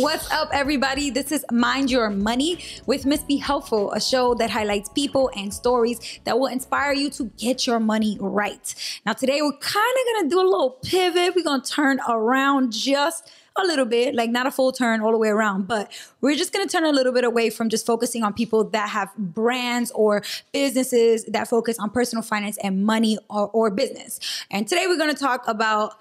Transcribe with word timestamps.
What's 0.00 0.30
up, 0.30 0.48
everybody? 0.54 1.10
This 1.10 1.30
is 1.30 1.44
Mind 1.52 1.90
Your 1.90 2.08
Money 2.08 2.64
with 2.86 3.04
Miss 3.04 3.22
Be 3.22 3.36
Helpful, 3.36 3.92
a 3.92 4.00
show 4.00 4.32
that 4.36 4.48
highlights 4.48 4.88
people 4.88 5.30
and 5.36 5.52
stories 5.52 6.20
that 6.24 6.38
will 6.38 6.46
inspire 6.46 6.94
you 6.94 7.10
to 7.10 7.24
get 7.36 7.66
your 7.66 7.78
money 7.80 8.16
right. 8.18 8.74
Now, 9.04 9.12
today 9.12 9.42
we're 9.42 9.58
kind 9.58 9.94
of 9.98 10.14
gonna 10.14 10.30
do 10.30 10.40
a 10.40 10.48
little 10.48 10.70
pivot. 10.82 11.34
We're 11.36 11.44
gonna 11.44 11.62
turn 11.62 12.00
around 12.08 12.72
just 12.72 13.30
a 13.58 13.66
little 13.66 13.84
bit, 13.84 14.14
like 14.14 14.30
not 14.30 14.46
a 14.46 14.50
full 14.50 14.72
turn 14.72 15.02
all 15.02 15.12
the 15.12 15.18
way 15.18 15.28
around, 15.28 15.68
but 15.68 15.92
we're 16.22 16.34
just 16.34 16.54
gonna 16.54 16.66
turn 16.66 16.84
a 16.84 16.92
little 16.92 17.12
bit 17.12 17.24
away 17.24 17.50
from 17.50 17.68
just 17.68 17.84
focusing 17.84 18.22
on 18.22 18.32
people 18.32 18.64
that 18.70 18.88
have 18.88 19.14
brands 19.18 19.90
or 19.90 20.22
businesses 20.50 21.26
that 21.26 21.46
focus 21.46 21.78
on 21.78 21.90
personal 21.90 22.22
finance 22.22 22.56
and 22.62 22.86
money 22.86 23.18
or, 23.28 23.50
or 23.50 23.70
business. 23.70 24.18
And 24.50 24.66
today 24.66 24.86
we're 24.86 24.96
gonna 24.96 25.12
talk 25.12 25.46
about 25.46 25.92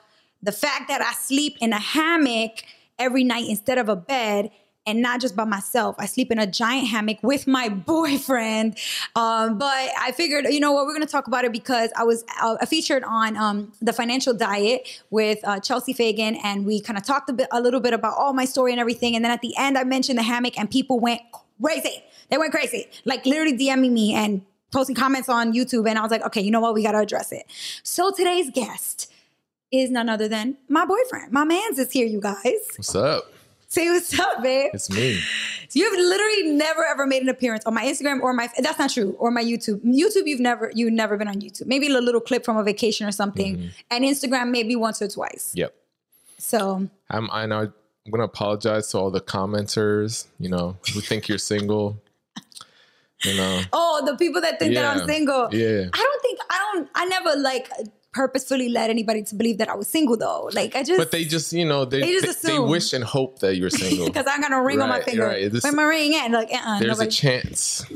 the 0.42 0.54
fact 0.54 0.88
that 0.88 1.02
I 1.02 1.12
sleep 1.16 1.58
in 1.60 1.74
a 1.74 1.80
hammock 1.80 2.64
every 3.00 3.24
night 3.24 3.48
instead 3.48 3.78
of 3.78 3.90
a 3.90 3.96
bed 3.96 4.52
and 4.86 5.02
not 5.02 5.22
just 5.22 5.36
by 5.36 5.44
myself. 5.44 5.96
I 6.00 6.08
sleep 6.08 6.32
in 6.32 6.40
a 6.40 6.48
giant 6.48 6.88
hammock 6.88 7.18
with 7.22 7.48
my 7.48 7.70
boyfriend. 7.88 8.78
Um, 9.16 9.58
but 9.58 9.90
I 10.00 10.12
figured, 10.16 10.46
you 10.50 10.60
know 10.60 10.72
what, 10.72 10.86
we're 10.86 10.94
going 10.94 11.06
to 11.06 11.12
talk 11.12 11.28
about 11.28 11.46
it 11.46 11.52
because 11.52 11.92
I 11.96 12.04
was 12.04 12.24
uh, 12.42 12.66
featured 12.66 13.04
on 13.04 13.38
um, 13.38 13.72
the 13.82 13.94
financial 13.94 14.34
diet 14.34 15.02
with 15.10 15.40
uh, 15.44 15.60
Chelsea 15.60 15.94
Fagan, 15.94 16.36
and 16.44 16.66
we 16.66 16.82
kind 16.82 16.98
of 16.98 17.06
talked 17.06 17.30
a 17.30 17.34
bit, 17.34 17.48
a 17.52 17.62
little 17.62 17.80
bit 17.80 17.94
about 17.94 18.18
all 18.18 18.34
my 18.34 18.46
story 18.46 18.72
and 18.72 18.80
everything. 18.80 19.16
And 19.16 19.24
then 19.24 19.32
at 19.32 19.42
the 19.42 19.54
end, 19.58 19.78
I 19.78 19.84
mentioned 19.84 20.18
the 20.18 20.24
hammock, 20.24 20.58
and 20.58 20.70
people 20.70 21.00
went 21.00 21.22
crazy. 21.62 22.04
They 22.30 22.38
went 22.38 22.52
crazy, 22.52 22.88
like 23.06 23.26
literally 23.26 23.58
DMing 23.58 23.92
me 23.92 24.14
and 24.14 24.44
posting 24.72 24.96
comments 24.96 25.30
on 25.30 25.54
YouTube. 25.54 25.90
And 25.90 25.98
I 25.98 26.02
was 26.02 26.12
like, 26.12 26.24
okay, 26.26 26.42
you 26.42 26.52
know 26.52 26.60
what, 26.60 26.74
we 26.74 26.84
got 26.84 26.92
to 26.92 27.00
address 27.00 27.32
it. 27.32 27.46
So 27.84 28.12
today's 28.12 28.50
guest 28.52 29.09
is 29.72 29.92
none 29.92 30.10
other 30.10 30.28
than 30.28 30.58
my 30.68 30.86
boyfriend. 30.86 31.32
My 31.32 31.44
man's 31.44 31.80
is 31.80 31.92
here, 31.92 32.08
you 32.08 32.20
guys. 32.22 32.60
What's 32.76 32.96
up? 32.96 33.32
Say 33.68 33.88
what's 33.92 34.20
up, 34.20 34.42
babe. 34.42 34.72
It's 34.74 34.90
me. 34.90 35.20
So 35.70 35.78
you've 35.80 35.94
literally 35.94 36.52
never 36.54 36.84
ever 36.84 37.06
made 37.06 37.22
an 37.22 37.30
appearance 37.30 37.64
on 37.66 37.76
my 37.76 37.86
Instagram 37.86 38.20
or 38.22 38.34
my 38.34 38.50
that's 38.58 38.80
not 38.80 38.90
true 38.90 39.16
or 39.20 39.30
my 39.30 39.44
YouTube. 39.44 39.84
YouTube, 39.86 40.26
you've 40.26 40.40
never 40.40 40.72
you've 40.74 40.92
never 40.92 41.18
been 41.18 41.28
on 41.28 41.40
YouTube. 41.40 41.68
Maybe 41.68 41.88
a 41.88 42.02
little 42.02 42.20
clip 42.20 42.44
from 42.44 42.58
a 42.58 42.64
vacation 42.64 43.08
or 43.08 43.12
something, 43.12 43.58
mm-hmm. 43.58 43.68
and 43.92 44.04
Instagram 44.04 44.50
maybe 44.50 44.76
once 44.76 45.04
or 45.04 45.08
twice. 45.08 45.52
Yep. 45.54 45.76
So 46.40 46.90
I'm 47.12 47.30
I 47.32 47.46
know 47.46 47.60
I'm 47.60 48.12
gonna 48.12 48.24
apologize 48.24 48.88
to 48.90 48.98
all 48.98 49.12
the 49.12 49.22
commenters. 49.22 50.26
You 50.40 50.50
know 50.50 50.78
who 50.92 51.00
think 51.02 51.28
you're 51.30 51.38
single. 51.38 52.02
You 53.24 53.36
know. 53.38 53.62
Oh, 53.74 54.02
the 54.06 54.16
people 54.16 54.42
that 54.42 54.58
think 54.60 54.74
yeah. 54.74 54.82
that 54.82 55.02
I'm 55.02 55.08
single. 55.08 55.50
Yeah. 55.52 55.90
I 55.94 55.98
don't 55.98 56.22
think 56.22 56.40
I 56.50 56.72
don't. 56.74 56.90
I 56.96 57.06
never 57.06 57.36
like 57.36 57.70
purposefully 58.12 58.70
led 58.70 58.90
anybody 58.90 59.24
to 59.24 59.36
believe 59.36 59.58
that 59.60 59.70
I 59.70 59.76
was 59.76 59.88
single 59.88 60.18
though. 60.18 60.50
Like 60.54 60.76
I 60.76 60.84
just 60.84 60.98
But 60.98 61.12
they 61.12 61.26
just, 61.26 61.54
you 61.54 61.66
know, 61.66 61.86
they 61.86 62.02
they, 62.02 62.20
just 62.20 62.44
they, 62.44 62.54
they 62.54 62.60
wish 62.60 62.94
and 62.94 63.04
hope 63.04 63.40
that 63.40 63.56
you're 63.56 63.70
single. 63.84 64.08
Because 64.08 64.26
I 64.28 64.40
got 64.40 64.52
a 64.52 64.62
ring 64.62 64.80
right, 64.80 64.84
on 64.84 64.90
my 64.90 65.02
finger. 65.02 65.26
Right. 65.26 65.52
This, 65.52 65.64
Where 65.64 65.74
my 65.74 65.84
ring 65.84 66.16
at? 66.16 66.32
Like, 66.32 66.52
uh-uh, 66.52 66.80
there's 66.80 67.00
nobody. 67.00 67.08
a 67.08 67.12
chance. 67.12 67.86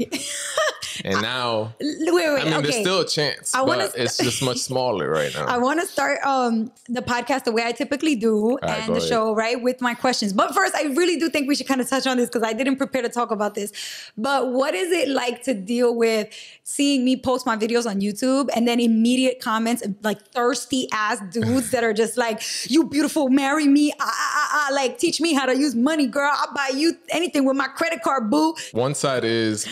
and 1.03 1.21
now 1.21 1.73
wait, 1.79 2.13
wait, 2.13 2.27
I 2.27 2.43
mean 2.43 2.53
okay. 2.53 2.61
there's 2.61 2.75
still 2.75 3.01
a 3.01 3.07
chance. 3.07 3.53
I 3.53 3.63
but 3.65 3.91
st- 3.91 4.03
it's 4.03 4.17
just 4.17 4.41
much 4.41 4.57
smaller 4.57 5.09
right 5.09 5.33
now. 5.33 5.45
I 5.45 5.57
want 5.57 5.79
to 5.81 5.87
start 5.87 6.23
um 6.25 6.71
the 6.89 7.01
podcast 7.01 7.45
the 7.45 7.51
way 7.51 7.63
I 7.65 7.71
typically 7.71 8.15
do 8.15 8.57
right, 8.61 8.81
and 8.81 8.93
the 8.95 8.97
ahead. 8.97 9.09
show, 9.09 9.33
right? 9.33 9.61
With 9.61 9.81
my 9.81 9.93
questions. 9.93 10.33
But 10.33 10.53
first, 10.53 10.75
I 10.75 10.83
really 10.83 11.17
do 11.17 11.29
think 11.29 11.47
we 11.47 11.55
should 11.55 11.67
kind 11.67 11.81
of 11.81 11.89
touch 11.89 12.07
on 12.07 12.17
this 12.17 12.29
because 12.29 12.43
I 12.43 12.53
didn't 12.53 12.77
prepare 12.77 13.01
to 13.01 13.09
talk 13.09 13.31
about 13.31 13.55
this. 13.55 13.71
But 14.17 14.51
what 14.51 14.73
is 14.73 14.91
it 14.91 15.09
like 15.09 15.43
to 15.43 15.53
deal 15.53 15.95
with 15.95 16.29
seeing 16.63 17.03
me 17.03 17.17
post 17.17 17.45
my 17.45 17.57
videos 17.57 17.89
on 17.89 17.99
YouTube 17.99 18.49
and 18.55 18.67
then 18.67 18.79
immediate 18.79 19.39
comments 19.39 19.83
like 20.01 20.21
thirsty 20.27 20.87
ass 20.91 21.21
dudes 21.31 21.71
that 21.71 21.83
are 21.83 21.93
just 21.93 22.17
like, 22.17 22.41
you 22.69 22.85
beautiful, 22.85 23.29
marry 23.29 23.67
me. 23.67 23.91
Ah, 23.99 24.03
ah, 24.05 24.33
ah, 24.33 24.67
ah, 24.69 24.73
like, 24.73 24.97
teach 24.97 25.19
me 25.19 25.33
how 25.33 25.45
to 25.45 25.57
use 25.57 25.75
money, 25.75 26.07
girl. 26.07 26.31
I'll 26.33 26.53
buy 26.53 26.71
you 26.75 26.97
anything 27.09 27.45
with 27.45 27.57
my 27.57 27.67
credit 27.67 28.01
card, 28.01 28.29
boo. 28.29 28.55
One 28.71 28.95
side 28.95 29.23
is, 29.25 29.67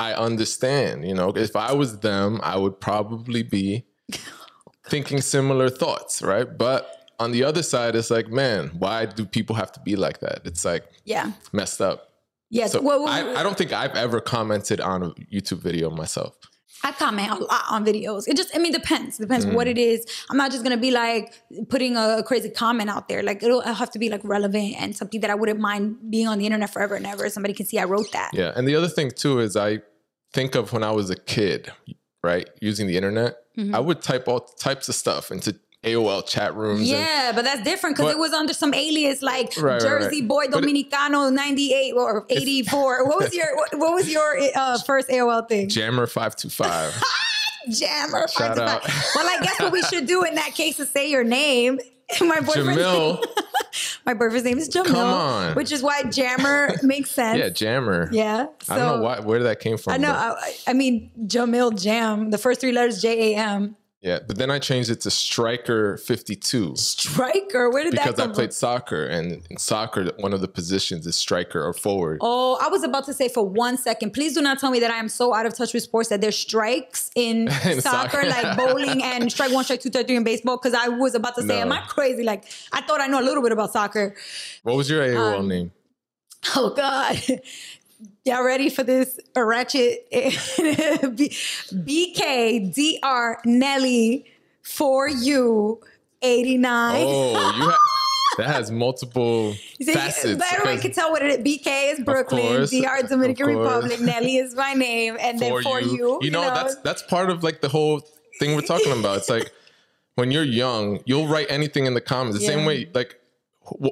I 0.00 0.14
understand, 0.14 1.06
you 1.06 1.14
know, 1.14 1.28
if 1.36 1.54
I 1.54 1.72
was 1.72 2.00
them, 2.00 2.40
I 2.42 2.56
would 2.56 2.80
probably 2.80 3.42
be 3.42 3.84
thinking 4.86 5.20
similar 5.20 5.68
thoughts, 5.68 6.22
right? 6.22 6.46
But 6.56 7.12
on 7.18 7.32
the 7.32 7.44
other 7.44 7.62
side, 7.62 7.94
it's 7.94 8.10
like, 8.10 8.28
man, 8.28 8.68
why 8.78 9.04
do 9.04 9.26
people 9.26 9.56
have 9.56 9.70
to 9.72 9.80
be 9.80 9.96
like 9.96 10.20
that? 10.20 10.40
It's 10.46 10.64
like, 10.64 10.84
yeah, 11.04 11.32
messed 11.52 11.82
up. 11.82 12.08
Yes. 12.48 12.72
So 12.72 12.80
well, 12.80 13.06
I, 13.06 13.34
I 13.34 13.42
don't 13.42 13.58
think 13.58 13.72
I've 13.72 13.94
ever 13.94 14.20
commented 14.20 14.80
on 14.80 15.02
a 15.02 15.10
YouTube 15.32 15.58
video 15.58 15.90
myself. 15.90 16.34
I 16.82 16.92
comment 16.92 17.30
a 17.30 17.34
lot 17.34 17.64
on 17.70 17.84
videos. 17.84 18.26
It 18.26 18.38
just, 18.38 18.56
I 18.56 18.58
mean, 18.58 18.72
depends. 18.72 19.18
Depends 19.18 19.44
mm. 19.44 19.52
what 19.52 19.66
it 19.66 19.76
is. 19.76 20.06
I'm 20.30 20.38
not 20.38 20.50
just 20.50 20.62
gonna 20.62 20.78
be 20.78 20.90
like 20.90 21.34
putting 21.68 21.96
a 21.98 22.22
crazy 22.26 22.48
comment 22.48 22.88
out 22.88 23.06
there. 23.06 23.22
Like 23.22 23.42
it'll 23.42 23.60
have 23.60 23.90
to 23.90 23.98
be 23.98 24.08
like 24.08 24.22
relevant 24.24 24.76
and 24.78 24.96
something 24.96 25.20
that 25.20 25.28
I 25.28 25.34
wouldn't 25.34 25.60
mind 25.60 26.10
being 26.10 26.26
on 26.26 26.38
the 26.38 26.46
internet 26.46 26.72
forever 26.72 26.94
and 26.94 27.06
ever. 27.06 27.28
Somebody 27.28 27.52
can 27.52 27.66
see 27.66 27.78
I 27.78 27.84
wrote 27.84 28.10
that. 28.12 28.30
Yeah, 28.32 28.52
and 28.56 28.66
the 28.66 28.76
other 28.76 28.88
thing 28.88 29.10
too 29.10 29.40
is 29.40 29.56
I 29.56 29.80
think 30.32 30.54
of 30.54 30.72
when 30.72 30.82
I 30.82 30.90
was 30.90 31.10
a 31.10 31.16
kid, 31.16 31.72
right, 32.22 32.48
using 32.60 32.86
the 32.86 32.96
internet. 32.96 33.36
Mm-hmm. 33.56 33.74
I 33.74 33.80
would 33.80 34.02
type 34.02 34.28
all 34.28 34.40
types 34.40 34.88
of 34.88 34.94
stuff 34.94 35.30
into 35.30 35.56
AOL 35.84 36.26
chat 36.26 36.54
rooms. 36.54 36.88
Yeah, 36.88 37.28
and, 37.28 37.36
but 37.36 37.44
that's 37.44 37.62
different 37.62 37.96
because 37.96 38.12
it 38.12 38.18
was 38.18 38.32
under 38.32 38.52
some 38.52 38.74
alias 38.74 39.22
like 39.22 39.54
right, 39.58 39.80
Jersey 39.80 40.20
right, 40.20 40.28
Boy 40.28 40.46
Dominicano 40.46 41.32
ninety 41.32 41.72
eight 41.72 41.94
or 41.94 42.26
eighty 42.30 42.62
four. 42.62 43.06
what 43.06 43.18
was 43.18 43.34
your 43.34 43.56
what, 43.56 43.78
what 43.78 43.94
was 43.94 44.10
your 44.10 44.36
uh, 44.54 44.78
first 44.78 45.08
AOL 45.08 45.48
thing? 45.48 45.68
Jammer 45.68 46.06
five 46.06 46.36
two 46.36 46.50
five. 46.50 46.94
Jammer 47.70 48.28
five 48.28 48.54
two 48.54 48.60
five. 48.60 48.82
Well, 49.14 49.26
I 49.26 49.38
guess 49.42 49.58
what 49.60 49.72
we 49.72 49.82
should 49.82 50.06
do 50.06 50.24
in 50.24 50.34
that 50.34 50.54
case 50.54 50.78
is 50.80 50.90
say 50.90 51.10
your 51.10 51.24
name. 51.24 51.78
My 52.20 52.40
boyfriend's 52.40 52.82
Jamil. 52.82 53.24
My 54.10 54.14
boyfriend's 54.14 54.44
name 54.44 54.58
is 54.58 54.68
Jamil. 54.68 54.86
Come 54.86 54.96
on. 54.96 55.54
Which 55.54 55.70
is 55.70 55.82
why 55.82 56.02
Jammer 56.02 56.74
makes 56.82 57.10
sense. 57.10 57.38
Yeah, 57.38 57.48
Jammer. 57.48 58.08
Yeah. 58.12 58.46
So, 58.62 58.74
I 58.74 58.78
don't 58.78 58.98
know 58.98 59.04
why, 59.04 59.20
where 59.20 59.42
that 59.44 59.60
came 59.60 59.78
from. 59.78 59.92
I 59.92 59.96
know. 59.98 60.12
I, 60.12 60.54
I, 60.66 60.72
mean, 60.72 61.10
Jamil 61.26 61.80
Jam. 61.80 62.30
The 62.30 62.38
first 62.38 62.60
three 62.60 62.72
letters 62.72 63.00
J 63.00 63.34
A 63.34 63.38
M. 63.38 63.76
Yeah, 64.02 64.20
but 64.26 64.38
then 64.38 64.50
I 64.50 64.58
changed 64.58 64.88
it 64.88 65.02
to 65.02 65.10
Striker 65.10 65.98
52. 65.98 66.74
Striker? 66.76 67.68
Where 67.68 67.84
did 67.84 67.90
because 67.90 68.14
that 68.14 68.16
come 68.16 68.30
Because 68.30 68.30
I 68.30 68.34
played 68.34 68.52
soccer, 68.54 69.04
and 69.04 69.42
in 69.50 69.58
soccer, 69.58 70.10
one 70.20 70.32
of 70.32 70.40
the 70.40 70.48
positions 70.48 71.06
is 71.06 71.16
striker 71.16 71.62
or 71.62 71.74
forward. 71.74 72.18
Oh, 72.22 72.58
I 72.62 72.68
was 72.68 72.82
about 72.82 73.04
to 73.06 73.12
say 73.12 73.28
for 73.28 73.46
one 73.46 73.76
second, 73.76 74.12
please 74.12 74.32
do 74.32 74.40
not 74.40 74.58
tell 74.58 74.70
me 74.70 74.80
that 74.80 74.90
I 74.90 74.96
am 74.96 75.10
so 75.10 75.34
out 75.34 75.44
of 75.44 75.54
touch 75.54 75.74
with 75.74 75.82
sports 75.82 76.08
that 76.08 76.22
there's 76.22 76.38
strikes 76.38 77.10
in, 77.14 77.48
in 77.64 77.82
soccer, 77.82 78.22
soccer. 78.22 78.26
like 78.26 78.56
bowling 78.56 79.02
and 79.02 79.30
strike 79.30 79.52
one, 79.52 79.64
strike 79.64 79.82
two, 79.82 79.90
strike 79.90 80.06
three 80.06 80.16
in 80.16 80.24
baseball. 80.24 80.56
Because 80.56 80.72
I 80.72 80.88
was 80.88 81.14
about 81.14 81.34
to 81.34 81.42
say, 81.42 81.56
no. 81.56 81.60
am 81.60 81.72
I 81.72 81.80
crazy? 81.80 82.22
Like, 82.22 82.44
I 82.72 82.80
thought 82.80 83.02
I 83.02 83.06
know 83.06 83.20
a 83.20 83.26
little 83.26 83.42
bit 83.42 83.52
about 83.52 83.70
soccer. 83.70 84.16
What 84.62 84.76
was 84.76 84.88
your 84.88 85.04
AOL 85.06 85.40
um, 85.40 85.48
name? 85.48 85.72
Oh 86.56 86.70
God. 86.74 87.20
Y'all 88.24 88.44
ready 88.44 88.70
for 88.70 88.82
this 88.82 89.18
ratchet? 89.36 90.10
BKDR 91.72 93.36
Nelly 93.44 94.26
for 94.62 95.08
you 95.08 95.80
89. 96.22 97.06
Oh, 97.06 97.32
you 97.56 97.70
ha- 97.70 97.78
that 98.38 98.46
has 98.46 98.70
multiple 98.70 99.54
See, 99.80 99.92
facets. 99.92 100.38
But 100.38 100.52
everyone 100.52 100.80
can 100.80 100.92
tell 100.92 101.10
what 101.10 101.22
it 101.22 101.40
is. 101.40 101.58
BK 101.58 101.92
is 101.92 102.00
Brooklyn, 102.00 102.42
course, 102.42 102.70
DR 102.70 103.06
Dominican 103.08 103.46
Republic, 103.46 104.00
Nelly 104.00 104.36
is 104.36 104.54
my 104.54 104.74
name, 104.74 105.16
and 105.20 105.38
for 105.38 105.62
then 105.62 105.62
for 105.62 105.80
you. 105.80 105.90
You, 105.90 106.18
you 106.22 106.30
know, 106.30 106.42
know, 106.42 106.54
that's 106.54 106.76
that's 106.76 107.02
part 107.02 107.30
of 107.30 107.42
like 107.42 107.60
the 107.60 107.68
whole 107.68 108.00
thing 108.38 108.54
we're 108.54 108.62
talking 108.62 108.98
about. 108.98 109.18
It's 109.18 109.30
like 109.30 109.52
when 110.14 110.30
you're 110.30 110.44
young, 110.44 111.00
you'll 111.04 111.26
write 111.26 111.50
anything 111.50 111.86
in 111.86 111.94
the 111.94 112.00
comments. 112.00 112.38
The 112.38 112.44
yeah. 112.44 112.50
same 112.50 112.64
way, 112.64 112.88
like 112.94 113.19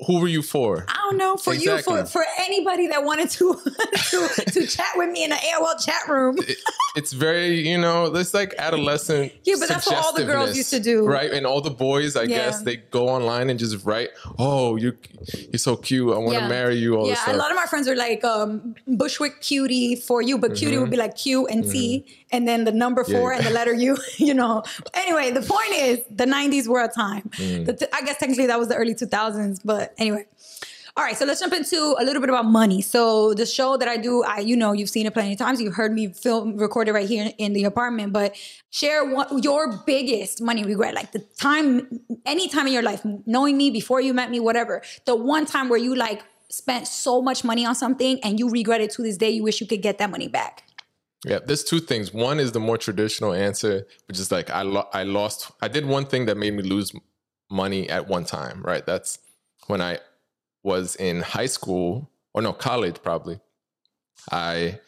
who 0.06 0.21
were 0.21 0.28
you 0.28 0.43
for? 0.43 0.87
I 0.89 0.94
don't 0.94 1.16
know. 1.16 1.37
For 1.37 1.55
exactly. 1.55 1.94
you, 1.94 2.05
for 2.05 2.06
for 2.06 2.25
anybody 2.41 2.89
that 2.89 3.05
wanted 3.05 3.31
to 3.31 3.55
to, 4.11 4.28
to 4.53 4.66
chat 4.66 4.93
with 4.97 5.11
me 5.11 5.25
in 5.25 5.33
an 5.33 5.39
AOL 5.39 5.84
chat 5.84 6.09
room. 6.09 6.37
it, 6.39 6.59
it's 6.97 7.12
very, 7.12 7.69
you 7.69 7.78
know, 7.78 8.06
it's 8.06 8.34
like 8.34 8.55
adolescent. 8.59 9.33
Yeah, 9.44 9.56
but 9.59 9.69
that's 9.69 9.87
what 9.87 9.97
all 9.97 10.12
the 10.12 10.25
girls 10.25 10.56
used 10.56 10.71
to 10.71 10.81
do, 10.81 11.07
right? 11.07 11.30
And 11.30 11.47
all 11.47 11.60
the 11.60 11.71
boys, 11.71 12.16
I 12.16 12.22
yeah. 12.22 12.39
guess, 12.39 12.63
they 12.63 12.77
go 12.77 13.09
online 13.09 13.51
and 13.51 13.59
just 13.59 13.84
write, 13.84 14.10
"Oh, 14.39 14.77
you 14.77 14.97
you're 15.51 15.59
so 15.59 15.77
cute. 15.77 16.13
I 16.13 16.19
want 16.19 16.34
to 16.34 16.41
yeah. 16.41 16.48
marry 16.48 16.77
you." 16.77 16.97
All 16.97 17.09
yeah, 17.09 17.22
a 17.27 17.36
lot 17.36 17.51
of 17.51 17.57
my 17.57 17.66
friends 17.66 17.89
are 17.89 17.97
like 17.97 18.24
um, 18.24 18.74
Bushwick 18.86 19.41
cutie 19.41 19.97
for 19.97 20.22
you, 20.22 20.39
but 20.39 20.51
mm-hmm. 20.51 20.59
cutie 20.59 20.78
would 20.78 20.91
be 20.91 20.97
like 20.97 21.16
Q 21.16 21.47
and 21.47 21.63
mm-hmm. 21.63 21.72
T, 21.72 22.07
and 22.30 22.47
then 22.47 22.65
the 22.65 22.72
number 22.72 23.04
four 23.04 23.33
yeah. 23.33 23.39
and 23.39 23.47
the 23.47 23.51
letter 23.51 23.75
U. 23.75 23.97
You 24.19 24.34
know. 24.34 24.63
Anyway, 24.95 25.30
the 25.30 25.42
point 25.42 25.72
is, 25.72 26.01
the 26.10 26.25
'90s 26.25 26.66
were 26.66 26.83
a 26.83 26.89
time. 26.89 27.30
Mm. 27.36 27.66
The, 27.66 27.89
I 27.95 28.03
guess 28.03 28.19
technically 28.19 28.47
that 28.47 28.59
was 28.59 28.69
the 28.69 28.75
early 28.75 28.95
2000s, 28.95 29.60
but 29.65 29.95
anyway. 29.98 30.27
All 30.97 31.04
right, 31.04 31.16
so 31.16 31.25
let's 31.25 31.39
jump 31.39 31.53
into 31.53 31.95
a 32.01 32.04
little 32.04 32.21
bit 32.21 32.28
about 32.28 32.47
money. 32.47 32.83
So 32.83 33.33
the 33.33 33.47
show 33.47 33.77
that 33.77 33.86
I 33.86 33.97
do, 33.98 34.25
I 34.25 34.41
you 34.41 34.57
know 34.57 34.72
you've 34.72 34.91
seen 34.91 35.07
it 35.07 35.15
plenty 35.15 35.33
of 35.34 35.39
times. 35.39 35.60
You've 35.60 35.77
heard 35.77 35.92
me 35.92 36.09
film 36.09 36.57
record 36.57 36.89
it 36.89 36.92
right 36.92 37.09
here 37.09 37.30
in 37.39 37.53
the 37.53 37.63
apartment. 37.65 38.13
But 38.13 38.34
share 38.71 39.04
what 39.04 39.45
your 39.45 39.81
biggest 39.86 40.42
money 40.42 40.65
regret, 40.65 40.95
like 40.95 41.13
the 41.13 41.21
time, 41.41 42.01
any 42.27 42.48
time 42.48 42.66
in 42.66 42.72
your 42.72 42.83
life, 42.83 43.03
knowing 43.27 43.57
me 43.57 43.71
before 43.71 44.01
you 44.01 44.13
met 44.13 44.28
me, 44.28 44.41
whatever. 44.41 44.83
The 45.04 45.15
one 45.15 45.47
time 45.47 45.69
where 45.69 45.78
you 45.78 45.95
like 45.95 46.24
spent 46.51 46.89
so 46.89 47.22
much 47.22 47.45
money 47.45 47.65
on 47.65 47.77
something 47.77 48.19
and 48.24 48.39
you 48.41 48.51
regret 48.51 48.81
it 48.81 48.91
to 48.92 49.03
this 49.03 49.16
day. 49.16 49.31
You 49.31 49.45
wish 49.45 49.60
you 49.60 49.69
could 49.69 49.83
get 49.83 49.98
that 49.98 50.10
money 50.10 50.27
back. 50.27 50.65
Yeah, 51.24 51.41
there's 51.44 51.65
two 51.65 51.80
things. 51.80 52.12
One 52.15 52.38
is 52.38 52.53
the 52.53 52.60
more 52.60 52.78
traditional 52.78 53.32
answer, 53.32 53.86
which 54.06 54.18
is 54.18 54.30
like 54.30 54.50
I 54.50 54.62
lo- 54.62 54.88
I 54.92 55.03
lost. 55.03 55.50
I 55.60 55.68
did 55.68 55.84
one 55.86 56.04
thing 56.06 56.26
that 56.26 56.36
made 56.36 56.54
me 56.54 56.62
lose 56.62 56.92
money 57.50 57.88
at 57.88 58.06
one 58.09 58.24
time. 58.24 58.62
Right, 58.62 58.84
that's 58.86 59.18
when 59.66 59.80
I 59.82 59.98
was 60.62 60.94
in 60.97 61.22
high 61.22 61.47
school 61.47 62.09
or 62.34 62.42
no 62.42 62.53
college 62.53 62.97
probably. 63.03 63.41
I 64.30 64.78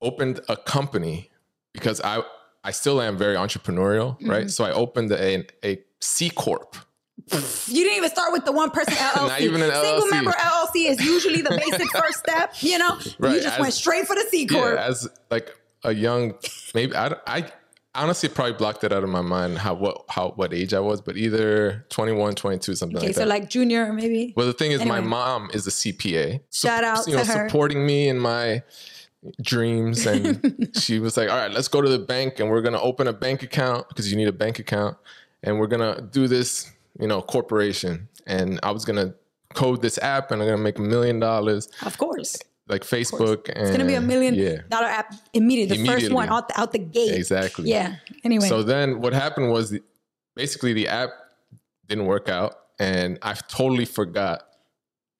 opened 0.00 0.40
a 0.48 0.56
company 0.56 1.30
because 1.72 2.00
I 2.00 2.22
I 2.64 2.70
still 2.72 3.00
am 3.00 3.16
very 3.18 3.36
entrepreneurial, 3.36 4.16
Mm-hmm. 4.18 4.30
right? 4.30 4.50
So 4.50 4.64
I 4.64 4.72
opened 4.72 5.12
a 5.12 5.44
a 5.64 5.78
C 6.00 6.30
corp. 6.30 6.76
You 7.26 7.84
didn't 7.84 7.96
even 7.96 8.10
start 8.10 8.32
with 8.32 8.44
the 8.44 8.52
one 8.52 8.70
person 8.70 8.94
LLC. 8.94 9.16
Not 9.28 9.40
even 9.40 9.62
an 9.62 9.72
Single 9.72 10.08
member 10.08 10.32
LLC 10.32 10.88
is 10.90 11.04
usually 11.04 11.42
the 11.42 11.50
basic 11.50 11.90
first 11.96 12.18
step, 12.18 12.54
you 12.60 12.78
know? 12.78 12.96
you 12.98 13.40
just 13.40 13.54
as- 13.54 13.60
went 13.60 13.74
straight 13.74 14.06
for 14.06 14.14
the 14.16 14.24
C 14.30 14.46
Corp. 14.46 14.74
Yeah, 14.74 14.86
as 14.86 15.08
like 15.30 15.54
a 15.84 15.94
young, 15.94 16.34
maybe 16.74 16.94
I, 16.94 17.14
I 17.26 17.52
honestly 17.94 18.28
probably 18.28 18.52
blocked 18.52 18.84
it 18.84 18.92
out 18.92 19.02
of 19.02 19.10
my 19.10 19.20
mind 19.20 19.58
how 19.58 19.74
what 19.74 20.04
how 20.08 20.30
what 20.36 20.52
age 20.54 20.74
I 20.74 20.80
was, 20.80 21.00
but 21.00 21.16
either 21.16 21.84
21, 21.90 22.34
22, 22.34 22.74
something 22.74 22.96
okay, 22.96 23.06
like 23.06 23.14
so 23.14 23.20
that. 23.20 23.28
like 23.28 23.50
junior 23.50 23.92
maybe. 23.92 24.32
well, 24.36 24.46
the 24.46 24.52
thing 24.52 24.72
is, 24.72 24.84
my 24.84 25.00
mom 25.00 25.50
is 25.52 25.66
a 25.66 25.70
CPA. 25.70 26.40
Shout 26.52 26.84
out 26.84 27.06
you 27.06 27.16
know, 27.16 27.24
to 27.24 27.32
her. 27.32 27.48
supporting 27.48 27.84
me 27.84 28.08
in 28.08 28.18
my 28.18 28.62
dreams, 29.42 30.06
and 30.06 30.70
she 30.80 30.98
was 30.98 31.16
like, 31.16 31.30
"All 31.30 31.36
right, 31.36 31.50
let's 31.50 31.68
go 31.68 31.80
to 31.80 31.88
the 31.88 31.98
bank, 31.98 32.40
and 32.40 32.50
we're 32.50 32.62
gonna 32.62 32.80
open 32.80 33.06
a 33.08 33.12
bank 33.12 33.42
account 33.42 33.88
because 33.88 34.10
you 34.10 34.16
need 34.16 34.28
a 34.28 34.32
bank 34.32 34.58
account, 34.58 34.96
and 35.42 35.58
we're 35.58 35.66
gonna 35.66 36.00
do 36.10 36.28
this, 36.28 36.70
you 37.00 37.06
know, 37.08 37.22
corporation." 37.22 38.08
And 38.26 38.60
I 38.62 38.70
was 38.70 38.84
gonna 38.84 39.14
code 39.54 39.82
this 39.82 39.98
app, 39.98 40.30
and 40.30 40.40
I'm 40.42 40.48
gonna 40.48 40.62
make 40.62 40.78
a 40.78 40.82
million 40.82 41.18
dollars, 41.20 41.68
Of 41.84 41.98
course. 41.98 42.36
like 42.68 42.82
Facebook. 42.82 43.48
And 43.48 43.58
It's 43.58 43.70
gonna 43.72 43.84
be 43.84 43.94
a 43.94 44.00
million 44.00 44.34
Yeah. 44.34 44.58
dollar 44.68 44.86
app 44.86 45.12
immediately. 45.32 45.78
The 45.78 45.86
first 45.86 46.12
one 46.12 46.28
out 46.28 46.48
the, 46.48 46.60
out 46.60 46.72
the 46.72 46.78
gate. 46.78 47.14
Exactly. 47.14 47.68
Yeah. 47.70 47.96
Anyway. 48.22 48.46
So 48.48 48.62
then 48.62 49.00
what 49.00 49.12
happened 49.12 49.50
was 49.50 49.70
the, 49.70 49.82
basically 50.36 50.72
the 50.72 50.86
app 50.88 51.10
didn't 51.88 52.06
work 52.06 52.28
out 52.28 52.54
and 52.78 53.18
I 53.22 53.32
totally 53.48 53.84
forgot 53.86 54.46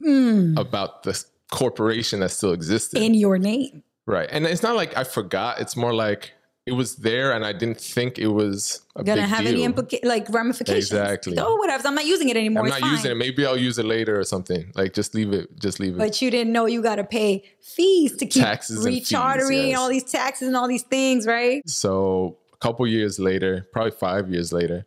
Mm, 0.02 0.58
about 0.58 1.02
the 1.02 1.22
corporation 1.50 2.20
that 2.20 2.30
still 2.30 2.52
existed. 2.52 3.02
in 3.02 3.12
your 3.14 3.36
name. 3.38 3.82
right. 4.06 4.28
And 4.32 4.46
it's 4.46 4.62
not 4.62 4.76
like 4.76 4.96
I 4.96 5.04
forgot. 5.04 5.60
It's 5.60 5.76
more 5.76 5.92
like 5.92 6.32
it 6.66 6.72
was 6.72 6.96
there 6.96 7.32
and 7.32 7.44
I 7.44 7.52
didn't 7.52 7.80
think 7.80 8.18
it 8.18 8.28
was 8.28 8.82
a 8.94 9.02
Gonna 9.02 9.26
have 9.26 9.44
deal. 9.44 9.48
any 9.54 9.66
implica- 9.66 10.04
like 10.04 10.28
ramifications. 10.28 10.90
Exactly. 10.92 11.38
Oh, 11.38 11.56
whatever. 11.56 11.88
I'm 11.88 11.94
not 11.94 12.04
using 12.06 12.28
it 12.28 12.36
anymore. 12.36 12.64
I'm 12.64 12.68
not 12.68 12.82
using 12.82 13.12
it. 13.12 13.14
Maybe 13.16 13.46
I'll 13.46 13.56
use 13.56 13.78
it 13.78 13.86
later 13.86 14.20
or 14.20 14.24
something. 14.24 14.70
Like 14.74 14.92
just 14.92 15.14
leave 15.14 15.32
it. 15.32 15.58
Just 15.58 15.80
leave 15.80 15.94
it. 15.94 15.98
But 15.98 16.20
you 16.20 16.30
didn't 16.30 16.52
know 16.52 16.66
you 16.66 16.82
got 16.82 16.96
to 16.96 17.04
pay 17.04 17.44
fees 17.62 18.16
to 18.18 18.26
keep 18.26 18.42
Taxes 18.42 18.84
and 18.84 18.94
fees, 18.94 19.08
rechartering 19.10 19.68
yes. 19.70 19.78
all 19.78 19.88
these 19.88 20.04
taxes 20.04 20.48
and 20.48 20.56
all 20.56 20.68
these 20.68 20.82
things, 20.82 21.26
right? 21.26 21.66
so 21.68 22.36
a 22.52 22.56
couple 22.58 22.86
years 22.86 23.18
later, 23.18 23.66
probably 23.72 23.92
five 23.92 24.30
years 24.30 24.52
later, 24.52 24.84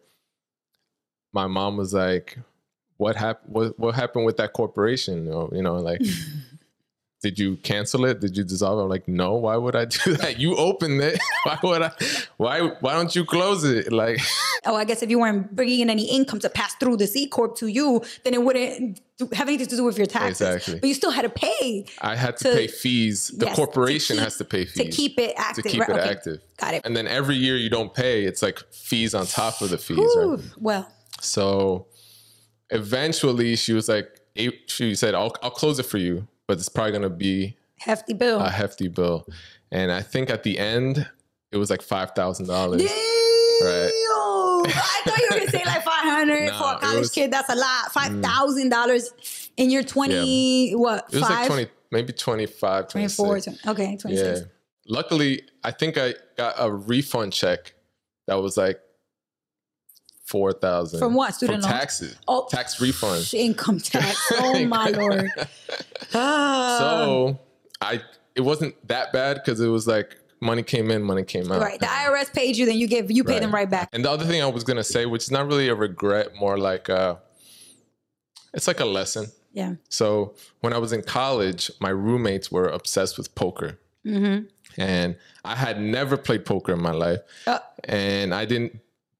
my 1.34 1.48
mom 1.48 1.76
was 1.78 1.92
like, 1.94 2.38
"What 2.98 3.16
happened? 3.16 3.52
What, 3.52 3.80
what 3.80 3.96
happened 3.96 4.26
with 4.26 4.38
that 4.38 4.54
corporation? 4.54 5.28
Or, 5.28 5.50
you 5.52 5.64
know, 5.64 5.78
like, 5.78 6.00
did 7.24 7.40
you 7.40 7.56
cancel 7.58 8.06
it? 8.06 8.20
Did 8.20 8.38
you 8.38 8.44
dissolve? 8.44 8.78
I'm 8.80 8.90
like, 8.90 9.08
"No. 9.08 9.34
Why 9.46 9.56
would 9.58 9.76
I 9.76 9.86
do 9.86 10.14
that? 10.18 10.40
You 10.40 10.56
opened 10.58 11.02
it. 11.02 11.20
Why 11.44 11.58
would 11.64 11.82
I? 11.82 11.92
Why? 12.38 12.60
Why 12.82 12.94
don't 12.94 13.16
you 13.16 13.24
close 13.26 13.64
it? 13.64 13.92
Like, 13.92 14.20
Oh, 14.66 14.76
I 14.76 14.84
guess 14.86 15.02
if 15.04 15.10
you 15.10 15.20
weren't 15.20 15.56
bringing 15.56 15.80
in 15.80 15.90
any 15.90 16.06
income 16.06 16.40
to 16.40 16.50
pass 16.50 16.76
through 16.76 16.98
the 16.98 17.08
C 17.08 17.28
corp 17.28 17.56
to 17.58 17.68
you, 17.68 18.02
then 18.24 18.34
it 18.34 18.42
wouldn't 18.44 19.02
do- 19.18 19.30
have 19.34 19.48
anything 19.48 19.68
to 19.68 19.76
do 19.76 19.84
with 19.84 19.98
your 19.98 20.06
taxes. 20.06 20.42
Exactly. 20.42 20.80
But 20.80 20.88
you 20.88 20.94
still 20.94 21.12
had 21.12 21.24
to 21.24 21.30
pay 21.30 21.86
I 22.02 22.16
had 22.16 22.38
to, 22.38 22.44
To- 22.52 22.56
pay 22.56 22.68
fees. 22.68 23.30
The 23.30 23.48
yes, 23.48 23.56
corporation 23.56 24.16
keep- 24.18 24.24
has 24.24 24.38
to 24.38 24.46
pay 24.46 24.66
fees 24.66 24.86
to 24.86 24.92
keep 24.92 25.18
it 25.20 25.34
active. 25.38 25.64
to 25.64 25.70
keep 25.70 25.80
right? 25.82 25.90
it 25.90 26.00
Okay. 26.00 26.10
active. 26.10 26.38
Got 26.58 26.74
it. 26.76 26.82
And 26.86 26.96
then 26.96 27.08
every 27.08 27.36
year 27.36 27.58
you 27.58 27.70
don't 27.70 27.94
pay, 27.94 28.24
it's 28.26 28.42
like 28.42 28.60
fees 28.72 29.14
on 29.16 29.26
top 29.28 29.62
of 29.62 29.70
the 29.70 29.78
fees, 29.78 29.98
Ooh, 30.00 30.36
right? 30.36 30.46
well, 30.58 30.88
So 31.22 31.88
eventually 32.70 33.56
she 33.56 33.74
was 33.74 33.90
like, 33.90 34.08
she 34.68 34.96
said, 34.96 35.14
I'll, 35.14 35.34
I'll 35.44 35.52
close 35.52 35.80
it 35.80 35.84
for 35.86 35.98
you, 35.98 36.28
but 36.48 36.58
it's 36.58 36.70
probably 36.70 36.92
going 36.92 37.02
to 37.04 37.10
be 37.10 37.58
hefty 37.80 38.14
bill. 38.14 38.40
a 38.40 38.50
hefty 38.50 38.88
bill. 38.88 39.26
And 39.72 39.92
I 39.92 40.02
think 40.02 40.30
at 40.30 40.44
the 40.44 40.60
end, 40.60 41.08
it 41.52 41.58
was 41.58 41.70
like 41.70 41.82
$5,000. 41.82 42.48
Right. 43.62 43.92
I 44.66 45.02
thought 45.06 45.18
you 45.20 45.28
were 45.32 45.40
gonna 45.40 45.52
say 45.52 45.64
like 45.66 45.84
five 45.84 46.04
hundred 46.06 46.46
Nah, 46.52 46.58
for 46.58 46.78
a 46.78 46.80
college 46.80 47.00
was- 47.00 47.12
Mm. 47.12 47.16
kid. 47.16 47.32
That's 47.32 47.50
a 47.50 47.56
lot. 47.56 47.92
Five 47.92 48.22
thousand 48.22 48.70
dollars 48.70 49.12
in 49.58 49.70
your 49.70 49.84
twenty 49.84 50.72
what 50.72 51.06
It 51.12 51.16
was 51.16 51.24
five? 51.28 51.32
like 51.40 51.48
20, 51.48 51.68
maybe 51.92 52.14
25, 52.14 52.88
24, 52.88 53.26
26. 53.28 53.62
20 53.62 53.72
okay, 53.84 53.98
twenty 53.98 54.18
Yeah. 54.18 54.40
Luckily, 54.88 55.42
I 55.64 55.72
think 55.72 55.98
I 55.98 56.14
got 56.38 56.56
a 56.58 56.72
refund 56.72 57.34
check 57.34 57.74
that 58.28 58.36
was 58.36 58.56
like 58.58 58.80
4000 60.26 61.00
From 61.00 61.14
what? 61.14 61.36
Student 61.36 61.64
From 61.64 61.72
taxes. 61.72 62.16
Oh, 62.28 62.48
Tax 62.50 62.80
refund. 62.80 63.30
income 63.34 63.80
tax. 63.94 64.18
Oh 64.40 64.64
my 64.66 64.90
lord. 64.90 65.30
Ah. 66.14 66.76
So 66.80 67.40
I 67.82 68.02
it 68.36 68.42
wasn't 68.42 68.76
that 68.88 69.14
bad 69.14 69.36
because 69.36 69.60
it 69.60 69.68
was 69.68 69.86
like 69.88 70.18
money 70.42 70.64
came 70.64 70.92
in, 70.92 71.04
money 71.04 71.24
came 71.24 71.52
out. 71.52 71.62
right, 71.62 71.80
the 71.80 71.86
IRS 71.86 72.34
paid 72.34 72.58
you, 72.58 72.66
then 72.66 72.78
you 72.78 72.88
give 72.88 73.12
you 73.12 73.24
pay 73.24 73.40
them 73.40 73.54
right 73.54 73.70
back. 73.70 73.90
And 73.94 74.04
the 74.04 74.12
other 74.12 74.26
thing 74.26 74.42
I 74.42 74.48
was 74.48 74.64
gonna 74.64 74.84
say, 74.84 75.06
which 75.06 75.24
is 75.24 75.32
not 75.32 75.48
really 75.48 75.68
a 75.70 75.76
regret, 75.76 76.36
more 76.36 76.58
like 76.58 76.90
uh 76.90 77.16
it's 78.54 78.68
like 78.68 78.80
a 78.80 78.86
lesson. 78.86 79.28
Yeah. 79.52 79.76
So 79.90 80.34
when 80.62 80.74
I 80.74 80.78
was 80.80 80.94
in 80.94 81.02
college, 81.04 81.70
my 81.80 81.90
roommates 81.90 82.52
were 82.52 82.68
obsessed 82.68 83.18
with 83.18 83.34
poker. 83.36 83.80
Mm-hmm. 84.06 84.46
And 84.82 85.16
I 85.46 85.56
had 85.56 85.80
never 85.80 86.18
played 86.18 86.46
poker 86.46 86.74
in 86.74 86.82
my 86.82 86.92
life. 86.92 87.20
Uh, 87.46 87.60
And 87.84 88.34
I 88.34 88.46
didn't 88.46 88.80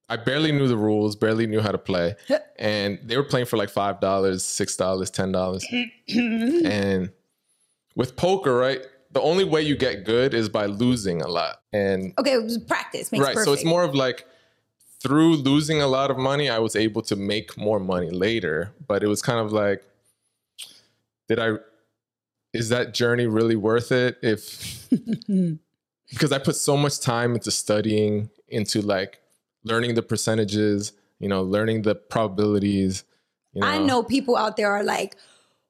I 0.10 0.18
barely 0.18 0.52
knew 0.52 0.68
the 0.68 0.78
rules, 0.78 1.16
barely 1.16 1.48
knew 1.48 1.62
how 1.62 1.72
to 1.72 1.78
play. 1.78 2.16
And 2.60 3.00
they 3.04 3.18
were 3.18 3.24
playing 3.24 3.48
for 3.48 3.58
like 3.58 3.70
five 3.70 4.00
dollars, 4.00 4.46
six 4.46 4.78
dollars, 4.78 5.10
ten 5.10 5.34
dollars. 5.34 5.66
and 6.08 7.12
with 7.96 8.16
poker, 8.16 8.56
right? 8.56 8.82
The 9.12 9.22
only 9.22 9.44
way 9.44 9.62
you 9.62 9.76
get 9.76 10.06
good 10.06 10.34
is 10.34 10.48
by 10.48 10.68
losing 10.68 11.22
a 11.22 11.28
lot. 11.28 11.62
And 11.74 12.14
okay, 12.18 12.34
it 12.34 12.44
was 12.44 12.58
practice 12.58 13.12
makes 13.12 13.22
right, 13.22 13.34
perfect. 13.34 13.46
so 13.46 13.54
it's 13.54 13.66
more 13.66 13.84
of 13.84 13.96
like 13.96 14.26
through 15.02 15.36
losing 15.36 15.82
a 15.82 15.88
lot 15.88 16.10
of 16.10 16.18
money, 16.18 16.50
I 16.50 16.60
was 16.60 16.76
able 16.78 17.02
to 17.04 17.16
make 17.18 17.58
more 17.58 17.80
money 17.80 18.10
later. 18.10 18.74
But 18.88 19.04
it 19.04 19.08
was 19.08 19.22
kind 19.22 19.40
of 19.40 19.52
like, 19.52 19.84
did 21.28 21.40
I? 21.40 21.56
Is 22.54 22.70
that 22.70 22.94
journey 22.94 23.28
really 23.28 23.58
worth 23.58 23.92
it? 23.92 24.18
If 24.22 24.88
because 26.10 26.32
I 26.32 26.38
put 26.38 26.56
so 26.56 26.78
much 26.78 27.00
time 27.02 27.34
into 27.34 27.52
studying, 27.52 28.30
into 28.48 28.82
like 28.82 29.20
learning 29.64 29.96
the 29.96 30.02
percentages, 30.02 30.94
you 31.20 31.28
know, 31.28 31.42
learning 31.42 31.84
the 31.84 31.96
probabilities. 31.96 33.04
You 33.54 33.62
know, 33.62 33.68
I 33.68 33.78
know 33.78 34.04
people 34.04 34.36
out 34.36 34.58
there 34.58 34.72
are 34.72 34.84
like, 34.84 35.16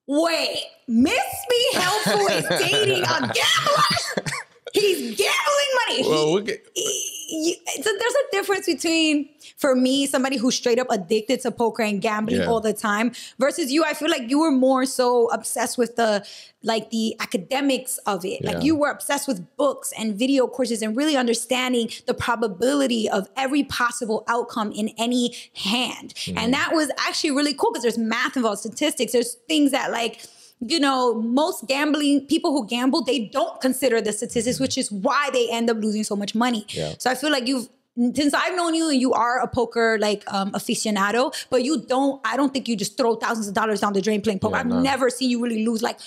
wait, 0.07 0.63
Miss 0.87 1.45
Be 1.49 1.67
Helpful 1.73 2.27
is 2.27 2.45
dating 2.47 3.03
a 3.03 3.19
gambler. 3.19 4.31
He's 4.73 5.15
gambling 5.17 5.71
money. 5.87 6.09
Well, 6.09 6.39
get, 6.41 6.65
you- 6.75 7.55
so 7.81 7.89
there's 7.99 8.13
a 8.13 8.31
difference 8.31 8.65
between 8.67 9.29
for 9.57 9.75
me 9.75 10.05
somebody 10.05 10.37
who's 10.37 10.55
straight 10.55 10.77
up 10.79 10.87
addicted 10.91 11.39
to 11.41 11.51
poker 11.51 11.81
and 11.83 12.01
gambling 12.01 12.41
Yeah. 12.41 12.47
all 12.47 12.59
the 12.59 12.73
time 12.73 13.11
versus 13.39 13.71
you 13.71 13.83
i 13.83 13.93
feel 13.93 14.09
like 14.09 14.29
you 14.29 14.39
were 14.39 14.51
more 14.51 14.85
so 14.85 15.29
obsessed 15.31 15.77
with 15.77 15.95
the 15.95 16.25
like 16.63 16.89
the 16.91 17.15
academics 17.19 17.97
of 18.05 18.23
it 18.25 18.41
Yeah. 18.41 18.51
like 18.51 18.63
you 18.63 18.75
were 18.75 18.89
obsessed 18.89 19.27
with 19.27 19.39
books 19.57 19.91
and 19.97 20.15
video 20.15 20.47
courses 20.47 20.81
and 20.81 20.95
really 20.95 21.15
understanding 21.17 21.89
the 22.07 22.13
probability 22.13 23.09
of 23.09 23.27
every 23.35 23.63
possible 23.63 24.23
outcome 24.27 24.71
in 24.71 24.89
any 24.97 25.33
hand 25.55 26.13
Mm-hmm. 26.15 26.37
and 26.37 26.53
that 26.53 26.69
was 26.73 26.89
actually 26.99 27.31
really 27.31 27.53
cool 27.53 27.71
because 27.71 27.83
there's 27.83 27.97
math 27.97 28.35
involved 28.37 28.59
statistics 28.59 29.11
there's 29.13 29.35
things 29.47 29.71
that 29.71 29.91
like 29.91 30.21
you 30.59 30.79
know, 30.79 31.15
most 31.15 31.67
gambling 31.67 32.25
people 32.27 32.51
who 32.51 32.67
gamble, 32.67 33.03
they 33.03 33.25
don't 33.25 33.59
consider 33.61 34.01
the 34.01 34.13
statistics, 34.13 34.59
which 34.59 34.77
is 34.77 34.91
why 34.91 35.29
they 35.33 35.49
end 35.51 35.69
up 35.69 35.77
losing 35.77 36.03
so 36.03 36.15
much 36.15 36.35
money. 36.35 36.65
Yeah. 36.69 36.93
So 36.99 37.09
I 37.09 37.15
feel 37.15 37.31
like 37.31 37.47
you've 37.47 37.67
since 38.15 38.33
I've 38.33 38.55
known 38.55 38.73
you 38.73 38.89
and 38.89 38.99
you 38.99 39.13
are 39.13 39.39
a 39.39 39.47
poker 39.47 39.99
like 39.99 40.23
um 40.33 40.51
aficionado, 40.53 41.33
but 41.49 41.63
you 41.63 41.81
don't 41.81 42.19
I 42.25 42.37
don't 42.37 42.51
think 42.53 42.67
you 42.67 42.75
just 42.75 42.97
throw 42.97 43.15
thousands 43.15 43.47
of 43.47 43.53
dollars 43.53 43.81
down 43.81 43.93
the 43.93 44.01
drain 44.01 44.21
playing 44.21 44.39
poker. 44.39 44.55
Yeah, 44.55 44.61
I've 44.61 44.83
never 44.83 45.09
seen 45.09 45.29
you 45.29 45.41
really 45.43 45.65
lose 45.65 45.81
like 45.83 45.99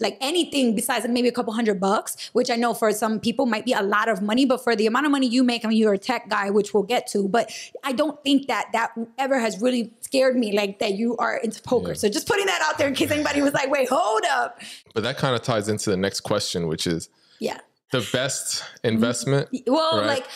like 0.00 0.18
anything 0.20 0.74
besides 0.74 1.06
maybe 1.08 1.28
a 1.28 1.32
couple 1.32 1.52
hundred 1.52 1.78
bucks, 1.78 2.30
which 2.32 2.50
I 2.50 2.56
know 2.56 2.74
for 2.74 2.90
some 2.92 3.20
people 3.20 3.46
might 3.46 3.64
be 3.64 3.72
a 3.72 3.82
lot 3.82 4.08
of 4.08 4.20
money, 4.20 4.44
but 4.44 4.62
for 4.64 4.74
the 4.74 4.86
amount 4.86 5.06
of 5.06 5.12
money 5.12 5.28
you 5.28 5.44
make, 5.44 5.64
I 5.64 5.68
mean, 5.68 5.78
you're 5.78 5.92
a 5.94 5.98
tech 5.98 6.28
guy, 6.28 6.50
which 6.50 6.74
we'll 6.74 6.82
get 6.82 7.06
to, 7.08 7.28
but 7.28 7.50
I 7.84 7.92
don't 7.92 8.20
think 8.24 8.48
that 8.48 8.68
that 8.72 8.92
ever 9.18 9.38
has 9.38 9.60
really 9.60 9.92
scared 10.00 10.36
me 10.36 10.52
like 10.56 10.78
that 10.80 10.94
you 10.94 11.16
are 11.18 11.36
into 11.36 11.62
poker. 11.62 11.88
Yeah. 11.88 11.94
So 11.94 12.08
just 12.08 12.26
putting 12.26 12.46
that 12.46 12.60
out 12.62 12.78
there 12.78 12.88
in 12.88 12.94
case 12.94 13.10
anybody 13.10 13.42
was 13.42 13.52
like, 13.52 13.70
wait, 13.70 13.88
hold 13.88 14.22
up. 14.30 14.60
but 14.94 15.02
that 15.04 15.18
kind 15.18 15.34
of 15.36 15.42
ties 15.42 15.68
into 15.68 15.90
the 15.90 15.96
next 15.96 16.20
question, 16.20 16.66
which 16.66 16.86
is 16.86 17.08
Yeah. 17.38 17.58
the 17.92 18.06
best 18.12 18.64
investment. 18.82 19.48
Well, 19.66 19.98
Right. 19.98 20.06
like 20.06 20.26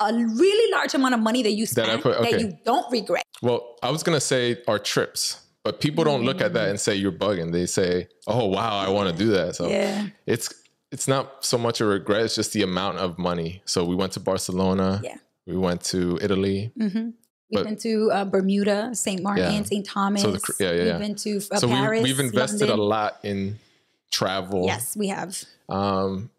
a 0.00 0.12
really 0.12 0.72
large 0.72 0.92
amount 0.94 1.14
of 1.14 1.20
money 1.20 1.42
that 1.44 1.52
you 1.52 1.66
That 1.66 1.84
I 1.84 1.88
spent 2.00 2.02
put- 2.02 2.20
that 2.20 2.40
you 2.40 2.58
don't 2.64 2.90
regret. 2.90 3.22
Well, 3.42 3.76
I 3.82 3.90
was 3.90 4.02
gonna 4.02 4.20
say 4.20 4.60
our 4.66 4.78
trips, 4.78 5.38
but 5.64 5.80
people 5.80 6.04
don't 6.04 6.24
look 6.24 6.40
at 6.40 6.52
that 6.54 6.68
and 6.68 6.78
say 6.78 6.94
you're 6.94 7.10
bugging. 7.12 7.50
They 7.52 7.66
say, 7.66 8.08
"Oh 8.26 8.46
wow, 8.46 8.78
I 8.78 8.88
want 8.90 9.10
to 9.10 9.16
do 9.24 9.30
that." 9.32 9.56
So 9.56 9.68
Yeah. 9.68 10.06
it's 10.26 10.52
it's 10.92 11.08
not 11.08 11.44
so 11.44 11.58
much 11.58 11.80
a 11.80 11.84
regret; 11.86 12.22
it's 12.22 12.34
just 12.36 12.52
the 12.52 12.62
amount 12.62 12.98
of 12.98 13.18
money. 13.18 13.62
So 13.64 13.84
we 13.84 13.96
went 13.96 14.12
to 14.12 14.20
Barcelona. 14.20 15.00
Yeah. 15.02 15.16
We 15.46 15.56
went 15.56 15.82
to 15.86 16.18
Italy. 16.22 16.72
We 16.76 16.86
We've 17.50 17.62
But- 17.62 17.64
been 17.66 17.76
to 17.78 18.10
uh, 18.10 18.24
Bermuda, 18.24 18.94
St. 18.94 19.22
Martin, 19.22 19.52
Yeah. 19.54 19.62
St. 19.64 19.84
Thomas. 19.86 20.22
So 20.22 20.30
the 20.32 20.40
yeah, 20.58 20.70
yeah, 20.72 20.76
yeah. 20.84 20.90
We've 20.92 21.00
been 21.06 21.14
to 21.16 21.36
uh, 21.52 21.58
so 21.58 21.68
Paris. 21.68 22.02
we, 22.02 22.10
we've 22.10 22.20
invested 22.20 22.68
London. 22.68 22.78
a 22.78 22.82
lot 22.82 23.18
in 23.22 23.58
travel. 24.10 24.64
Yes, 24.66 24.96
we 24.96 25.08
have. 25.08 25.40
Um, 25.68 26.30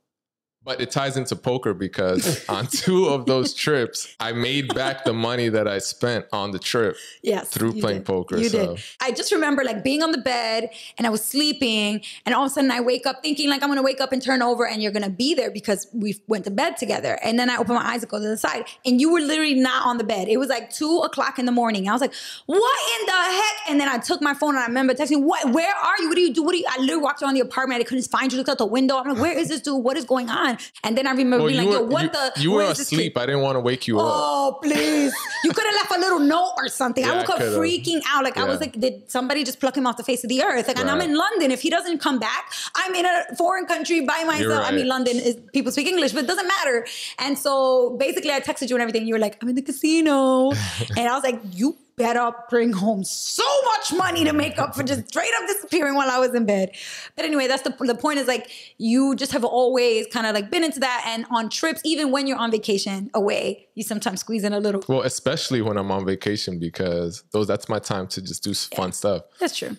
but 0.65 0.81
it 0.81 0.91
ties 0.91 1.15
into 1.15 1.35
poker 1.35 1.73
because 1.73 2.43
on 2.49 2.67
two 2.67 3.05
of 3.05 3.25
those 3.27 3.53
trips, 3.53 4.15
I 4.19 4.31
made 4.33 4.73
back 4.73 5.05
the 5.05 5.13
money 5.13 5.47
that 5.49 5.67
I 5.67 5.77
spent 5.77 6.25
on 6.33 6.51
the 6.51 6.59
trip 6.59 6.97
Yes. 7.21 7.49
through 7.49 7.73
playing 7.79 7.99
did. 7.99 8.05
poker. 8.07 8.37
You 8.37 8.49
so 8.49 8.73
did. 8.75 8.83
I 9.01 9.11
just 9.11 9.31
remember 9.31 9.63
like 9.63 9.83
being 9.83 10.01
on 10.03 10.11
the 10.11 10.17
bed 10.17 10.69
and 10.97 11.05
I 11.05 11.09
was 11.11 11.23
sleeping, 11.23 12.01
and 12.25 12.33
all 12.35 12.43
of 12.45 12.51
a 12.51 12.53
sudden 12.53 12.71
I 12.71 12.81
wake 12.81 13.05
up 13.05 13.21
thinking 13.21 13.49
like 13.49 13.61
I'm 13.63 13.69
gonna 13.69 13.81
wake 13.83 14.01
up 14.01 14.11
and 14.11 14.21
turn 14.21 14.41
over 14.41 14.65
and 14.67 14.81
you're 14.81 14.91
gonna 14.91 15.09
be 15.09 15.33
there 15.35 15.51
because 15.51 15.87
we 15.93 16.19
went 16.27 16.45
to 16.45 16.51
bed 16.51 16.77
together. 16.77 17.17
And 17.23 17.37
then 17.39 17.49
I 17.49 17.57
open 17.57 17.75
my 17.75 17.85
eyes 17.85 18.01
and 18.01 18.09
go 18.09 18.19
to 18.19 18.27
the 18.27 18.37
side, 18.37 18.65
and 18.85 18.99
you 18.99 19.11
were 19.13 19.21
literally 19.21 19.53
not 19.55 19.85
on 19.85 19.97
the 19.99 20.03
bed. 20.03 20.27
It 20.27 20.37
was 20.37 20.49
like 20.49 20.71
two 20.71 21.01
o'clock 21.05 21.37
in 21.39 21.45
the 21.45 21.51
morning. 21.51 21.87
I 21.87 21.91
was 21.91 22.01
like, 22.01 22.13
"What 22.47 22.77
in 22.99 23.05
the 23.05 23.11
heck?" 23.11 23.69
And 23.69 23.79
then 23.79 23.87
I 23.87 23.97
took 23.99 24.21
my 24.21 24.33
phone 24.33 24.55
and 24.55 24.59
I 24.63 24.67
remember 24.67 24.93
texting, 24.95 25.23
"What? 25.23 25.51
Where 25.53 25.73
are 25.75 25.95
you? 26.01 26.07
What 26.09 26.15
do 26.15 26.21
you 26.21 26.33
do? 26.33 26.41
What 26.43 26.53
do 26.53 26.57
you?" 26.57 26.65
I 26.69 26.79
literally 26.79 27.03
walked 27.03 27.21
around 27.21 27.35
the 27.35 27.41
apartment. 27.41 27.81
I 27.81 27.83
couldn't 27.83 28.03
find 28.09 28.31
you. 28.31 28.37
Looked 28.37 28.49
out 28.49 28.57
the 28.57 28.65
window. 28.65 28.97
I'm 28.97 29.07
like, 29.09 29.19
"Where 29.21 29.37
is 29.37 29.49
this 29.49 29.61
dude? 29.61 29.83
What 29.83 29.97
is 29.97 30.05
going 30.05 30.29
on?" 30.29 30.54
And 30.83 30.97
then 30.97 31.07
I 31.07 31.11
remember 31.11 31.37
well, 31.37 31.47
being 31.47 31.59
like, 31.59 31.67
were, 31.67 31.85
"Yo, 31.85 31.93
what 31.95 32.03
you, 32.03 32.09
the?" 32.09 32.31
you 32.41 32.51
were 32.51 32.57
where 32.57 32.71
is 32.71 32.77
this 32.77 32.89
kid?" 32.89 32.95
asleep. 32.95 33.17
I 33.17 33.25
didn't 33.25 33.41
want 33.41 33.55
to 33.55 33.59
wake 33.59 33.87
you 33.87 33.99
up. 33.99 34.05
Oh, 34.07 34.59
please. 34.61 35.13
You 35.43 35.51
could 35.51 35.65
have 35.65 35.75
left 35.75 35.91
a 35.95 35.99
little 35.99 36.19
note 36.19 36.53
or 36.57 36.67
something. 36.67 37.05
I 37.05 37.15
woke 37.17 37.29
I 37.29 37.33
up 37.35 37.39
freaking 37.41 38.01
out. 38.07 38.23
Like, 38.23 38.37
I 38.37 38.43
was 38.45 38.55
Yeah. 38.55 38.59
like, 38.61 38.79
did 38.79 39.11
somebody 39.11 39.43
just 39.43 39.59
pluck 39.59 39.75
him 39.77 39.85
off 39.87 39.97
the 39.97 40.03
face 40.03 40.23
of 40.23 40.29
the 40.29 40.41
earth? 40.43 40.67
Like, 40.67 40.79
and 40.79 40.89
I'm 40.89 41.01
in 41.01 41.15
London. 41.15 41.51
If 41.51 41.61
he 41.61 41.69
doesn't 41.69 41.99
come 41.99 42.19
back, 42.19 42.51
I'm 42.75 42.93
in 42.95 43.05
a 43.05 43.35
foreign 43.37 43.65
country 43.65 44.01
by 44.01 44.23
myself. 44.25 44.65
I 44.65 44.71
mean, 44.71 44.87
London 44.87 45.17
is 45.17 45.37
people 45.53 45.71
speak 45.71 45.87
English, 45.87 46.13
but 46.13 46.23
it 46.23 46.27
doesn't 46.27 46.47
matter. 46.47 46.85
And 47.19 47.37
so 47.37 47.95
basically, 47.97 48.31
I 48.31 48.39
texted 48.39 48.69
you 48.69 48.75
and 48.75 48.81
everything. 48.81 49.07
You 49.07 49.15
were 49.15 49.19
like, 49.19 49.37
I'm 49.41 49.49
in 49.49 49.55
the 49.55 49.61
casino. 49.61 50.51
and 50.97 51.07
I 51.07 51.13
was 51.13 51.23
like, 51.23 51.39
you 51.51 51.77
better 51.97 52.31
bring 52.49 52.73
home 52.73 53.03
so 53.03 53.43
much 53.65 53.93
money 53.93 54.23
to 54.25 54.33
make 54.33 54.59
up 54.59 54.75
for 54.75 54.83
just 54.83 55.07
straight 55.07 55.31
up 55.41 55.47
disappearing 55.47 55.95
while 55.95 56.09
I 56.09 56.19
was 56.19 56.33
in 56.35 56.45
bed. 56.45 56.71
But 57.15 57.25
anyway, 57.25 57.47
that's 57.47 57.61
the 57.63 57.69
the 57.79 57.95
point 57.95 58.19
is 58.19 58.27
like 58.27 58.49
you 58.77 59.15
just 59.15 59.31
have 59.31 59.43
always 59.45 60.07
kind 60.07 60.27
of 60.27 60.33
like 60.35 60.51
been 60.51 60.63
into 60.63 60.79
that 60.81 61.03
and 61.07 61.25
on 61.31 61.49
trips, 61.49 61.81
even 61.85 62.11
when 62.11 62.27
you're 62.27 62.37
on 62.37 62.51
vacation 62.51 63.09
away, 63.13 63.67
you 63.75 63.83
sometimes 63.83 64.19
squeeze 64.21 64.43
in 64.43 64.53
a 64.53 64.59
little. 64.59 64.83
Well, 64.87 65.01
especially 65.01 65.61
when 65.61 65.77
I'm 65.77 65.91
on 65.91 66.05
vacation 66.05 66.59
because 66.59 67.23
those 67.31 67.47
that's 67.47 67.69
my 67.69 67.79
time 67.79 68.07
to 68.07 68.21
just 68.21 68.43
do 68.43 68.53
fun 68.53 68.91
stuff. 68.91 69.23
That's 69.39 69.57
true. 69.57 69.77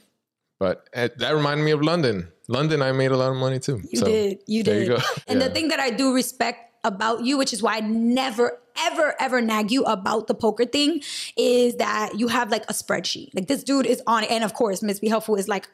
But 0.58 0.88
uh, 0.94 1.08
that 1.18 1.34
reminded 1.34 1.64
me 1.64 1.72
of 1.72 1.82
London. 1.82 2.28
London, 2.48 2.80
I 2.80 2.92
made 2.92 3.10
a 3.10 3.16
lot 3.16 3.30
of 3.30 3.36
money 3.36 3.58
too. 3.58 3.82
You 3.90 3.98
So, 3.98 4.06
did. 4.06 4.38
You 4.46 4.62
there 4.62 4.78
did. 4.80 4.88
you 4.88 4.96
go. 4.96 5.02
And 5.28 5.38
Yeah. 5.40 5.48
the 5.48 5.54
thing 5.54 5.68
that 5.68 5.80
I 5.80 5.90
do 5.90 6.14
respect 6.14 6.72
about 6.82 7.24
you, 7.24 7.36
which 7.36 7.52
is 7.52 7.62
why 7.62 7.76
I 7.76 7.80
never, 7.80 8.58
ever, 8.78 9.14
ever 9.20 9.40
nag 9.40 9.70
you 9.70 9.84
about 9.84 10.26
the 10.26 10.34
poker 10.34 10.64
thing, 10.64 11.02
is 11.36 11.76
that 11.76 12.18
you 12.18 12.28
have 12.28 12.50
like 12.50 12.64
a 12.64 12.72
spreadsheet. 12.72 13.30
Like 13.34 13.46
this 13.46 13.62
dude 13.64 13.86
is 13.86 14.02
on 14.06 14.24
it. 14.24 14.30
And 14.30 14.44
of 14.44 14.54
course, 14.54 14.82
Miss 14.82 15.00
Be 15.00 15.08
Helpful 15.08 15.36
is 15.36 15.48
like, 15.48 15.68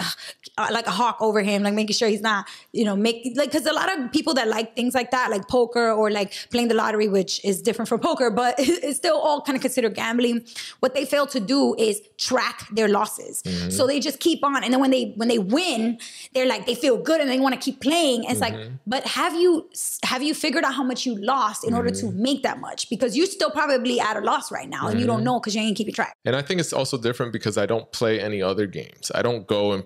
uh, 0.58 0.68
like 0.70 0.86
a 0.86 0.90
hawk 0.90 1.18
over 1.20 1.40
him, 1.42 1.62
like 1.62 1.74
making 1.74 1.94
sure 1.94 2.08
he's 2.08 2.20
not, 2.20 2.46
you 2.72 2.84
know, 2.84 2.96
make 2.96 3.32
like, 3.36 3.50
cause 3.52 3.66
a 3.66 3.72
lot 3.72 3.96
of 3.98 4.12
people 4.12 4.34
that 4.34 4.48
like 4.48 4.74
things 4.76 4.94
like 4.94 5.10
that, 5.10 5.30
like 5.30 5.48
poker 5.48 5.90
or 5.90 6.10
like 6.10 6.32
playing 6.50 6.68
the 6.68 6.74
lottery, 6.74 7.08
which 7.08 7.44
is 7.44 7.62
different 7.62 7.88
from 7.88 8.00
poker, 8.00 8.30
but 8.30 8.54
it's 8.58 8.96
still 8.98 9.16
all 9.18 9.40
kind 9.40 9.56
of 9.56 9.62
considered 9.62 9.94
gambling. 9.94 10.44
What 10.80 10.94
they 10.94 11.04
fail 11.04 11.26
to 11.28 11.40
do 11.40 11.74
is 11.78 12.00
track 12.18 12.66
their 12.72 12.88
losses. 12.88 13.42
Mm-hmm. 13.42 13.70
So 13.70 13.86
they 13.86 14.00
just 14.00 14.20
keep 14.20 14.44
on. 14.44 14.62
And 14.62 14.72
then 14.72 14.80
when 14.80 14.90
they, 14.90 15.12
when 15.16 15.28
they 15.28 15.38
win, 15.38 15.98
they're 16.34 16.46
like, 16.46 16.66
they 16.66 16.74
feel 16.74 16.96
good 16.96 17.20
and 17.20 17.28
they 17.30 17.40
want 17.40 17.54
to 17.54 17.60
keep 17.60 17.80
playing. 17.80 18.24
It's 18.24 18.40
like, 18.40 18.52
Mm-hmm. 18.52 18.74
but 18.86 19.02
have 19.06 19.34
you, 19.34 19.70
have 20.04 20.22
you 20.22 20.34
figured 20.34 20.62
out 20.62 20.74
how 20.74 20.82
much 20.84 21.06
you 21.06 21.14
lost 21.14 21.64
in 21.64 21.72
order 21.72 21.90
to 21.90 22.06
Mm-hmm. 22.06 22.22
make 22.22 22.42
that 22.42 22.60
much? 22.60 22.90
Because 22.92 23.16
you're 23.16 23.26
still 23.26 23.50
probably 23.50 23.98
at 24.00 24.18
a 24.18 24.20
loss 24.20 24.52
right 24.52 24.68
now 24.68 24.88
and 24.88 25.00
you 25.00 25.06
don't 25.06 25.16
mm-hmm. 25.16 25.24
know 25.24 25.40
because 25.40 25.54
you 25.54 25.62
ain't 25.62 25.78
keeping 25.78 25.94
track. 25.94 26.14
And 26.26 26.36
I 26.36 26.42
think 26.42 26.60
it's 26.60 26.74
also 26.74 26.98
different 26.98 27.32
because 27.32 27.56
I 27.56 27.64
don't 27.64 27.90
play 27.90 28.20
any 28.20 28.42
other 28.42 28.66
games. 28.66 29.10
I 29.14 29.22
don't 29.22 29.46
go 29.46 29.72
and 29.72 29.84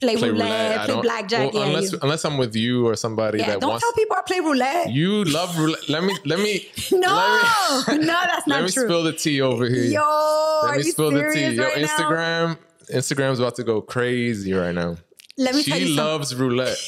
Play, 0.00 0.16
play 0.16 0.30
roulette, 0.30 0.70
roulette. 0.70 0.88
Play 0.88 1.02
blackjack. 1.02 1.52
well, 1.52 1.62
yeah, 1.62 1.68
unless 1.68 1.92
you- 1.92 1.98
unless 2.02 2.24
I'm 2.24 2.36
with 2.36 2.54
you 2.54 2.86
or 2.86 2.94
somebody 2.96 3.38
yeah, 3.38 3.46
that 3.46 3.60
don't 3.60 3.70
wants. 3.70 3.84
tell 3.84 3.92
people 3.94 4.16
I 4.16 4.22
play 4.26 4.40
roulette. 4.40 4.92
You 4.92 5.24
love 5.24 5.56
roulette. 5.58 5.88
Let 5.88 6.04
me 6.04 6.16
let 6.24 6.40
me 6.40 6.68
no, 6.92 7.82
let 7.86 7.98
me, 7.98 8.04
no, 8.12 8.12
that's 8.12 8.46
not 8.46 8.54
true. 8.56 8.60
let 8.60 8.62
me 8.62 8.68
spill 8.68 9.02
the 9.04 9.12
tea 9.12 9.40
over 9.40 9.68
here. 9.68 9.84
Yo, 9.84 10.00
let 10.00 10.70
are 10.70 10.78
me 10.78 10.84
you 10.84 10.90
spill 10.90 11.10
the 11.10 11.30
tea. 11.32 11.54
Yo, 11.54 11.62
right 11.62 11.80
now? 11.80 11.86
Instagram 11.86 12.58
Instagram's 12.92 13.38
about 13.38 13.56
to 13.56 13.64
go 13.64 13.80
crazy 13.80 14.52
right 14.52 14.74
now. 14.74 14.96
Let 15.38 15.54
me 15.54 15.62
tell 15.62 15.78
She 15.78 15.94
loves 15.94 16.34
roulette, 16.34 16.78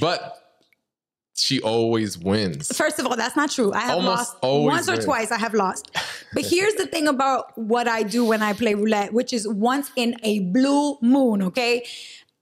but 0.00 0.43
she 1.36 1.60
always 1.60 2.16
wins. 2.16 2.76
First 2.76 2.98
of 2.98 3.06
all, 3.06 3.16
that's 3.16 3.36
not 3.36 3.50
true. 3.50 3.72
I 3.72 3.80
have 3.80 3.96
Almost 3.96 4.16
lost 4.16 4.36
always 4.40 4.86
once 4.86 4.88
or 4.88 5.02
twice. 5.02 5.32
I 5.32 5.38
have 5.38 5.54
lost. 5.54 5.90
But 6.32 6.44
here's 6.44 6.74
the 6.74 6.86
thing 6.86 7.06
about 7.06 7.56
what 7.56 7.86
I 7.86 8.02
do 8.02 8.24
when 8.24 8.42
I 8.42 8.54
play 8.54 8.74
roulette, 8.74 9.12
which 9.12 9.32
is 9.32 9.46
once 9.46 9.92
in 9.94 10.16
a 10.24 10.40
blue 10.40 10.98
moon, 11.00 11.42
okay? 11.42 11.86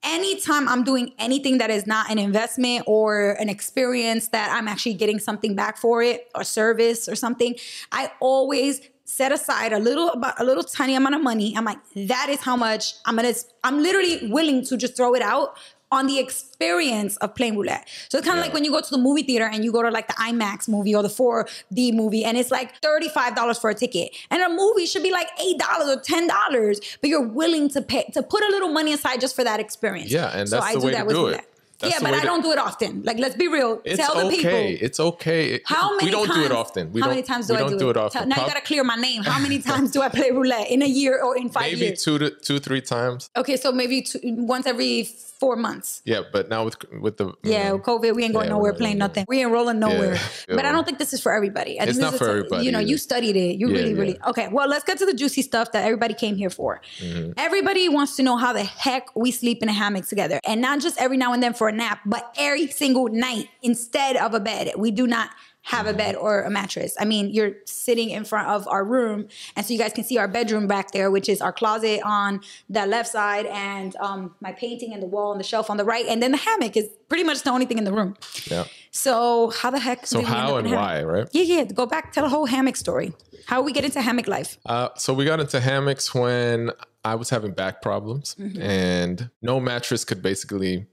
Anytime 0.02 0.66
I'm 0.66 0.82
doing 0.82 1.12
anything 1.18 1.58
that 1.58 1.70
is 1.70 1.87
not 1.87 2.11
an 2.11 2.18
investment 2.18 2.84
or 2.87 3.32
an 3.32 3.50
experience 3.50 4.28
that 4.28 4.50
I'm 4.50 4.66
actually 4.66 4.94
getting 4.94 5.18
something 5.18 5.54
back 5.54 5.76
for 5.76 6.02
it, 6.02 6.28
or 6.34 6.42
service 6.42 7.06
or 7.06 7.14
something, 7.14 7.54
I 7.92 8.11
always 8.18 8.80
set 9.04 9.30
aside 9.30 9.72
a 9.75 9.78
little 9.78 10.08
about 10.11 10.40
a 10.40 10.44
little 10.44 10.62
tiny 10.62 10.94
amount 10.94 11.14
of 11.14 11.22
money. 11.22 11.54
I'm 11.56 11.66
like, 11.66 11.78
that 11.94 12.28
is 12.30 12.40
how 12.40 12.56
much 12.56 12.94
I'm 13.04 13.16
gonna 13.16 13.34
I'm 13.62 13.82
literally 13.82 14.28
willing 14.30 14.64
to 14.66 14.76
just 14.76 14.96
throw 14.96 15.14
it 15.14 15.22
out 15.22 15.56
on 15.92 16.06
the 16.06 16.18
experience 16.18 17.16
of 17.18 17.34
playing 17.34 17.56
roulette. 17.56 17.87
So 18.08 18.18
it's 18.18 18.26
kind 18.26 18.38
of 18.38 18.44
like 18.44 18.54
when 18.54 18.64
you 18.64 18.70
go 18.70 18.80
to 18.80 18.90
the 18.90 18.99
movie 18.99 19.22
theater 19.22 19.44
and 19.44 19.62
you 19.62 19.70
go 19.70 19.82
to 19.82 19.90
like 19.90 20.08
the 20.08 20.14
IMAX 20.14 20.68
movie 20.68 20.94
or 20.94 21.02
the 21.02 21.08
4D 21.08 21.94
movie 21.94 22.25
and 22.25 22.37
it's 22.37 22.50
like 22.50 22.80
$35 22.80 23.61
for 23.61 23.70
a 23.70 23.75
ticket. 23.75 24.16
And 24.30 24.42
a 24.42 24.49
movie 24.49 24.87
should 24.87 25.02
be 25.02 25.12
like 25.12 25.28
$8 25.38 25.61
or 25.87 26.00
$10, 26.00 26.99
but 27.00 27.11
you're 27.11 27.28
willing 27.28 27.68
to 27.70 27.82
pay 27.82 28.04
to 28.14 28.22
put 28.22 28.42
a 28.42 28.49
little 28.49 28.70
money 28.70 28.92
aside 28.94 29.20
just 29.20 29.37
for 29.37 29.44
that 29.44 29.61
experience. 29.61 30.11
Yeah, 30.11 30.30
and 30.30 30.49
that's 30.49 30.72
the 30.72 30.80
way 30.80 30.92
to 30.92 31.04
with 31.04 31.14
do 31.14 31.26
it. 31.26 31.30
roulette. 31.30 31.51
That's 31.83 31.95
yeah, 31.95 32.01
but 32.01 32.15
I 32.15 32.23
don't 32.25 32.43
do 32.43 32.53
it 32.53 32.59
often. 32.59 33.03
Like, 33.03 33.19
let's 33.19 33.35
be 33.37 33.49
real. 33.49 33.81
It's 33.85 33.99
Tell 34.01 34.15
the 34.15 34.27
okay. 34.27 34.37
people. 34.37 34.87
It's 34.87 35.01
okay. 35.01 35.61
How 35.67 35.91
many 35.97 36.07
we 36.07 36.11
don't 36.11 36.29
do 36.33 36.41
it 36.45 36.49
times- 36.49 36.53
often. 36.53 36.93
We 36.93 37.01
how 37.01 37.09
many 37.09 37.23
times 37.23 37.47
do 37.49 37.55
we 37.55 37.59
I 37.59 37.61
don't 37.62 37.73
do, 37.73 37.79
do 37.79 37.89
it? 37.89 37.97
it 37.97 37.97
often. 37.99 38.21
Tell- 38.21 38.29
now 38.29 38.37
you 38.43 38.47
gotta 38.49 38.61
clear 38.65 38.85
my 38.85 38.97
name. 38.97 39.23
How 39.25 39.41
many 39.41 39.59
times 39.71 39.91
do 39.91 40.01
I 40.01 40.09
play 40.09 40.31
roulette 40.31 40.71
in 40.71 40.81
a 40.83 40.87
year 40.87 41.23
or 41.23 41.37
in 41.37 41.49
five 41.49 41.65
maybe 41.73 41.87
years? 41.87 42.03
two 42.05 42.19
to 42.19 42.31
two, 42.31 42.59
three 42.61 42.81
times. 42.81 43.29
Okay, 43.37 43.57
so 43.57 43.73
maybe 43.73 44.03
two, 44.03 44.21
once 44.23 44.67
every 44.67 45.05
four 45.43 45.57
months. 45.57 46.03
Yeah, 46.05 46.21
but 46.33 46.49
now 46.49 46.65
with 46.65 46.77
with 47.01 47.17
the 47.17 47.33
Yeah, 47.43 47.73
with 47.73 47.83
COVID, 47.83 48.15
we 48.15 48.23
ain't 48.25 48.33
going 48.33 48.47
Yeah, 48.47 48.51
nowhere 48.55 48.75
playing 48.75 48.99
not- 48.99 49.09
nothing. 49.11 49.25
We 49.29 49.41
ain't 49.41 49.51
rolling 49.51 49.81
nowhere. 49.81 50.15
Yeah. 50.49 50.55
But 50.57 50.67
I 50.67 50.71
don't 50.73 50.85
think 50.85 50.99
this 51.01 51.12
is 51.12 51.21
for 51.21 51.33
everybody. 51.33 51.81
I 51.81 51.85
It's 51.85 51.99
not 51.99 52.15
for 52.15 52.29
everybody 52.29 52.65
You 52.65 52.71
know, 52.71 52.79
you 52.79 52.97
studied 52.97 53.37
it. 53.37 53.57
You 53.59 53.69
Yeah, 53.69 53.77
really, 53.79 53.91
yeah. 53.95 54.01
really. 54.01 54.19
Okay, 54.29 54.47
well, 54.49 54.69
let's 54.69 54.85
get 54.85 54.99
to 54.99 55.07
the 55.07 55.15
juicy 55.15 55.43
stuff 55.43 55.73
that 55.73 55.85
everybody 55.85 56.15
came 56.15 56.37
here 56.37 56.51
for. 56.51 56.81
Mm-hmm. 57.01 57.33
Everybody 57.39 57.89
wants 57.89 58.15
to 58.17 58.23
know 58.23 58.37
how 58.37 58.53
the 58.53 58.62
heck 58.62 59.09
we 59.17 59.33
sleep 59.33 59.62
in 59.65 59.69
a 59.69 59.73
hammock 59.73 60.07
together. 60.07 60.39
And 60.47 60.61
not 60.61 60.81
just 60.81 60.97
every 61.01 61.17
now 61.17 61.33
and 61.33 61.43
then 61.43 61.55
for 61.55 61.72
a 61.73 61.76
nap, 61.76 62.00
but 62.07 62.35
every 62.38 62.67
single 62.69 63.09
night 63.09 63.49
instead 63.62 64.17
of 64.17 64.35
a 64.35 64.41
bed. 64.41 64.73
We 64.76 64.91
do 64.91 65.07
not 65.07 65.31
have 65.64 65.87
a 65.87 65.93
bed 65.95 66.17
or 66.17 66.43
a 66.43 66.50
mattress. 66.50 66.97
I 66.99 67.05
mean, 67.05 67.31
you're 67.31 67.52
sitting 67.67 68.11
in 68.11 68.25
front 68.25 68.49
of 68.49 68.67
our 68.67 68.85
room, 68.85 69.29
and 69.55 69.64
so 69.64 69.73
you 69.73 69.79
guys 69.79 69.93
can 69.93 70.02
see 70.02 70.19
our 70.19 70.26
bedroom 70.26 70.67
back 70.67 70.91
there, 70.91 71.09
which 71.09 71.29
is 71.29 71.41
our 71.41 71.52
closet 71.52 72.00
on 72.05 72.41
the 72.69 72.85
left 72.85 73.09
side, 73.09 73.47
and 73.47 73.95
um, 73.97 74.35
my 74.41 74.50
painting 74.52 74.93
and 74.93 75.00
the 75.00 75.07
wall 75.07 75.31
and 75.31 75.38
the 75.38 75.45
shelf 75.45 75.71
on 75.71 75.76
the 75.76 75.85
right, 75.85 76.05
and 76.09 76.21
then 76.21 76.33
the 76.33 76.37
hammock 76.38 76.76
is 76.76 76.88
pretty 77.09 77.23
much 77.23 77.43
the 77.43 77.50
only 77.50 77.64
thing 77.67 77.79
in 77.79 77.85
the 77.85 77.93
room. 77.93 78.17
Yeah. 78.50 78.64
So 78.91 79.50
how 79.50 79.71
the 79.71 79.79
heck? 79.79 80.05
So 80.05 80.19
did 80.21 80.29
we 80.29 80.35
end 80.35 80.41
how 80.49 80.57
and 80.57 80.71
why, 80.73 81.02
right? 81.05 81.29
Yeah, 81.31 81.43
yeah. 81.45 81.64
Go 81.64 81.87
back, 81.87 82.12
tell 82.12 82.25
the 82.25 82.31
whole 82.31 82.47
hammock 82.47 82.75
story. 82.75 83.12
How 83.47 83.62
we 83.62 83.73
get 83.73 83.85
into 83.85 84.00
hammock 84.02 84.26
life? 84.26 84.59
Uh, 84.67 84.88
so 84.97 85.14
we 85.14 85.25
got 85.25 85.38
into 85.38 85.61
hammocks 85.61 86.12
when 86.12 86.71
I 87.05 87.14
was 87.14 87.31
having 87.31 87.52
back 87.52 87.83
problems, 87.83 88.35
Mm-hmm. 88.35 88.61
and 88.62 89.31
no 89.43 89.61
mattress 89.61 90.05
could 90.05 90.23
basically 90.23 90.87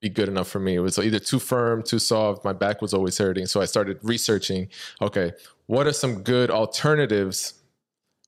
be 0.00 0.08
good 0.08 0.28
enough 0.28 0.48
for 0.48 0.60
me. 0.60 0.76
It 0.76 0.80
was 0.80 0.98
either 0.98 1.18
too 1.18 1.38
firm, 1.38 1.82
too 1.82 1.98
soft. 1.98 2.44
My 2.44 2.52
back 2.52 2.80
was 2.80 2.94
always 2.94 3.18
hurting. 3.18 3.46
So 3.46 3.60
I 3.60 3.66
started 3.66 3.98
researching. 4.02 4.68
Okay, 5.02 5.32
what 5.66 5.86
are 5.86 5.92
some 5.92 6.22
good 6.22 6.50
alternatives 6.50 7.54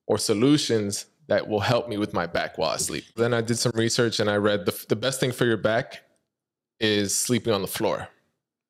or 0.06 0.18
solutions 0.18 1.06
that 1.28 1.48
will 1.48 1.60
help 1.60 1.88
me 1.88 1.96
with 1.96 2.12
my 2.12 2.26
back 2.26 2.58
while 2.58 2.70
I 2.70 2.76
sleep? 2.76 3.04
Then 3.16 3.32
I 3.32 3.40
did 3.40 3.58
some 3.58 3.72
research 3.74 4.20
and 4.20 4.28
I 4.28 4.36
read 4.36 4.66
the 4.66 4.84
the 4.88 4.96
best 4.96 5.20
thing 5.20 5.32
for 5.32 5.44
your 5.44 5.56
back 5.56 6.02
is 6.78 7.16
sleeping 7.16 7.52
on 7.52 7.62
the 7.62 7.68
floor. 7.68 8.08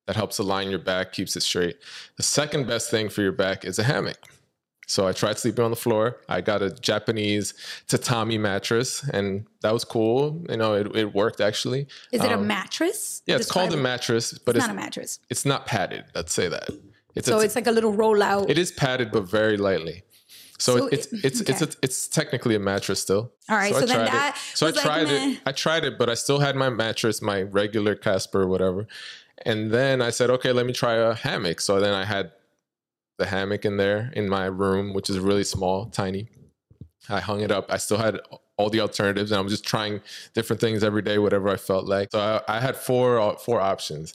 That 0.06 0.16
helps 0.16 0.38
align 0.38 0.68
your 0.68 0.80
back, 0.80 1.12
keeps 1.12 1.36
it 1.36 1.42
straight. 1.42 1.78
The 2.16 2.22
second 2.22 2.66
best 2.66 2.90
thing 2.90 3.08
for 3.08 3.22
your 3.22 3.32
back 3.32 3.64
is 3.64 3.78
a 3.78 3.84
hammock. 3.84 4.18
So 4.92 5.06
I 5.08 5.12
tried 5.12 5.38
sleeping 5.38 5.64
on 5.64 5.70
the 5.70 5.76
floor. 5.86 6.18
I 6.28 6.42
got 6.42 6.60
a 6.60 6.68
Japanese 6.68 7.54
tatami 7.88 8.36
mattress, 8.36 9.02
and 9.08 9.46
that 9.62 9.72
was 9.72 9.84
cool. 9.84 10.44
You 10.50 10.58
know, 10.58 10.74
it, 10.74 10.94
it 10.94 11.14
worked 11.14 11.40
actually. 11.40 11.86
Is 12.16 12.22
it 12.22 12.30
a 12.30 12.34
Um, 12.34 12.46
mattress? 12.46 13.22
Yeah, 13.26 13.36
it's 13.36 13.50
called 13.50 13.72
a 13.72 13.78
mattress, 13.78 14.26
but 14.44 14.54
It's 14.54 14.64
it's 14.64 14.68
not 14.68 14.76
a 14.76 14.80
mattress. 14.84 15.18
it's 15.30 15.44
not 15.46 15.60
padded. 15.64 16.04
Let's 16.14 16.34
say 16.34 16.46
that. 16.48 16.68
It's 17.14 17.26
So 17.26 17.38
a, 17.40 17.42
it's 17.46 17.56
like 17.56 17.66
a 17.66 17.70
little 17.78 17.94
rollout. 17.94 18.50
it 18.50 18.58
is 18.58 18.70
padded, 18.70 19.08
but 19.12 19.22
very 19.38 19.56
lightly. 19.56 20.02
So, 20.58 20.76
So 20.76 20.86
it's 20.88 21.06
it- 21.06 21.24
it's 21.24 21.40
it's 21.40 21.62
okay. 21.62 21.72
a, 21.72 21.84
it's 21.86 22.06
technically 22.08 22.54
a 22.54 22.58
mattress 22.70 23.00
still. 23.00 23.32
All 23.48 23.56
right, 23.56 23.74
I 23.74 23.80
so 23.80 23.86
then 23.86 23.96
tried 23.96 24.08
it. 24.08 24.12
that 24.12 24.38
So 24.58 24.66
I 24.66 24.70
like, 24.72 24.84
tried 24.88 25.06
meh. 25.06 25.30
it. 25.30 25.40
I 25.46 25.52
tried 25.52 25.84
it, 25.88 25.94
but 26.00 26.08
I 26.10 26.14
still 26.24 26.40
had 26.46 26.54
my 26.64 26.68
mattress, 26.68 27.22
my 27.22 27.38
regular 27.60 27.94
Casper, 27.94 28.42
or 28.42 28.48
whatever. 28.54 28.86
And 29.46 29.70
then 29.72 30.02
I 30.02 30.10
said, 30.10 30.28
okay, 30.36 30.52
let 30.52 30.66
me 30.66 30.74
try 30.84 30.94
a 30.96 31.14
hammock. 31.14 31.58
So 31.62 31.80
then 31.80 31.94
I 31.94 32.04
had 32.04 32.26
the 33.22 33.28
hammock 33.28 33.64
in 33.64 33.76
there 33.76 34.10
in 34.14 34.28
my 34.28 34.46
room, 34.46 34.92
which 34.92 35.08
is 35.08 35.18
really 35.18 35.44
small, 35.44 35.86
tiny. 35.86 36.28
I 37.08 37.20
hung 37.20 37.40
it 37.40 37.50
up. 37.50 37.66
I 37.70 37.78
still 37.78 37.98
had 37.98 38.20
all 38.56 38.68
the 38.68 38.80
alternatives, 38.80 39.30
and 39.32 39.40
I'm 39.40 39.48
just 39.48 39.64
trying 39.64 40.00
different 40.34 40.60
things 40.60 40.84
every 40.84 41.02
day, 41.02 41.18
whatever 41.18 41.48
I 41.48 41.56
felt 41.56 41.86
like. 41.86 42.08
So 42.12 42.20
I, 42.20 42.56
I 42.56 42.60
had 42.60 42.76
four 42.76 43.20
uh, 43.20 43.36
four 43.36 43.60
options. 43.60 44.06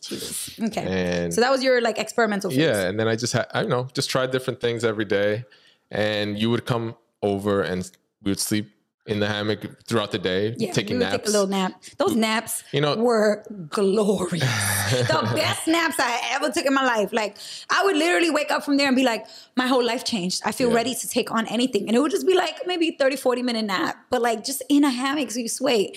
Okay. 0.61 0.81
And 0.81 1.33
so 1.33 1.41
that 1.41 1.51
was 1.51 1.63
your 1.63 1.81
like 1.81 1.97
experimental 1.97 2.49
phase. 2.49 2.59
yeah, 2.59 2.87
and 2.87 2.99
then 2.99 3.07
I 3.07 3.15
just 3.15 3.33
had 3.33 3.47
I 3.53 3.61
don't 3.61 3.69
know, 3.69 3.87
just 3.93 4.09
tried 4.09 4.31
different 4.31 4.59
things 4.59 4.83
every 4.83 5.05
day, 5.05 5.45
and 5.91 6.37
you 6.37 6.49
would 6.49 6.65
come 6.65 6.95
over 7.21 7.61
and 7.61 7.89
we 8.23 8.31
would 8.31 8.39
sleep 8.39 8.69
in 9.07 9.19
the 9.19 9.27
hammock 9.27 9.83
throughout 9.85 10.11
the 10.11 10.17
day, 10.19 10.53
Yeah, 10.57 10.71
taking 10.73 10.97
we 10.97 11.05
would 11.05 11.11
naps. 11.11 11.17
take 11.17 11.27
a 11.27 11.31
little 11.31 11.47
nap. 11.47 11.81
Those 11.97 12.15
naps, 12.15 12.63
You 12.73 12.81
know- 12.81 12.95
were 12.97 13.43
glorious. 13.69 14.41
the 15.07 15.31
best 15.33 15.67
naps 15.67 15.95
I 15.99 16.19
ever 16.35 16.49
took 16.51 16.65
in 16.65 16.73
my 16.73 16.85
life. 16.85 17.11
Like 17.13 17.37
I 17.69 17.83
would 17.85 17.95
literally 17.95 18.29
wake 18.29 18.51
up 18.51 18.63
from 18.65 18.77
there 18.77 18.87
and 18.87 18.95
be 18.95 19.03
like, 19.03 19.25
my 19.55 19.67
whole 19.67 19.83
life 19.83 20.03
changed. 20.03 20.41
I 20.45 20.51
feel 20.51 20.69
Yeah. 20.69 20.75
ready 20.75 20.93
to 20.95 21.07
take 21.07 21.31
on 21.31 21.47
anything. 21.47 21.87
And 21.87 21.95
it 21.95 21.99
would 22.01 22.11
just 22.11 22.27
be 22.27 22.35
like 22.35 22.55
maybe 22.67 22.91
30, 22.99 23.15
40 23.15 23.43
minute 23.43 23.65
nap, 23.65 23.95
but 24.09 24.21
like 24.21 24.43
just 24.43 24.61
in 24.69 24.83
a 24.83 24.89
hammock 24.89 25.31
so 25.31 25.39
you 25.39 25.47
sway. 25.49 25.93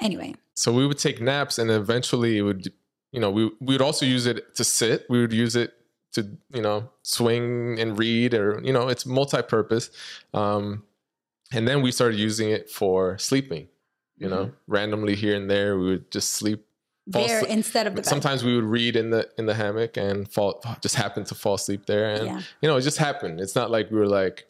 Anyway, 0.00 0.34
so 0.54 0.72
we 0.72 0.86
would 0.86 0.98
take 0.98 1.20
naps, 1.20 1.58
and 1.58 1.70
eventually 1.70 2.38
it 2.38 2.42
would, 2.42 2.72
you 3.12 3.20
know, 3.20 3.30
we 3.30 3.44
we 3.60 3.74
would 3.74 3.82
also 3.82 4.06
use 4.06 4.24
it 4.26 4.54
to 4.54 4.64
sit. 4.64 5.04
We 5.10 5.20
would 5.20 5.32
use 5.32 5.56
it 5.56 5.74
to, 6.12 6.26
you 6.54 6.62
know, 6.62 6.88
swing 7.02 7.78
and 7.78 7.98
read, 7.98 8.32
or 8.34 8.60
you 8.64 8.72
know, 8.72 8.88
it's 8.88 9.04
multi-purpose. 9.04 9.90
Um, 10.32 10.84
and 11.52 11.66
then 11.68 11.82
we 11.82 11.92
started 11.92 12.18
using 12.18 12.50
it 12.50 12.70
for 12.70 13.18
sleeping. 13.18 13.68
You 14.18 14.28
know, 14.28 14.44
Mm-hmm. 14.46 14.72
randomly 14.72 15.14
here 15.16 15.34
and 15.34 15.50
there, 15.50 15.78
we 15.78 15.86
would 15.86 16.10
just 16.10 16.32
sleep. 16.32 16.66
There 17.06 17.38
asleep- 17.38 17.50
instead 17.50 17.86
of 17.86 17.94
the 17.94 18.02
bed. 18.02 18.06
Sometimes 18.06 18.44
we 18.44 18.54
would 18.54 18.64
read 18.64 18.94
in 18.96 19.10
the 19.10 19.28
in 19.38 19.46
the 19.46 19.54
hammock 19.54 19.96
and 19.96 20.30
fall 20.30 20.62
just 20.82 20.94
happen 20.94 21.24
to 21.24 21.34
fall 21.34 21.54
asleep 21.54 21.86
there, 21.86 22.10
and 22.14 22.26
Yeah. 22.26 22.40
you 22.60 22.68
know, 22.68 22.76
it 22.76 22.82
just 22.82 22.98
happened. 22.98 23.40
It's 23.40 23.54
not 23.56 23.70
like 23.70 23.90
we 23.90 23.98
were 23.98 24.06
like, 24.06 24.46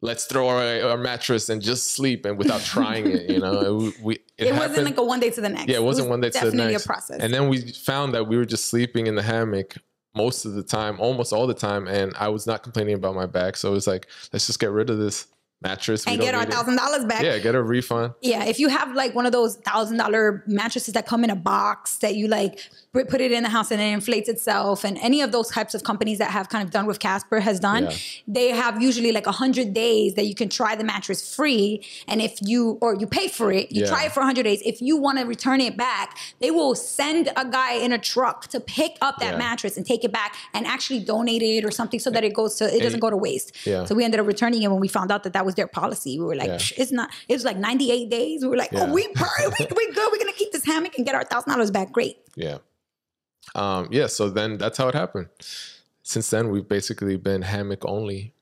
let's 0.00 0.24
throw 0.24 0.48
our, 0.48 0.90
our 0.90 0.96
mattress 0.98 1.48
and 1.48 1.62
just 1.62 1.90
sleep, 1.90 2.26
and 2.26 2.36
without 2.36 2.60
trying 2.62 3.06
it, 3.08 3.30
you 3.30 3.38
know, 3.38 3.92
we, 4.02 4.18
we 4.38 4.48
it, 4.48 4.52
wasn't 4.56 4.84
like 4.84 4.96
a 4.98 5.02
one 5.04 5.20
day 5.20 5.30
to 5.30 5.40
the 5.40 5.48
next. 5.48 5.68
Yeah, 5.68 5.76
it 5.76 5.82
wasn't 5.84 6.08
was 6.08 6.10
one 6.10 6.20
day 6.20 6.30
to 6.30 6.50
the 6.50 6.56
next. 6.56 6.84
a 6.84 6.86
process. 6.88 7.20
And 7.20 7.32
then 7.32 7.48
we 7.48 7.60
found 7.72 8.14
that 8.14 8.26
we 8.26 8.36
were 8.36 8.44
just 8.44 8.66
sleeping 8.66 9.06
in 9.06 9.14
the 9.14 9.22
hammock 9.22 9.76
most 10.14 10.44
of 10.44 10.54
the 10.54 10.62
time, 10.64 10.98
almost 11.00 11.32
all 11.32 11.46
the 11.46 11.54
time, 11.54 11.86
and 11.86 12.12
I 12.18 12.28
was 12.28 12.46
not 12.46 12.64
complaining 12.64 12.94
about 12.94 13.14
my 13.14 13.26
back. 13.26 13.56
So 13.56 13.70
it 13.70 13.74
was 13.74 13.86
like, 13.86 14.08
let's 14.32 14.46
just 14.48 14.58
get 14.58 14.72
rid 14.72 14.90
of 14.90 14.98
this 14.98 15.28
mattress. 15.62 16.06
And 16.06 16.20
get 16.20 16.34
our 16.34 16.44
thousand 16.44 16.76
dollars 16.76 17.04
back. 17.04 17.22
Yeah, 17.22 17.38
get 17.38 17.54
a 17.54 17.62
refund. 17.62 18.14
Yeah, 18.20 18.44
if 18.44 18.58
you 18.58 18.68
have 18.68 18.94
like 18.94 19.14
one 19.14 19.26
of 19.26 19.32
those 19.32 19.56
thousand 19.56 19.96
dollar 19.96 20.42
mattresses 20.46 20.94
that 20.94 21.06
come 21.06 21.24
in 21.24 21.30
a 21.30 21.36
box 21.36 21.96
that 21.98 22.16
you 22.16 22.28
like 22.28 22.60
put 22.92 23.08
put 23.08 23.20
it 23.22 23.32
in 23.32 23.42
the 23.42 23.48
house 23.48 23.70
and 23.70 23.80
it 23.80 23.84
inflates 23.86 24.28
itself, 24.28 24.84
and 24.84 24.98
any 24.98 25.22
of 25.22 25.32
those 25.32 25.48
types 25.48 25.74
of 25.74 25.82
companies 25.82 26.18
that 26.18 26.30
have 26.30 26.48
kind 26.50 26.62
of 26.62 26.70
done 26.70 26.84
with 26.86 26.98
Casper 27.00 27.40
has 27.40 27.58
done, 27.58 27.84
Yeah. 27.84 27.96
they 28.28 28.48
have 28.50 28.82
usually 28.82 29.12
like 29.12 29.26
a 29.26 29.32
hundred 29.32 29.72
days 29.72 30.14
that 30.14 30.26
you 30.26 30.34
can 30.34 30.48
try 30.50 30.76
the 30.76 30.84
mattress 30.84 31.34
free, 31.34 31.82
and 32.06 32.20
if 32.20 32.38
you 32.42 32.78
or 32.82 32.94
you 32.94 33.06
pay 33.06 33.28
for 33.28 33.50
it, 33.50 33.72
you 33.72 33.82
Yeah. 33.82 33.88
try 33.88 34.04
it 34.04 34.12
for 34.12 34.22
hundred 34.22 34.42
days. 34.42 34.60
If 34.64 34.82
you 34.82 34.96
want 34.98 35.18
to 35.18 35.24
return 35.24 35.60
it 35.62 35.76
back, 35.76 36.18
they 36.40 36.50
will 36.50 36.74
send 36.74 37.30
a 37.36 37.44
guy 37.46 37.72
in 37.74 37.92
a 37.92 37.98
truck 37.98 38.48
to 38.48 38.60
pick 38.60 38.98
up 39.00 39.18
that 39.20 39.32
Yeah. 39.32 39.38
mattress 39.38 39.76
and 39.78 39.86
take 39.86 40.04
it 40.04 40.12
back 40.12 40.36
and 40.52 40.66
actually 40.66 41.00
donate 41.00 41.42
it 41.42 41.64
or 41.64 41.70
something 41.70 41.98
so 41.98 42.10
that 42.10 42.24
it 42.24 42.34
goes 42.34 42.56
to 42.56 42.64
it 42.76 42.80
doesn't 42.82 43.00
go 43.00 43.08
to 43.10 43.16
waste. 43.16 43.52
Yeah. 43.66 43.86
So 43.86 43.94
we 43.94 44.04
ended 44.04 44.20
up 44.20 44.26
returning 44.26 44.62
it 44.62 44.70
when 44.70 44.80
we 44.80 44.88
found 44.88 45.10
out 45.10 45.22
that 45.24 45.32
that 45.32 45.46
was 45.46 45.54
their 45.54 45.66
policy. 45.66 46.18
We 46.18 46.26
were 46.26 46.36
like. 46.36 46.50
It's 46.78 46.92
not. 46.92 47.10
It 47.28 47.32
was 47.34 47.44
like 47.44 47.56
98 47.56 48.10
days. 48.10 48.42
We 48.42 48.48
were 48.48 48.56
like, 48.56 48.70
oh, 48.74 48.86
we 48.92 49.06
we 49.06 49.66
we 49.76 49.92
good. 49.92 50.08
We're 50.12 50.18
gonna 50.18 50.32
keep 50.32 50.52
this 50.52 50.64
hammock 50.66 50.96
and 50.98 51.06
get 51.06 51.14
our 51.14 51.24
thousand 51.24 51.50
dollars 51.52 51.70
back. 51.70 51.90
Great. 51.92 52.18
Yeah. 52.36 52.58
Um, 53.54 53.88
yeah, 53.90 54.06
so 54.06 54.30
then 54.30 54.58
that's 54.58 54.78
how 54.78 54.88
it 54.88 54.94
happened. 54.94 55.28
Since 56.02 56.30
then, 56.30 56.50
we've 56.50 56.68
basically 56.68 57.16
been 57.16 57.42
hammock 57.42 57.84
only. 57.84 58.34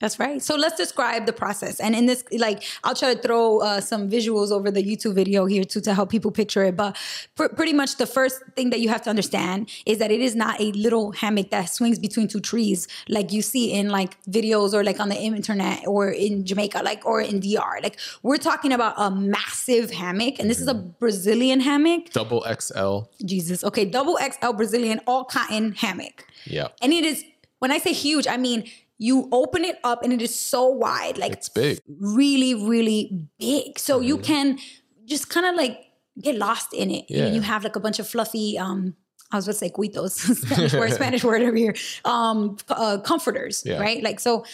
That's 0.00 0.18
right. 0.18 0.42
So 0.42 0.56
let's 0.56 0.76
describe 0.76 1.26
the 1.26 1.32
process. 1.32 1.78
And 1.78 1.94
in 1.94 2.06
this, 2.06 2.24
like, 2.32 2.64
I'll 2.84 2.94
try 2.94 3.14
to 3.14 3.20
throw 3.20 3.58
uh, 3.58 3.82
some 3.82 4.08
visuals 4.08 4.50
over 4.50 4.70
the 4.70 4.82
YouTube 4.82 5.14
video 5.14 5.44
here 5.44 5.62
too 5.62 5.82
to 5.82 5.92
help 5.92 6.08
people 6.08 6.30
picture 6.30 6.64
it. 6.64 6.74
But 6.74 6.96
pr- 7.34 7.48
pretty 7.48 7.74
much 7.74 7.96
the 7.96 8.06
first 8.06 8.42
thing 8.56 8.70
that 8.70 8.80
you 8.80 8.88
have 8.88 9.02
to 9.02 9.10
understand 9.10 9.68
is 9.84 9.98
that 9.98 10.10
it 10.10 10.20
is 10.20 10.34
not 10.34 10.58
a 10.58 10.72
little 10.72 11.12
hammock 11.12 11.50
that 11.50 11.66
swings 11.66 11.98
between 11.98 12.28
two 12.28 12.40
trees 12.40 12.88
like 13.10 13.30
you 13.30 13.42
see 13.42 13.72
in 13.72 13.90
like 13.90 14.20
videos 14.24 14.72
or 14.72 14.82
like 14.82 15.00
on 15.00 15.10
the 15.10 15.20
internet 15.20 15.86
or 15.86 16.08
in 16.08 16.46
Jamaica, 16.46 16.80
like 16.82 17.04
or 17.04 17.20
in 17.20 17.38
DR. 17.38 17.82
Like 17.82 17.98
we're 18.22 18.38
talking 18.38 18.72
about 18.72 18.94
a 18.96 19.10
massive 19.10 19.90
hammock, 19.90 20.38
and 20.38 20.48
this 20.48 20.60
is 20.60 20.68
a 20.68 20.74
Brazilian 20.74 21.60
hammock. 21.60 22.10
Double 22.10 22.46
XL. 22.58 23.00
Jesus. 23.26 23.62
Okay, 23.64 23.84
double 23.84 24.18
XL 24.18 24.52
Brazilian 24.52 25.02
all 25.06 25.24
cotton 25.24 25.72
hammock. 25.72 26.24
Yeah. 26.46 26.68
And 26.80 26.94
it 26.94 27.04
is, 27.04 27.22
when 27.58 27.70
I 27.70 27.76
say 27.76 27.92
huge, 27.92 28.26
I 28.26 28.38
mean 28.38 28.64
you 29.02 29.28
open 29.32 29.64
it 29.64 29.78
up 29.82 30.02
and 30.04 30.12
it 30.12 30.20
is 30.20 30.34
so 30.38 30.66
wide, 30.66 31.16
like 31.16 31.32
It's 31.32 31.48
big. 31.48 31.80
really, 31.98 32.54
really 32.54 33.26
big. 33.38 33.78
So 33.78 34.00
you 34.00 34.18
can 34.18 34.58
just 35.06 35.30
kind 35.30 35.46
of 35.46 35.54
like 35.56 35.78
get 36.20 36.36
lost 36.36 36.74
in 36.74 36.90
it. 36.90 37.06
Yeah. 37.08 37.24
And 37.24 37.34
you 37.34 37.40
have 37.40 37.64
like 37.64 37.76
a 37.76 37.80
bunch 37.80 37.98
of 37.98 38.06
fluffy, 38.06 38.58
um, 38.58 38.94
I 39.32 39.36
was 39.36 39.46
going 39.46 39.54
to 39.54 39.58
say 39.58 39.70
cuitos, 39.70 40.12
Spanish 40.46 40.74
word, 40.74 40.92
Spanish 41.00 41.24
word 41.24 41.40
over 41.40 41.56
here, 41.56 41.74
um, 42.04 42.58
uh, 42.68 42.98
comforters, 42.98 43.62
Yeah. 43.64 43.78
right? 43.80 44.02
Like, 44.02 44.20
so 44.20 44.44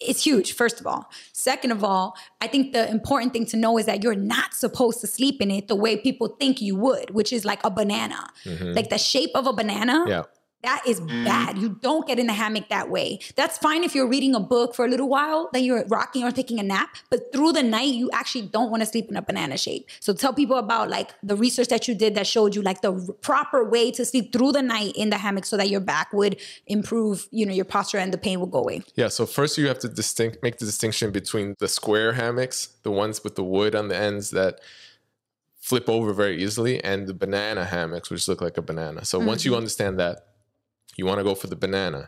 it's 0.00 0.24
huge, 0.24 0.54
first 0.54 0.80
of 0.80 0.86
all. 0.86 1.10
Second 1.34 1.70
of 1.72 1.84
all, 1.84 2.16
I 2.40 2.46
think 2.48 2.72
the 2.72 2.88
important 2.90 3.32
thing 3.34 3.44
to 3.52 3.56
know 3.58 3.76
is 3.78 3.84
that 3.86 4.02
you're 4.02 4.14
not 4.16 4.54
supposed 4.54 5.00
to 5.02 5.06
sleep 5.06 5.42
in 5.42 5.50
it 5.50 5.68
the 5.68 5.76
way 5.76 5.96
people 5.98 6.28
think 6.40 6.62
you 6.62 6.76
would, 6.76 7.10
which 7.10 7.30
is 7.32 7.44
like 7.44 7.60
a 7.62 7.70
banana. 7.70 8.26
Like 8.46 8.88
the 8.88 8.98
shape 8.98 9.30
of 9.34 9.46
a 9.46 9.52
banana. 9.52 9.98
Mm-hmm. 10.00 10.08
Yeah. 10.08 10.22
That 10.62 10.82
is 10.86 11.00
mm-hmm. 11.00 11.24
bad. 11.24 11.58
You 11.58 11.70
don't 11.80 12.06
get 12.06 12.18
in 12.18 12.26
the 12.26 12.32
hammock 12.32 12.68
that 12.68 12.88
way. 12.88 13.18
That's 13.36 13.58
fine 13.58 13.84
if 13.84 13.94
you're 13.94 14.08
reading 14.08 14.34
a 14.34 14.40
book 14.40 14.74
for 14.74 14.84
a 14.84 14.88
little 14.88 15.08
while, 15.08 15.50
then 15.52 15.64
you're 15.64 15.84
rocking 15.88 16.24
or 16.24 16.30
taking 16.30 16.58
a 16.60 16.62
nap. 16.62 16.96
But 17.10 17.32
through 17.32 17.52
the 17.52 17.62
night, 17.62 17.94
you 17.94 18.10
actually 18.12 18.42
don't 18.42 18.70
want 18.70 18.82
to 18.82 18.86
sleep 18.86 19.08
in 19.10 19.16
a 19.16 19.22
banana 19.22 19.56
shape. 19.56 19.88
So 20.00 20.12
tell 20.12 20.32
people 20.32 20.56
about 20.56 20.88
like 20.88 21.14
the 21.22 21.36
research 21.36 21.68
that 21.68 21.88
you 21.88 21.94
did 21.94 22.14
that 22.14 22.26
showed 22.26 22.54
you 22.54 22.62
like 22.62 22.80
the 22.80 22.92
r- 22.92 23.00
proper 23.20 23.64
way 23.68 23.90
to 23.92 24.04
sleep 24.04 24.32
through 24.32 24.52
the 24.52 24.62
night 24.62 24.92
in 24.96 25.10
the 25.10 25.18
hammock 25.18 25.44
so 25.44 25.56
that 25.56 25.68
your 25.68 25.80
back 25.80 26.12
would 26.12 26.40
improve, 26.66 27.28
you 27.30 27.44
know, 27.44 27.52
your 27.52 27.64
posture 27.64 27.98
and 27.98 28.12
the 28.12 28.18
pain 28.18 28.38
will 28.38 28.46
go 28.46 28.58
away. 28.58 28.82
Yeah, 28.94 29.08
so 29.08 29.26
first 29.26 29.58
you 29.58 29.66
have 29.68 29.78
to 29.80 29.88
distinct 29.88 30.42
make 30.42 30.58
the 30.58 30.64
distinction 30.64 31.10
between 31.10 31.56
the 31.58 31.68
square 31.68 32.12
hammocks, 32.12 32.68
the 32.82 32.90
ones 32.90 33.24
with 33.24 33.34
the 33.34 33.44
wood 33.44 33.74
on 33.74 33.88
the 33.88 33.96
ends 33.96 34.30
that 34.30 34.60
flip 35.60 35.88
over 35.88 36.12
very 36.12 36.42
easily, 36.42 36.82
and 36.82 37.06
the 37.06 37.14
banana 37.14 37.64
hammocks, 37.64 38.10
which 38.10 38.26
look 38.28 38.40
like 38.40 38.58
a 38.58 38.62
banana. 38.62 39.04
So 39.04 39.18
once 39.18 39.44
you 39.44 39.52
mm-hmm. 39.52 39.58
understand 39.58 39.98
that, 40.00 40.26
you 40.96 41.06
want 41.06 41.18
to 41.18 41.24
go 41.24 41.34
for 41.34 41.46
the 41.46 41.56
banana. 41.56 42.06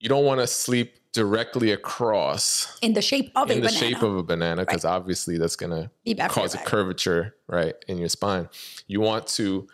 You 0.00 0.08
don't 0.08 0.24
want 0.24 0.40
to 0.40 0.46
sleep 0.46 0.94
directly 1.12 1.70
across 1.70 2.76
In 2.82 2.92
the 2.92 3.00
shape 3.00 3.30
of 3.36 3.50
in 3.50 3.58
a 3.58 3.60
the 3.60 3.66
banana. 3.68 3.78
shape 3.78 4.02
of 4.02 4.16
a 4.16 4.22
banana 4.22 4.62
because 4.66 4.84
obviously 4.84 5.38
that's 5.38 5.56
going 5.56 5.70
to 5.70 5.90
cause 6.28 6.54
a 6.54 6.58
curvature 6.58 7.36
right 7.46 7.74
in 7.86 7.98
your 7.98 8.08
spine. 8.08 8.48
You 8.88 9.00
want 9.00 9.26
to 9.28 9.66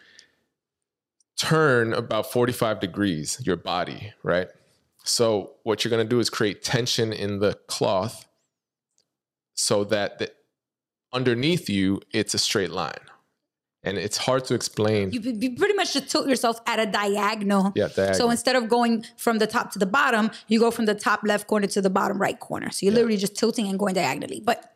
turn 1.37 1.95
about 1.95 2.31
45 2.31 2.81
degrees 2.81 3.41
your 3.45 3.57
body, 3.57 4.13
right? 4.23 4.49
So 5.05 5.53
what 5.63 5.83
you're 5.83 5.91
going 5.91 6.05
to 6.05 6.09
do 6.09 6.21
is 6.21 6.29
create 6.29 6.63
tension 6.63 7.13
in 7.13 7.39
the 7.39 7.55
cloth 7.67 8.27
so 9.55 9.85
that 9.85 10.19
the, 10.19 10.31
underneath 11.13 11.69
you 11.71 12.03
it's 12.13 12.35
a 12.35 12.39
straight 12.39 12.71
line. 12.71 12.93
And 13.83 13.97
it's 13.97 14.19
hard 14.19 14.45
to 14.47 14.55
explain. 14.55 15.11
you, 15.11 15.21
you 15.21 15.57
pretty 15.57 15.75
much 15.75 15.95
just 15.95 16.11
tilt 16.11 16.29
yourself 16.29 16.61
at 16.67 16.79
a 16.79 16.87
diagonal. 16.87 17.73
Yeah, 17.75 17.89
diagonal. 17.89 18.15
So 18.15 18.31
instead 18.31 18.57
of 18.57 18.69
going 18.69 19.07
from 19.17 19.39
the 19.39 19.47
top 19.47 19.73
to 19.73 19.79
the 19.79 19.87
bottom, 19.87 20.31
you 20.49 20.61
go 20.61 20.71
from 20.71 20.85
the 20.85 20.95
top 20.95 21.21
left 21.25 21.47
corner 21.47 21.67
to 21.69 21.81
the 21.81 21.89
bottom 21.89 22.19
right 22.19 22.39
corner. 22.39 22.71
So 22.71 22.85
you're 22.85 22.95
literally 22.95 23.17
just 23.17 23.37
tilting 23.37 23.69
and 23.69 23.79
going 23.79 23.95
diagonally. 23.95 24.41
But 24.45 24.71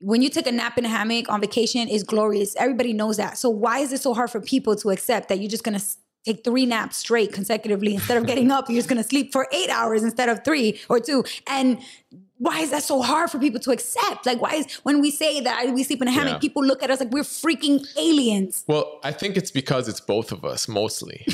when 0.00 0.20
you 0.20 0.28
take 0.28 0.46
a 0.46 0.52
nap 0.52 0.76
in 0.76 0.84
a 0.84 0.88
hammock 0.88 1.30
on 1.30 1.40
vacation, 1.40 1.88
is 1.88 2.02
glorious. 2.02 2.54
Everybody 2.56 2.92
knows 2.92 3.16
that. 3.16 3.38
So 3.38 3.48
why 3.48 3.78
is 3.78 3.92
it 3.92 4.00
so 4.00 4.12
hard 4.14 4.30
for 4.30 4.40
people 4.40 4.76
to 4.76 4.90
accept 4.90 5.28
that 5.28 5.40
you're 5.40 5.50
just 5.50 5.64
gonna 5.64 5.80
take 6.26 6.44
three 6.44 6.66
naps 6.66 6.98
straight 6.98 7.32
consecutively 7.32 7.94
instead 7.94 8.18
of 8.18 8.26
getting 8.26 8.50
up? 8.50 8.68
You're 8.68 8.76
just 8.78 8.88
gonna 8.88 9.04
sleep 9.04 9.32
for 9.32 9.46
eight 9.52 9.70
hours 9.70 10.02
instead 10.02 10.28
of 10.28 10.44
three 10.44 10.80
or 10.88 11.00
two. 11.00 11.24
And 11.46 11.78
why 12.40 12.60
is 12.60 12.70
that 12.70 12.82
so 12.82 13.02
hard 13.02 13.30
for 13.30 13.38
people 13.38 13.60
to 13.60 13.70
accept? 13.70 14.24
Like, 14.24 14.40
why 14.40 14.54
is 14.54 14.74
when 14.82 15.02
we 15.02 15.10
say 15.10 15.40
that 15.42 15.72
we 15.74 15.82
sleep 15.84 16.00
in 16.00 16.08
a 16.08 16.10
hammock, 16.10 16.32
Yeah. 16.34 16.38
people 16.38 16.64
look 16.64 16.82
at 16.82 16.90
us 16.90 16.98
like 16.98 17.10
we're 17.10 17.22
freaking 17.22 17.86
aliens? 17.98 18.64
Well, 18.66 18.98
I 19.04 19.12
think 19.12 19.36
it's 19.36 19.50
because 19.50 19.88
it's 19.88 20.00
both 20.00 20.32
of 20.32 20.42
us 20.42 20.66
mostly. 20.66 21.26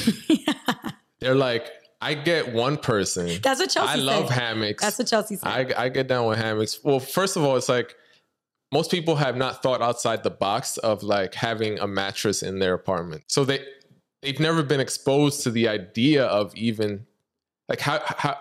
They're 1.21 1.37
like, 1.37 1.71
I 2.03 2.15
get 2.15 2.53
one 2.53 2.77
person. 2.77 3.41
That's 3.41 3.61
what 3.61 3.71
Chelsea 3.71 3.93
I 3.93 3.95
love 4.03 4.29
hammocks. 4.29 4.83
That's 4.83 4.99
what 4.99 5.07
Chelsea 5.07 5.37
said. 5.37 5.73
I, 5.77 5.85
I 5.85 5.89
get 5.91 6.09
down 6.09 6.27
with 6.27 6.39
hammocks. 6.39 6.83
Well, 6.83 6.99
first 6.99 7.37
of 7.37 7.45
all, 7.45 7.57
it's 7.57 7.69
like 7.69 7.95
most 8.73 8.91
people 8.91 9.15
have 9.15 9.37
not 9.37 9.63
thought 9.63 9.81
outside 9.81 10.25
the 10.25 10.31
box 10.31 10.77
of 10.79 11.05
like 11.05 11.35
having 11.35 11.79
a 11.79 11.87
mattress 11.87 12.43
in 12.43 12.59
their 12.59 12.75
apartment. 12.75 13.23
So 13.29 13.45
they 13.45 13.65
they've 14.23 14.41
never 14.41 14.65
been 14.65 14.81
exposed 14.81 15.45
to 15.45 15.53
the 15.53 15.69
idea 15.69 16.27
of 16.27 16.53
even 16.57 17.07
like 17.69 17.81
how 17.81 18.01
how 18.05 18.41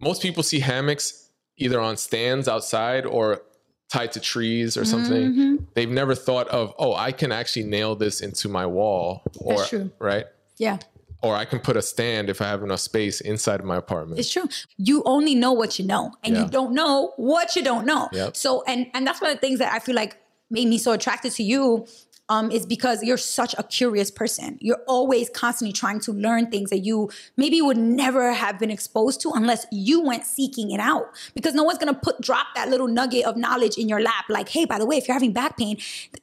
most 0.00 0.22
people 0.22 0.42
see 0.42 0.60
hammocks 0.60 1.23
either 1.56 1.80
on 1.80 1.96
stands 1.96 2.48
outside 2.48 3.06
or 3.06 3.42
tied 3.90 4.12
to 4.12 4.20
trees 4.20 4.76
or 4.76 4.84
something. 4.84 5.30
Mm-hmm. 5.32 5.56
They've 5.74 5.90
never 5.90 6.14
thought 6.14 6.48
of, 6.48 6.74
oh, 6.78 6.94
I 6.94 7.12
can 7.12 7.30
actually 7.32 7.64
nail 7.64 7.94
this 7.94 8.20
into 8.20 8.48
my 8.48 8.66
wall 8.66 9.22
or 9.38 9.56
That's 9.58 9.68
true. 9.68 9.90
right? 9.98 10.26
yeah. 10.58 10.78
or 11.22 11.34
I 11.34 11.44
can 11.44 11.58
put 11.60 11.76
a 11.76 11.82
stand 11.82 12.28
if 12.28 12.40
I 12.42 12.46
have 12.46 12.62
enough 12.62 12.80
space 12.80 13.20
inside 13.20 13.60
of 13.60 13.66
my 13.66 13.76
apartment. 13.76 14.18
It's 14.20 14.30
true. 14.32 14.48
You 14.76 15.02
only 15.06 15.34
know 15.34 15.52
what 15.52 15.78
you 15.78 15.86
know, 15.86 16.12
and 16.22 16.34
Yeah. 16.34 16.42
you 16.44 16.48
don't 16.50 16.74
know 16.74 17.12
what 17.16 17.54
you 17.56 17.62
don't 17.62 17.86
know. 17.86 18.08
Yep. 18.12 18.36
So, 18.36 18.62
and 18.66 18.86
and 18.94 19.06
that's 19.06 19.20
one 19.22 19.30
of 19.30 19.36
the 19.36 19.40
things 19.40 19.58
that 19.60 19.72
I 19.72 19.78
feel 19.78 19.94
like 19.94 20.16
made 20.50 20.68
me 20.68 20.76
so 20.78 20.92
attracted 20.92 21.32
to 21.32 21.42
you. 21.42 21.86
Um, 22.30 22.50
is 22.50 22.64
because 22.64 23.02
you're 23.02 23.18
such 23.18 23.54
a 23.58 23.62
curious 23.62 24.10
person. 24.10 24.56
You're 24.62 24.82
always 24.86 25.28
constantly 25.28 25.74
trying 25.74 26.00
to 26.00 26.12
learn 26.12 26.50
things 26.50 26.70
that 26.70 26.78
you 26.78 27.10
maybe 27.36 27.60
would 27.60 27.76
never 27.76 28.32
have 28.32 28.58
been 28.58 28.70
exposed 28.70 29.20
to 29.22 29.32
unless 29.34 29.66
you 29.70 30.00
went 30.00 30.24
seeking 30.24 30.70
it 30.70 30.80
out. 30.80 31.12
Because 31.34 31.52
no 31.52 31.64
one's 31.64 31.76
gonna 31.76 31.92
put 31.92 32.22
drop 32.22 32.46
that 32.54 32.70
little 32.70 32.88
nugget 32.88 33.26
of 33.26 33.36
knowledge 33.36 33.76
in 33.76 33.90
your 33.90 34.00
lap. 34.00 34.24
Like, 34.30 34.48
hey, 34.48 34.64
by 34.64 34.78
the 34.78 34.86
way, 34.86 34.96
if 34.96 35.06
you're 35.06 35.14
having 35.14 35.34
back 35.34 35.58
pain, 35.58 35.76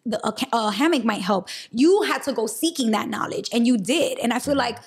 the 0.04 0.20
a, 0.52 0.72
hammock 0.72 1.06
might 1.06 1.22
help. 1.22 1.50
You 1.72 2.02
had 2.02 2.24
to 2.24 2.34
go 2.34 2.48
seeking 2.48 2.90
that 2.92 3.08
knowledge, 3.08 3.50
and 3.54 3.68
you 3.68 3.78
did. 3.78 4.18
And 4.18 4.34
I 4.34 4.40
feel 4.40 4.56
like 4.56 4.80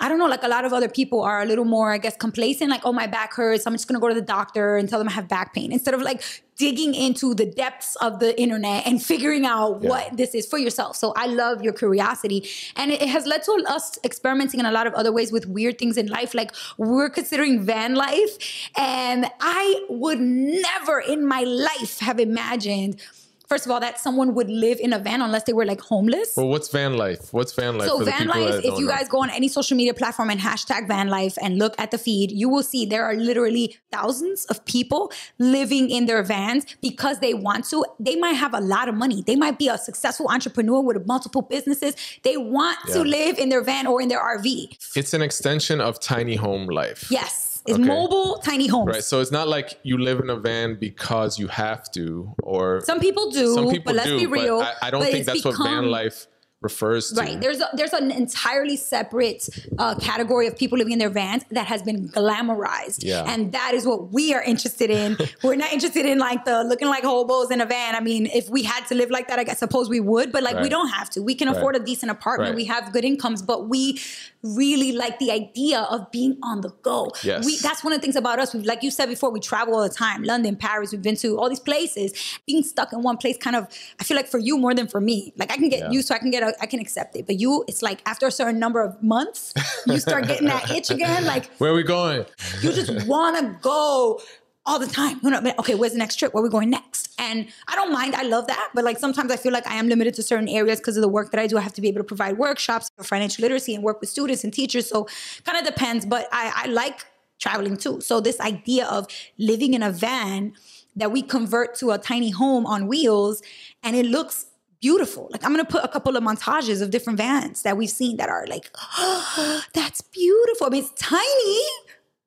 I 0.00 0.08
don't 0.08 0.18
know, 0.18 0.26
like 0.26 0.42
a 0.42 0.48
lot 0.48 0.64
of 0.64 0.72
other 0.72 0.88
people 0.88 1.22
are 1.22 1.40
a 1.42 1.46
little 1.46 1.64
more, 1.64 1.92
I 1.92 1.98
guess, 1.98 2.16
complacent, 2.16 2.68
like, 2.68 2.80
oh, 2.84 2.92
my 2.92 3.06
back 3.06 3.32
hurts. 3.34 3.64
I'm 3.64 3.74
just 3.74 3.86
gonna 3.86 4.00
go 4.00 4.08
to 4.08 4.14
the 4.14 4.20
doctor 4.20 4.76
and 4.76 4.88
tell 4.88 4.98
them 4.98 5.08
I 5.08 5.12
have 5.12 5.28
back 5.28 5.54
pain 5.54 5.70
instead 5.70 5.94
of 5.94 6.02
like 6.02 6.20
digging 6.56 6.94
into 6.94 7.32
the 7.34 7.46
depths 7.46 7.94
of 7.96 8.18
the 8.18 8.38
internet 8.40 8.86
and 8.86 9.00
figuring 9.02 9.46
out 9.46 9.82
Yeah. 9.82 9.90
what 9.90 10.16
this 10.16 10.34
is 10.34 10.46
for 10.46 10.58
yourself. 10.58 10.96
So 10.96 11.12
I 11.16 11.26
love 11.26 11.62
your 11.62 11.72
curiosity. 11.72 12.48
And 12.76 12.90
it 12.90 13.02
it 13.02 13.08
has 13.08 13.24
led 13.26 13.42
to 13.44 13.52
us 13.68 13.98
experimenting 14.04 14.58
in 14.60 14.66
a 14.66 14.72
lot 14.72 14.86
of 14.88 14.94
other 14.94 15.12
ways 15.12 15.30
with 15.30 15.46
weird 15.46 15.78
things 15.78 15.96
in 15.96 16.06
life. 16.08 16.34
Like 16.34 16.52
we're 16.76 17.10
considering 17.10 17.62
van 17.62 17.94
life. 17.94 18.32
And 18.76 19.26
I 19.40 19.84
would 19.88 20.20
never 20.20 20.98
in 21.00 21.26
my 21.26 21.42
life 21.42 22.00
have 22.00 22.18
imagined. 22.18 23.00
First 23.46 23.66
of 23.66 23.72
all, 23.72 23.80
that 23.80 24.00
someone 24.00 24.34
would 24.34 24.48
live 24.48 24.78
in 24.80 24.92
a 24.92 24.98
van 24.98 25.20
unless 25.20 25.44
they 25.44 25.52
were 25.52 25.66
like 25.66 25.80
homeless. 25.80 26.34
well, 26.36 26.48
what's 26.48 26.68
van 26.68 26.96
life? 26.96 27.32
What's 27.32 27.52
van 27.52 27.76
life 27.78 27.88
So 27.88 27.98
for 27.98 28.04
the 28.04 28.10
van 28.10 28.26
life, 28.26 28.64
if 28.64 28.78
you 28.78 28.86
know? 28.86 28.92
guys 28.92 29.08
go 29.08 29.22
on 29.22 29.30
any 29.30 29.48
social 29.48 29.76
media 29.76 29.92
platform 29.94 30.30
and 30.30 30.40
hashtag 30.40 30.88
van 30.88 31.08
life 31.08 31.36
and 31.42 31.58
look 31.58 31.74
at 31.78 31.90
the 31.90 31.98
feed, 31.98 32.32
you 32.32 32.48
will 32.48 32.62
see 32.62 32.86
there 32.86 33.04
are 33.04 33.14
literally 33.14 33.76
thousands 33.92 34.46
of 34.46 34.64
people 34.64 35.12
living 35.38 35.90
in 35.90 36.06
their 36.06 36.22
vans 36.22 36.64
because 36.80 37.20
they 37.20 37.34
want 37.34 37.64
to. 37.66 37.84
They 38.00 38.16
might 38.16 38.32
have 38.32 38.54
a 38.54 38.60
lot 38.60 38.88
of 38.88 38.94
money. 38.94 39.22
They 39.26 39.36
might 39.36 39.58
be 39.58 39.68
a 39.68 39.76
successful 39.78 40.28
entrepreneur 40.28 40.80
with 40.80 41.06
multiple 41.06 41.42
businesses. 41.42 41.94
They 42.22 42.36
want 42.36 42.78
to 42.88 43.00
live 43.02 43.38
in 43.38 43.50
their 43.50 43.62
van 43.62 43.86
or 43.86 44.00
in 44.00 44.08
their 44.08 44.20
RV. 44.20 44.96
it's 44.96 45.12
an 45.14 45.22
extension 45.22 45.80
of 45.80 46.00
tiny 46.00 46.36
home 46.36 46.66
life. 46.68 47.10
Yes. 47.10 47.53
It's 47.66 47.78
Okay. 47.78 47.88
mobile, 47.88 48.40
tiny 48.44 48.66
homes. 48.66 48.88
Right. 48.88 49.02
So 49.04 49.20
it's 49.20 49.30
not 49.32 49.48
like 49.48 49.78
you 49.84 49.96
live 49.98 50.20
in 50.20 50.28
a 50.30 50.36
van 50.36 50.76
because 50.78 51.38
you 51.38 51.48
have 51.48 51.90
to, 51.92 52.34
or 52.42 52.82
Some 52.84 53.00
people 53.00 53.30
do, 53.30 53.54
some 53.54 53.68
people 53.70 53.84
but 53.86 53.94
let's 53.96 54.08
do. 54.08 54.18
be 54.18 54.26
real. 54.26 54.58
But 54.60 54.76
I, 54.82 54.88
I 54.88 54.90
don't 54.90 55.02
think 55.02 55.24
that's 55.24 55.44
what 55.44 55.56
van 55.56 55.86
life 55.90 56.26
refers 56.60 57.10
to. 57.12 57.20
Right. 57.20 57.38
There's 57.40 57.60
a, 57.60 57.68
there's 57.74 57.92
an 57.92 58.10
entirely 58.10 58.76
separate 58.76 59.48
uh, 59.78 59.96
category 59.96 60.46
of 60.46 60.56
people 60.56 60.78
living 60.78 60.94
in 60.94 60.98
their 60.98 61.10
vans 61.10 61.44
that 61.50 61.66
has 61.66 61.82
been 61.82 62.08
glamorized. 62.08 63.02
Yeah. 63.04 63.24
And 63.26 63.52
that 63.52 63.72
is 63.74 63.86
what 63.86 64.12
we 64.12 64.32
are 64.32 64.42
interested 64.42 64.88
in. 64.90 65.16
We're 65.42 65.56
not 65.56 65.72
interested 65.74 66.06
in 66.06 66.18
like 66.18 66.46
the 66.46 66.64
looking 66.64 66.88
like 66.88 67.04
hobos 67.04 67.50
in 67.50 67.60
a 67.60 67.66
van. 67.66 67.94
I 67.94 68.00
mean, 68.00 68.26
if 68.26 68.48
we 68.48 68.62
had 68.62 68.86
to 68.86 68.94
live 68.94 69.10
like 69.10 69.28
that, 69.28 69.38
I 69.38 69.44
guess 69.44 69.58
suppose 69.58 69.90
we 69.90 70.00
would, 70.00 70.32
but 70.32 70.42
like 70.42 70.58
we 70.60 70.68
don't 70.70 70.88
have 70.88 71.10
to. 71.10 71.22
We 71.22 71.34
can 71.34 71.48
Right. 71.48 71.56
afford 71.58 71.76
a 71.76 71.80
decent 71.80 72.10
apartment. 72.10 72.50
Right. 72.50 72.56
We 72.56 72.64
have 72.64 72.92
good 72.92 73.04
incomes, 73.04 73.42
but 73.42 73.68
we 73.68 74.00
really 74.44 74.92
like 74.92 75.18
the 75.18 75.30
idea 75.32 75.80
of 75.80 76.10
being 76.12 76.38
on 76.42 76.60
the 76.60 76.68
go. 76.82 77.10
Yes. 77.22 77.44
We 77.46 77.56
that's 77.58 77.82
one 77.82 77.92
of 77.92 77.98
the 77.98 78.02
things 78.02 78.14
about 78.16 78.38
us. 78.38 78.54
We 78.54 78.60
like 78.60 78.82
you 78.82 78.90
said 78.90 79.08
before, 79.08 79.30
we 79.30 79.40
travel 79.40 79.74
all 79.74 79.82
the 79.82 79.88
time. 79.88 80.22
London, 80.22 80.54
Paris, 80.54 80.92
we've 80.92 81.02
been 81.02 81.16
to 81.16 81.38
all 81.38 81.48
these 81.48 81.60
places. 81.60 82.12
Being 82.46 82.62
stuck 82.62 82.92
in 82.92 83.02
one 83.02 83.16
place 83.16 83.36
kind 83.38 83.56
of 83.56 83.66
I 83.98 84.04
feel 84.04 84.16
like 84.16 84.28
for 84.28 84.38
you 84.38 84.58
more 84.58 84.74
than 84.74 84.86
for 84.86 85.00
me. 85.00 85.32
Like 85.36 85.50
I 85.50 85.56
can 85.56 85.68
get 85.70 85.80
Yeah. 85.80 85.90
used 85.90 86.08
to 86.08 86.14
I 86.14 86.18
can 86.18 86.30
get 86.30 86.42
a, 86.42 86.54
I 86.60 86.66
can 86.66 86.78
accept 86.78 87.16
it. 87.16 87.26
But 87.26 87.40
you, 87.40 87.64
it's 87.68 87.82
like 87.82 88.00
after 88.06 88.26
a 88.26 88.30
certain 88.30 88.58
number 88.60 88.82
of 88.82 89.02
months, 89.02 89.54
you 89.86 89.98
start 89.98 90.26
getting 90.26 90.46
that 90.48 90.70
itch 90.70 90.90
again. 90.90 91.24
Like 91.34 91.46
Where 91.56 91.70
are 91.70 91.74
we 91.74 91.82
going? 91.82 92.26
you 92.60 92.70
just 92.72 93.06
want 93.06 93.38
to 93.38 93.58
go 93.62 94.20
all 94.66 94.78
the 94.78 94.86
time. 94.86 95.20
You 95.22 95.30
know, 95.30 95.42
okay, 95.58 95.74
where's 95.74 95.92
the 95.92 95.98
next 95.98 96.16
trip? 96.16 96.32
Where 96.32 96.42
are 96.42 96.44
we 96.44 96.50
going 96.50 96.70
next? 96.70 97.14
And 97.18 97.48
I 97.68 97.74
don't 97.74 97.92
mind. 97.92 98.14
I 98.14 98.22
love 98.22 98.46
that. 98.46 98.70
But 98.74 98.84
like 98.84 98.98
sometimes 98.98 99.30
I 99.30 99.36
feel 99.36 99.52
like 99.52 99.66
I 99.66 99.74
am 99.74 99.88
limited 99.88 100.14
to 100.14 100.22
certain 100.22 100.48
areas 100.48 100.78
because 100.78 100.96
of 100.96 101.02
the 101.02 101.08
work 101.08 101.30
that 101.32 101.40
I 101.40 101.46
do. 101.46 101.58
I 101.58 101.60
have 101.60 101.74
to 101.74 101.80
be 101.80 101.88
able 101.88 102.00
to 102.00 102.04
provide 102.04 102.38
workshops 102.38 102.90
for 102.96 103.04
financial 103.04 103.42
literacy 103.42 103.74
and 103.74 103.84
work 103.84 104.00
with 104.00 104.10
students 104.10 104.44
and 104.44 104.52
teachers. 104.52 104.88
So 104.88 105.08
kind 105.44 105.58
of 105.58 105.64
depends. 105.64 106.06
But 106.06 106.28
I, 106.32 106.52
I 106.64 106.66
like 106.68 107.04
traveling 107.38 107.76
too. 107.76 108.00
So 108.00 108.20
this 108.20 108.40
idea 108.40 108.86
of 108.86 109.06
living 109.38 109.74
in 109.74 109.82
a 109.82 109.90
van 109.90 110.54
that 110.96 111.12
we 111.12 111.22
convert 111.22 111.74
to 111.76 111.90
a 111.90 111.98
tiny 111.98 112.30
home 112.30 112.66
on 112.66 112.86
wheels 112.86 113.42
and 113.82 113.96
it 113.96 114.06
looks 114.06 114.46
beautiful. 114.80 115.28
Like 115.30 115.44
I'm 115.44 115.50
gonna 115.50 115.64
put 115.64 115.84
a 115.84 115.88
couple 115.88 116.16
of 116.16 116.22
montages 116.22 116.80
of 116.82 116.90
different 116.90 117.16
vans 117.18 117.62
that 117.62 117.76
we've 117.76 117.90
seen 117.90 118.16
that 118.18 118.28
are 118.28 118.46
like, 118.46 118.70
oh, 118.98 119.62
that's 119.72 120.00
beautiful. 120.02 120.66
I 120.66 120.70
mean, 120.70 120.84
it's 120.84 120.92
tiny, 121.00 121.60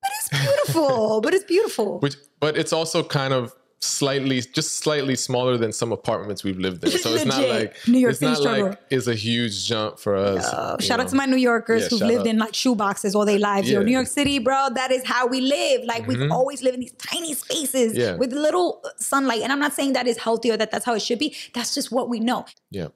but 0.02 0.12
it's 0.20 0.30
beautiful. 0.30 1.22
but 1.22 1.34
it's 1.34 1.46
beautiful. 1.46 2.00
Which, 2.00 2.16
but 2.40 2.58
it's 2.58 2.74
also 2.74 3.04
kind 3.04 3.34
of 3.34 3.54
slightly, 3.80 4.42
just 4.42 4.78
slightly 4.78 5.16
smaller 5.16 5.56
than 5.56 5.72
some 5.72 5.92
apartments 5.92 6.44
we've 6.44 6.58
lived 6.58 6.84
in. 6.84 6.90
So 7.00 7.14
it's 7.14 7.26
not 7.26 7.48
like 7.48 7.76
New 7.88 8.00
York 8.00 8.14
it's 8.14 8.22
not 8.22 8.38
struggle. 8.38 8.70
like 8.70 8.80
it's 8.90 9.06
a 9.08 9.14
huge 9.14 9.66
jump 9.68 10.00
for 10.00 10.16
us. 10.16 10.84
Shout 10.84 11.00
out 11.00 11.08
to 11.10 11.16
my 11.16 11.26
New 11.28 11.38
Yorkers 11.38 11.84
Yeah, 11.84 11.90
who've 11.90 12.02
lived 12.08 12.22
out. 12.22 12.28
in 12.28 12.38
like 12.40 12.56
shoe 12.56 12.76
boxes 12.76 13.14
all 13.16 13.24
their 13.26 13.38
lives. 13.38 13.70
Yo, 13.70 13.80
Yeah. 13.80 13.86
New 13.86 13.92
York 13.92 14.08
City, 14.08 14.40
bro, 14.40 14.70
that 14.74 14.92
is 14.92 15.04
how 15.06 15.28
we 15.28 15.42
live. 15.42 15.84
Like 15.86 16.08
we've 16.08 16.32
always 16.32 16.64
lived 16.64 16.76
in 16.76 16.82
these 16.82 16.94
tiny 16.94 17.34
spaces 17.36 17.94
Mm-hmm. 17.94 18.00
Yeah. 18.02 18.16
with 18.16 18.34
little 18.34 18.82
uh, 18.84 18.90
sunlight. 18.98 19.42
And 19.44 19.52
I'm 19.52 19.60
not 19.60 19.74
saying 19.74 19.94
that 19.94 20.08
is 20.08 20.18
healthy 20.18 20.50
or 20.52 20.58
that 20.58 20.72
that's 20.72 20.86
how 20.86 20.96
it 20.96 21.02
should 21.04 21.20
be. 21.20 21.36
That's 21.54 21.76
just 21.76 21.92
what 21.92 22.10
we 22.10 22.20
know. 22.20 22.46
Yeah. 22.72 22.88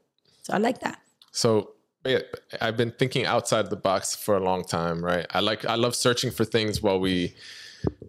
So 0.41 0.53
I 0.53 0.57
like 0.57 0.79
that. 0.79 0.99
So 1.31 1.73
yeah, 2.05 2.19
I've 2.59 2.75
been 2.75 2.91
thinking 2.97 3.27
outside 3.27 3.69
the 3.69 3.75
box 3.75 4.15
for 4.15 4.35
a 4.35 4.43
long 4.43 4.63
time, 4.63 5.05
right? 5.05 5.27
I 5.29 5.39
like 5.41 5.63
I 5.65 5.75
love 5.75 5.95
searching 5.95 6.31
for 6.31 6.43
things 6.43 6.81
while 6.81 6.99
we 6.99 7.35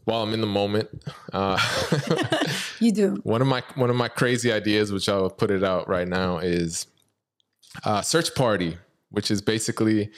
while 0.04 0.22
I'm 0.22 0.34
in 0.34 0.40
the 0.40 0.46
moment. 0.46 0.88
Uh, 1.32 1.58
You 2.82 2.90
do. 2.90 3.20
one 3.22 3.40
of 3.40 3.46
my 3.46 3.62
one 3.76 3.90
of 3.90 3.96
my 3.96 4.08
crazy 4.08 4.52
ideas, 4.52 4.92
which 4.92 5.08
I'll 5.08 5.30
put 5.30 5.50
it 5.50 5.62
out 5.62 5.88
right 5.88 6.08
now, 6.08 6.38
is 6.38 6.86
uh, 7.84 8.02
Search 8.02 8.34
Party, 8.34 8.76
which 9.10 9.30
is 9.30 9.40
basically 9.40 10.10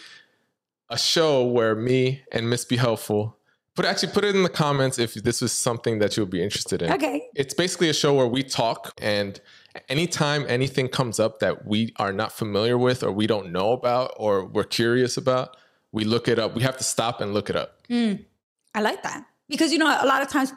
a 0.88 0.96
show 0.98 1.44
where 1.44 1.74
me 1.74 2.22
and 2.32 2.48
Miss 2.48 2.64
Be 2.64 2.76
Helpful. 2.76 3.36
Put 3.76 3.84
actually 3.84 4.12
put 4.12 4.24
it 4.24 4.34
in 4.36 4.44
the 4.44 4.48
comments 4.48 4.98
if 5.00 5.14
this 5.14 5.42
was 5.42 5.52
something 5.52 5.98
that 5.98 6.16
you'll 6.16 6.26
be 6.26 6.42
interested 6.42 6.80
in. 6.80 6.92
Okay. 6.92 7.28
It's 7.34 7.52
basically 7.54 7.88
a 7.90 7.92
show 7.92 8.14
where 8.14 8.28
we 8.28 8.44
talk 8.44 8.94
and 9.02 9.40
anytime 9.88 10.46
anything 10.48 10.88
comes 10.88 11.18
up 11.18 11.40
that 11.40 11.66
we 11.66 11.92
are 11.96 12.12
not 12.12 12.30
familiar 12.30 12.78
with 12.78 13.02
or 13.02 13.10
we 13.10 13.26
don't 13.26 13.50
know 13.50 13.72
about 13.72 14.14
or 14.16 14.44
we're 14.44 14.62
curious 14.62 15.16
about, 15.16 15.56
we 15.90 16.04
look 16.04 16.28
it 16.28 16.38
up. 16.38 16.54
We 16.54 16.62
have 16.62 16.76
to 16.76 16.84
stop 16.84 17.20
and 17.20 17.34
look 17.34 17.50
it 17.50 17.56
up. 17.56 17.80
I 17.90 18.80
like 18.80 19.02
that 19.02 19.24
because 19.48 19.72
you 19.72 19.78
know 19.78 19.86
a 19.86 20.06
lot 20.06 20.22
of 20.22 20.28
times 20.28 20.52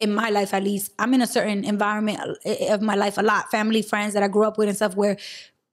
in 0.00 0.12
my 0.12 0.30
life 0.30 0.54
at 0.54 0.62
least 0.64 0.92
I'm 0.98 1.12
in 1.14 1.22
a 1.22 1.26
certain 1.26 1.64
environment 1.64 2.20
uh, 2.20 2.34
eh, 2.44 2.72
of 2.72 2.80
my 2.82 2.94
life 2.94 3.18
a 3.18 3.22
lot. 3.22 3.50
Family 3.50 3.82
friends 3.82 4.14
that 4.14 4.22
I 4.22 4.28
grew 4.28 4.44
up 4.44 4.58
with 4.58 4.68
and 4.68 4.76
stuff 4.76 4.96
where 4.96 5.16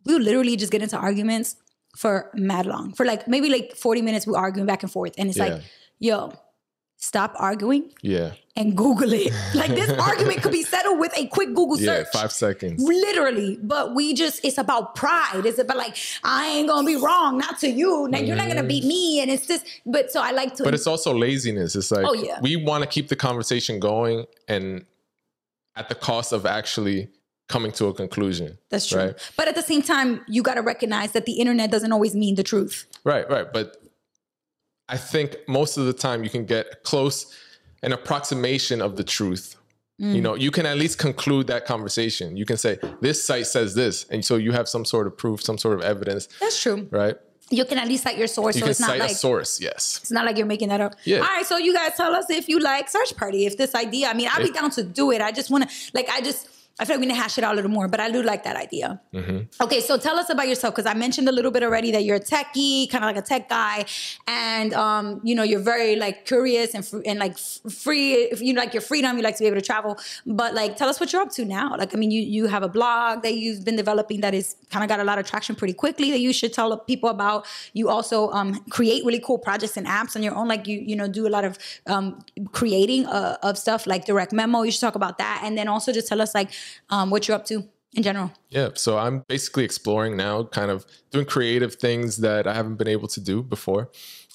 we 0.06 0.18
literally 0.20 0.56
just 0.58 0.72
get 0.72 0.82
into 0.82 0.98
arguments 0.98 1.56
for 1.96 2.30
mad 2.34 2.66
long. 2.66 2.94
For 2.94 3.06
like 3.06 3.28
maybe 3.28 3.50
like 3.50 3.76
40 3.76 4.02
minutes 4.02 4.28
we're 4.28 4.38
arguing 4.38 4.68
back 4.68 4.84
and 4.84 4.92
forth. 4.92 5.14
And 5.18 5.30
it's 5.30 5.38
Yeah. 5.38 5.46
like 5.46 5.64
yo 6.00 6.34
stop 7.00 7.34
arguing 7.38 7.92
Yeah. 8.02 8.32
and 8.56 8.76
google 8.76 9.14
it 9.14 9.32
like 9.54 9.70
this 9.70 9.90
argument 10.00 10.42
could 10.42 10.52
be 10.52 10.64
settled 10.64 11.00
with 11.00 11.16
a 11.16 11.28
quick 11.28 11.50
google 11.50 11.78
search. 11.78 12.08
Yeah. 12.12 12.22
Five 12.22 12.32
seconds. 12.32 12.82
Literally, 12.82 13.60
but 13.62 13.94
we 13.94 14.14
just, 14.16 14.44
it's 14.44 14.58
about 14.58 14.96
pride. 14.96 15.46
It's 15.46 15.60
about 15.60 15.78
like, 15.78 15.96
I 16.24 16.48
ain't 16.48 16.68
gonna 16.68 16.86
be 16.86 16.96
wrong, 16.96 17.38
not 17.38 17.60
to 17.60 17.70
you. 17.70 18.08
Now 18.10 18.18
you're 18.18 18.36
not 18.36 18.48
gonna 18.48 18.64
beat 18.64 18.82
mm-hmm. 18.82 18.88
me. 18.90 19.22
And 19.22 19.30
it's 19.30 19.46
just, 19.46 19.66
but 19.86 20.12
so 20.12 20.22
I 20.22 20.32
like 20.32 20.56
to, 20.56 20.64
But 20.64 20.74
it's 20.74 20.88
also 20.88 21.14
laziness. 21.14 21.76
It's 21.76 21.92
like 21.92 22.06
Oh, 22.06 22.14
yeah. 22.14 22.40
we 22.42 22.56
want 22.56 22.84
to 22.84 22.90
keep 22.90 23.10
the 23.10 23.16
conversation 23.16 23.80
going 23.80 24.26
and 24.48 24.86
at 25.76 25.90
the 25.90 25.96
cost 25.96 26.34
of 26.34 26.46
actually 26.48 27.10
coming 27.48 27.72
to 27.74 27.86
a 27.86 27.94
conclusion. 27.94 28.58
That's 28.70 28.88
true. 28.88 29.00
Right. 29.00 29.32
But 29.38 29.48
at 29.48 29.56
the 29.56 29.62
same 29.62 29.82
time, 29.82 30.22
you 30.28 30.42
got 30.42 30.56
to 30.56 30.62
recognize 30.62 31.12
that 31.14 31.26
the 31.26 31.34
internet 31.34 31.72
doesn't 31.72 31.92
always 31.92 32.16
mean 32.16 32.36
the 32.36 32.44
truth. 32.44 32.86
Right, 33.04 33.30
right. 33.30 33.52
But 33.54 33.78
I 34.90 34.98
think 34.98 35.36
most 35.48 35.78
of 35.78 35.86
the 35.86 35.94
time 35.94 36.24
you 36.24 36.30
can 36.30 36.46
get 36.46 36.84
close 36.84 37.34
an 37.84 37.94
approximation 37.94 38.82
of 38.82 38.96
the 38.96 39.04
truth. 39.04 39.56
Mm. 40.02 40.16
You 40.16 40.22
know, 40.22 40.36
you 40.36 40.52
can 40.52 40.66
at 40.66 40.78
least 40.78 41.00
conclude 41.00 41.48
that 41.48 41.66
conversation. 41.66 42.38
You 42.38 42.46
can 42.46 42.58
say, 42.58 42.78
this 43.02 43.24
site 43.24 43.48
says 43.48 43.74
this. 43.76 44.06
And 44.10 44.24
so 44.24 44.36
you 44.36 44.52
have 44.52 44.70
some 44.70 44.86
sort 44.86 45.08
of 45.08 45.18
proof, 45.18 45.44
some 45.44 45.58
sort 45.58 45.76
of 45.80 45.84
evidence, 45.84 46.28
That's 46.40 46.62
true. 46.62 46.88
right? 46.92 47.16
You 47.50 47.66
can 47.66 47.78
at 47.78 47.88
least 47.88 48.04
cite 48.04 48.18
your 48.18 48.28
source, 48.28 48.56
You 48.56 48.60
so 48.60 48.66
can 48.66 48.72
it's 48.72 48.80
not 48.80 48.90
cite 48.90 49.00
like 49.00 49.12
a 49.12 49.16
source, 49.16 49.62
yes. 49.62 50.00
it's 50.02 50.12
not 50.12 50.26
like 50.26 50.38
you're 50.38 50.46
making 50.46 50.70
that 50.70 50.82
up. 50.82 50.96
Yeah. 51.06 51.20
All 51.20 51.24
right, 51.24 51.46
so 51.46 51.58
you 51.58 51.74
guys 51.74 51.94
tell 51.96 52.14
us 52.14 52.30
if 52.30 52.50
you 52.50 52.60
like 52.60 52.90
search 52.90 53.16
party, 53.16 53.46
if 53.46 53.58
this 53.58 53.74
idea. 53.74 54.10
I 54.10 54.14
mean, 54.14 54.28
I'd 54.32 54.44
be 54.44 54.52
down 54.52 54.70
to 54.72 54.84
do 54.84 55.12
it. 55.12 55.22
I 55.22 55.32
just 55.32 55.50
want 55.50 55.70
to 55.70 55.76
like 55.94 56.10
I 56.10 56.20
just 56.20 56.50
I 56.80 56.86
feel 56.86 56.96
like 56.96 57.02
we 57.02 57.08
need 57.08 57.16
to 57.16 57.22
hash 57.22 57.38
it 57.40 57.44
out 57.44 57.54
a 57.54 57.56
little 57.56 57.72
more, 57.72 57.88
but 57.88 58.00
I 58.00 58.12
do 58.12 58.22
like 58.22 58.44
that 58.44 58.56
idea. 58.56 59.02
Okay, 59.60 59.82
so 59.82 59.98
tell 59.98 60.18
us 60.20 60.30
about 60.30 60.48
yourself 60.48 60.76
because 60.76 60.86
I 60.86 60.94
mentioned 60.94 61.28
a 61.28 61.32
little 61.32 61.50
bit 61.50 61.64
already 61.64 61.92
that 61.92 62.04
you're 62.04 62.18
a 62.18 62.20
techie, 62.20 62.88
kind 62.90 63.04
of 63.04 63.08
like 63.08 63.18
a 63.18 63.22
tech 63.28 63.50
guy, 63.50 63.86
and 64.28 64.74
um, 64.74 65.20
you 65.24 65.34
know 65.34 65.44
you're 65.44 65.60
very 65.60 65.96
like 65.96 66.26
curious 66.26 66.76
and 66.76 66.86
fr- 66.86 67.02
and 67.06 67.18
like 67.18 67.38
free. 67.38 68.14
If 68.14 68.42
you 68.42 68.54
like 68.54 68.74
your 68.74 68.82
freedom, 68.82 69.18
you 69.18 69.24
like 69.24 69.38
to 69.38 69.44
be 69.44 69.48
able 69.48 69.58
to 69.58 69.66
travel. 69.66 69.98
But 70.28 70.54
like, 70.54 70.78
tell 70.78 70.88
us 70.88 71.00
what 71.00 71.12
you're 71.12 71.22
up 71.22 71.32
to 71.32 71.46
now. 71.46 71.76
Like, 71.76 71.96
I 71.96 71.98
mean, 71.98 72.12
you 72.12 72.22
you 72.22 72.46
have 72.46 72.62
a 72.62 72.70
blog 72.70 73.24
that 73.24 73.34
you've 73.36 73.66
been 73.66 73.76
developing 73.76 74.22
that 74.22 74.36
is 74.36 74.56
kind 74.70 74.84
of 74.84 74.90
got 74.90 75.00
a 75.00 75.04
lot 75.04 75.18
of 75.18 75.26
traction 75.26 75.56
pretty 75.56 75.74
quickly 75.74 76.12
that 76.12 76.20
you 76.20 76.32
should 76.32 76.54
tell 76.54 76.78
people 76.78 77.10
about. 77.10 77.48
You 77.74 77.90
also 77.90 78.30
um, 78.32 78.64
create 78.70 79.04
really 79.04 79.20
cool 79.20 79.40
projects 79.40 79.78
and 79.78 79.88
apps 79.88 80.16
on 80.16 80.22
your 80.22 80.36
own. 80.36 80.48
Like 80.48 80.68
you 80.68 80.80
you 80.80 80.96
know 80.96 81.08
do 81.08 81.26
a 81.26 81.34
lot 81.38 81.44
of 81.44 81.58
um, 81.88 82.20
creating 82.52 83.08
uh, 83.08 83.38
of 83.42 83.58
stuff 83.58 83.88
like 83.88 84.06
direct 84.06 84.32
memo. 84.32 84.62
You 84.62 84.72
should 84.72 84.82
talk 84.82 84.96
about 84.96 85.18
that, 85.18 85.42
and 85.44 85.58
then 85.58 85.68
also 85.68 85.92
just 85.92 86.08
tell 86.08 86.22
us 86.22 86.36
like 86.36 86.52
um, 86.90 87.10
what 87.10 87.28
you're 87.28 87.36
up 87.36 87.46
to 87.46 87.64
in 87.94 88.04
general. 88.04 88.32
Yeah, 88.50 88.70
so 88.76 88.98
I'm 88.98 89.24
basically 89.28 89.64
exploring 89.64 90.18
now, 90.18 90.44
kind 90.44 90.72
of 90.72 90.86
doing 91.12 91.26
creative 91.26 91.76
things 91.76 92.18
that 92.18 92.48
I 92.48 92.54
haven't 92.54 92.76
been 92.76 92.88
able 92.88 93.08
to 93.10 93.20
do 93.20 93.42
before. 93.42 93.90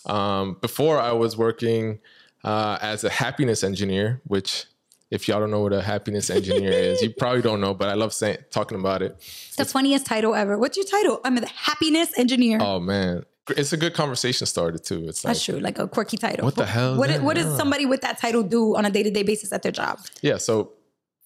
Um, 0.07 0.57
before 0.61 1.01
I 1.01 1.13
was 1.13 1.37
working 1.37 2.01
uh, 2.45 2.79
as 2.83 3.05
a 3.05 3.11
happiness 3.11 3.63
engineer, 3.63 4.21
which 4.25 4.67
if 5.11 5.29
y'all 5.29 5.39
don't 5.39 5.51
know 5.51 5.61
what 5.61 5.73
a 5.73 5.83
happiness 5.83 6.31
engineer 6.31 6.73
is, 6.73 7.03
you 7.03 7.11
probably 7.19 7.43
don't 7.43 7.61
know, 7.61 7.75
but 7.75 7.89
I 7.89 7.95
love 7.95 8.13
saying 8.13 8.39
talking 8.51 8.81
about 8.81 9.03
it. 9.03 9.15
It's 9.19 9.57
the 9.57 9.65
funniest 9.65 10.07
title 10.07 10.35
ever. 10.35 10.59
What's 10.59 10.77
your 10.77 10.87
title? 10.87 11.21
I'm 11.25 11.37
a 11.37 11.47
happiness 11.47 12.11
engineer. 12.19 12.59
Oh 12.61 12.81
man, 12.81 13.25
it's 13.51 13.73
a 13.73 13.77
good 13.77 13.95
conversation 13.95 14.47
starter 14.47 14.79
too. 14.79 15.07
It's 15.09 15.25
like 15.25 15.35
That's 15.35 15.45
true, 15.45 15.61
like 15.61 15.79
a 15.79 15.87
quirky 15.87 16.17
title. 16.17 16.45
What 16.45 16.57
the 16.57 16.67
hell? 16.67 16.97
What, 16.97 17.11
Yeah, 17.11 17.19
what 17.19 17.37
does 17.37 17.57
somebody 17.57 17.87
with 17.87 18.01
that 18.01 18.19
title 18.19 18.43
do 18.43 18.75
on 18.77 18.85
a 18.85 18.91
day 18.91 19.03
to 19.03 19.11
day 19.11 19.23
basis 19.23 19.53
at 19.53 19.63
their 19.63 19.73
job? 19.73 20.01
Yeah. 20.23 20.39
So 20.39 20.73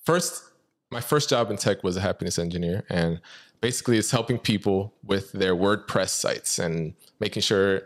first, 0.05 0.43
my 0.91 1.01
first 1.01 1.29
job 1.29 1.51
in 1.51 1.57
tech 1.57 1.83
was 1.83 1.97
a 1.97 2.01
happiness 2.01 2.39
engineer, 2.39 2.85
and 2.89 3.21
basically, 3.61 3.99
it's 3.99 4.11
helping 4.11 4.39
people 4.39 4.95
with 5.05 5.33
their 5.33 5.55
WordPress 5.55 6.11
sites 6.11 6.59
and 6.59 6.95
making 7.21 7.43
sure 7.43 7.83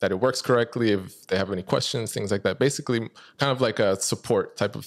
that 0.00 0.10
it 0.10 0.20
works 0.20 0.42
correctly. 0.42 0.92
If 0.92 1.26
they 1.28 1.36
have 1.38 1.50
any 1.52 1.62
questions, 1.62 2.12
things 2.12 2.30
like 2.30 2.42
that. 2.42 2.58
Basically, 2.58 3.00
kind 3.38 3.50
of 3.52 3.60
like 3.60 3.78
a 3.78 3.98
support 4.00 4.56
type 4.56 4.76
of 4.76 4.86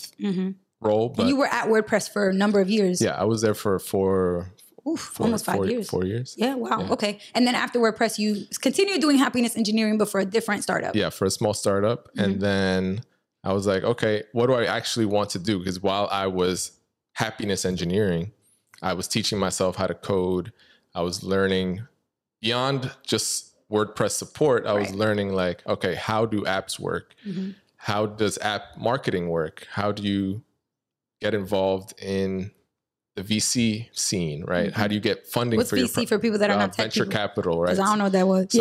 role. 0.82 1.10
But 1.10 1.28
you 1.28 1.36
were 1.36 1.48
at 1.48 1.68
WordPress 1.68 2.12
for 2.12 2.30
a 2.30 2.34
number 2.34 2.60
of 2.60 2.70
years. 2.70 3.02
yeah, 3.02 3.16
I 3.16 3.24
was 3.24 3.42
there 3.42 3.56
for 3.56 3.80
four, 3.80 4.52
Oof, 4.88 5.00
four 5.00 5.26
almost 5.26 5.46
five 5.46 5.56
four- 5.56 5.66
years. 5.68 5.90
Four 5.90 6.06
years. 6.06 6.36
Yeah, 6.38 6.54
wow. 6.54 6.88
Okay. 6.92 7.20
And 7.34 7.48
then 7.48 7.56
after 7.56 7.80
WordPress, 7.80 8.20
you 8.20 8.46
continued 8.62 9.02
doing 9.02 9.18
happiness 9.18 9.58
engineering, 9.58 9.98
but 9.98 10.10
for 10.10 10.20
a 10.20 10.26
different 10.26 10.62
startup. 10.64 10.96
yeah 10.96 11.10
for 11.10 11.26
a 11.26 11.32
small 11.32 11.54
startup 11.56 12.08
Mm-hmm. 12.10 12.20
and 12.24 12.42
then 12.42 13.02
i 13.44 13.54
was 13.54 13.66
like 13.68 13.84
okay 13.84 14.24
what 14.34 14.48
do 14.48 14.54
i 14.54 14.66
actually 14.66 15.06
want 15.06 15.30
to 15.30 15.40
do 15.40 15.60
because 15.60 15.80
while 15.82 16.08
i 16.12 16.26
was 16.28 16.72
happiness 17.22 17.66
engineering 17.66 18.32
i 18.82 18.94
was 18.94 19.08
teaching 19.08 19.40
myself 19.40 19.76
how 19.76 19.88
to 19.88 19.94
code 19.96 20.52
i 20.94 21.02
was 21.02 21.24
learning 21.24 21.82
beyond 22.42 22.92
just 23.04 23.56
wordpress 23.72 24.12
support 24.12 24.66
i 24.68 24.74
was 24.74 24.94
learning 24.94 25.34
like 25.34 25.66
okay 25.68 25.96
how 25.96 26.26
do 26.26 26.42
apps 26.44 26.80
work 26.80 27.16
Mhm. 27.26 27.56
how 27.78 28.06
does 28.06 28.38
app 28.40 28.78
marketing 28.78 29.30
work 29.30 29.66
how 29.72 29.92
do 29.92 30.04
you 30.04 30.44
get 31.20 31.34
involved 31.34 31.94
in 32.00 32.52
the 33.16 33.24
vc 33.24 33.88
scene 33.94 34.44
right 34.46 34.72
how 34.74 34.86
do 34.88 34.94
you 34.94 35.02
get 35.02 35.26
funding 35.26 35.60
Mm-hmm. 35.60 35.76
What's 35.76 35.94
for 35.94 36.02
VC 36.02 36.08
pro- 36.08 36.18
for 36.18 36.20
people 36.20 36.38
that 36.38 36.52
are 36.52 36.58
uh, 36.58 36.66
not 36.66 36.74
tech 36.74 36.84
venture 36.86 37.06
people? 37.06 37.18
capital 37.20 37.56
right 37.62 37.72
Because 37.72 37.80
I 37.80 37.86
don't 37.90 37.98
know 37.98 38.04
what 38.06 38.14
that 38.14 38.28
was. 38.28 38.46
So, 38.52 38.60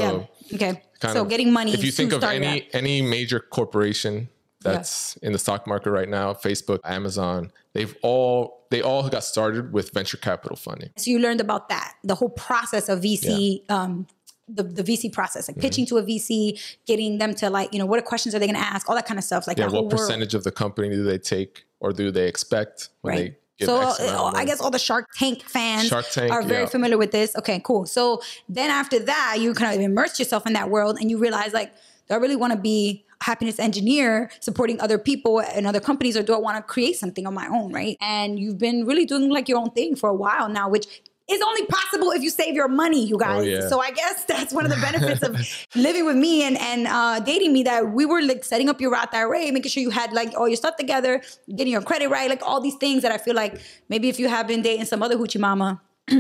yeah. 0.48 0.54
Okay. 0.56 0.82
So 1.02 1.20
of- 1.22 1.28
getting 1.28 1.52
money. 1.52 1.74
if 1.74 1.84
you 1.84 1.92
think 1.92 2.14
of 2.14 2.24
any 2.24 2.60
that. 2.60 2.74
any 2.74 3.02
major 3.02 3.38
corporation 3.38 4.30
that's 4.72 5.16
in 5.18 5.32
the 5.32 5.38
stock 5.38 5.66
market 5.66 5.90
right 5.90 6.08
now 6.08 6.32
facebook 6.32 6.80
amazon 6.84 7.50
they've 7.72 7.96
all 8.02 8.66
they 8.70 8.82
all 8.82 9.08
got 9.08 9.22
started 9.24 9.72
with 9.72 9.92
venture 9.92 10.16
capital 10.16 10.56
funding 10.56 10.90
So 10.96 11.10
you 11.10 11.18
learned 11.20 11.40
about 11.40 11.68
that, 11.68 11.94
the 12.02 12.16
whole 12.16 12.30
process 12.30 12.88
of 12.88 13.00
VC, 13.00 13.62
um, 13.70 14.08
the, 14.48 14.64
the 14.64 14.82
VC 14.82 15.12
process, 15.12 15.46
like 15.48 15.58
pitching 15.58 15.84
Mm-hmm. 15.86 15.96
to 15.96 16.02
a 16.02 16.06
VC, 16.06 16.76
getting 16.84 17.18
them 17.18 17.32
to 17.34 17.48
like, 17.48 17.72
you 17.72 17.78
know, 17.78 17.86
what 17.86 18.04
questions 18.04 18.34
are 18.34 18.40
they 18.40 18.46
going 18.46 18.58
to 18.58 18.64
ask, 18.64 18.88
all 18.88 18.96
that 18.96 19.06
kind 19.06 19.18
of 19.18 19.24
stuff. 19.24 19.46
Like 19.46 19.56
yeah 19.58 19.66
what 19.66 19.74
world. 19.74 19.90
percentage 19.92 20.34
of 20.34 20.42
the 20.42 20.50
company 20.50 20.88
do 20.90 21.04
they 21.04 21.18
take 21.18 21.64
or 21.78 21.92
do 21.92 22.10
they 22.10 22.26
expect 22.26 22.88
when 23.02 23.14
Right. 23.14 23.36
they 23.58 23.64
So 23.66 23.76
uh, 23.80 24.32
I 24.34 24.44
guess 24.44 24.60
all 24.60 24.70
the 24.72 24.80
Shark 24.80 25.06
Tank 25.16 25.42
fans 25.44 25.86
Shark 25.86 26.06
Tank, 26.10 26.32
are 26.32 26.42
very 26.42 26.62
yeah. 26.64 26.68
familiar 26.68 26.98
with 26.98 27.12
this. 27.12 27.36
Okay, 27.36 27.60
cool. 27.64 27.86
So 27.86 28.20
then 28.48 28.70
after 28.70 28.98
that, 28.98 29.36
you 29.38 29.54
kind 29.54 29.76
of 29.78 29.80
immerse 29.80 30.18
yourself 30.18 30.44
in 30.44 30.54
that 30.54 30.70
world 30.70 30.98
and 31.00 31.08
you 31.10 31.18
realize 31.18 31.52
like, 31.54 31.72
do 32.08 32.14
I 32.14 32.18
really 32.18 32.36
want 32.36 32.52
to 32.52 32.58
be 32.58 33.04
happiness 33.20 33.58
engineer 33.58 34.30
supporting 34.40 34.80
other 34.80 34.98
people 34.98 35.40
and 35.40 35.66
other 35.66 35.80
companies 35.80 36.16
or 36.16 36.22
do 36.22 36.34
I 36.34 36.38
want 36.38 36.56
to 36.56 36.62
create 36.62 36.96
something 36.96 37.26
on 37.26 37.34
my 37.34 37.46
own, 37.48 37.72
right? 37.72 37.96
And 38.00 38.38
you've 38.38 38.58
been 38.58 38.86
really 38.86 39.04
doing 39.04 39.30
like 39.30 39.48
your 39.48 39.58
own 39.58 39.70
thing 39.70 39.96
for 39.96 40.08
a 40.08 40.14
while 40.14 40.48
now, 40.48 40.68
which 40.68 40.86
is 41.28 41.42
only 41.42 41.66
possible 41.66 42.12
if 42.12 42.22
you 42.22 42.30
save 42.30 42.54
your 42.54 42.68
money, 42.68 43.04
you 43.04 43.18
guys. 43.18 43.40
Oh, 43.40 43.42
yeah. 43.42 43.68
So 43.68 43.80
I 43.80 43.90
guess 43.90 44.24
that's 44.24 44.52
one 44.52 44.64
of 44.64 44.70
the 44.70 44.76
benefits 44.80 45.22
of 45.22 45.36
living 45.74 46.06
with 46.06 46.16
me 46.16 46.44
and 46.44 46.56
and 46.58 46.86
uh, 46.86 47.20
dating 47.20 47.52
me 47.52 47.64
that 47.64 47.90
we 47.90 48.06
were 48.06 48.22
like 48.22 48.44
setting 48.44 48.68
up 48.68 48.80
your 48.80 48.92
Roth 48.92 49.12
IRA, 49.12 49.50
making 49.50 49.70
sure 49.70 49.82
you 49.82 49.90
had 49.90 50.12
like 50.12 50.34
all 50.36 50.48
your 50.48 50.56
stuff 50.56 50.76
together, 50.76 51.20
getting 51.48 51.72
your 51.72 51.82
credit 51.82 52.08
right, 52.10 52.30
like 52.30 52.42
all 52.42 52.60
these 52.60 52.76
things 52.76 53.02
that 53.02 53.10
I 53.10 53.18
feel 53.18 53.34
like 53.34 53.60
maybe 53.88 54.08
if 54.08 54.20
you 54.20 54.28
have 54.28 54.46
been 54.46 54.62
dating 54.62 54.86
some 54.86 55.02
other 55.02 55.16
hoochie 55.16 55.40
mama, 55.40 55.80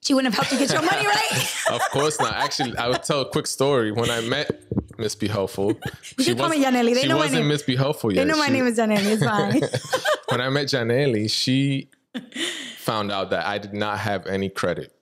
she 0.00 0.14
wouldn't 0.14 0.32
have 0.32 0.46
helped 0.46 0.52
you 0.52 0.66
get 0.66 0.72
your 0.72 0.88
money 0.88 1.06
right. 1.06 1.54
of 1.70 1.80
course 1.90 2.18
not 2.20 2.32
actually 2.34 2.76
i 2.76 2.88
would 2.88 3.02
tell 3.02 3.22
a 3.22 3.28
quick 3.28 3.46
story 3.46 3.92
when 3.92 4.10
i 4.10 4.20
met 4.20 4.50
miss 4.98 5.14
be 5.14 5.28
helpful 5.28 5.68
You 6.18 6.24
she 6.24 6.34
call 6.34 6.48
me 6.48 6.62
Janelly. 6.62 6.94
They 6.94 7.02
she 7.02 7.08
know 7.08 7.14
my 7.16 7.20
wasn't 7.24 7.40
name. 7.42 7.48
miss 7.48 7.62
be 7.62 7.76
helpful 7.76 8.12
yet. 8.12 8.22
they 8.26 8.30
know 8.32 8.38
my 8.38 8.46
She- 8.46 8.52
name 8.52 8.66
is 8.66 8.78
Janelli. 8.78 9.12
It's 9.12 9.24
fine. 9.24 9.60
when 10.30 10.40
i 10.40 10.48
met 10.50 10.66
janelly 10.66 11.30
she 11.30 11.88
found 12.78 13.10
out 13.12 13.30
that 13.30 13.46
i 13.46 13.58
did 13.58 13.72
not 13.74 13.98
have 13.98 14.26
any 14.26 14.48
credit 14.48 14.92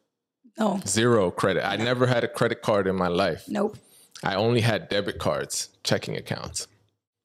no, 0.58 0.80
zero 0.86 1.30
credit 1.30 1.66
i 1.66 1.76
never 1.76 2.06
had 2.06 2.22
a 2.24 2.28
credit 2.28 2.62
card 2.62 2.86
in 2.86 2.96
my 2.96 3.08
life 3.08 3.44
nope. 3.48 3.76
I 4.24 4.34
only 4.34 4.62
had 4.62 4.88
debit 4.88 5.18
cards, 5.18 5.68
checking 5.84 6.16
accounts. 6.16 6.68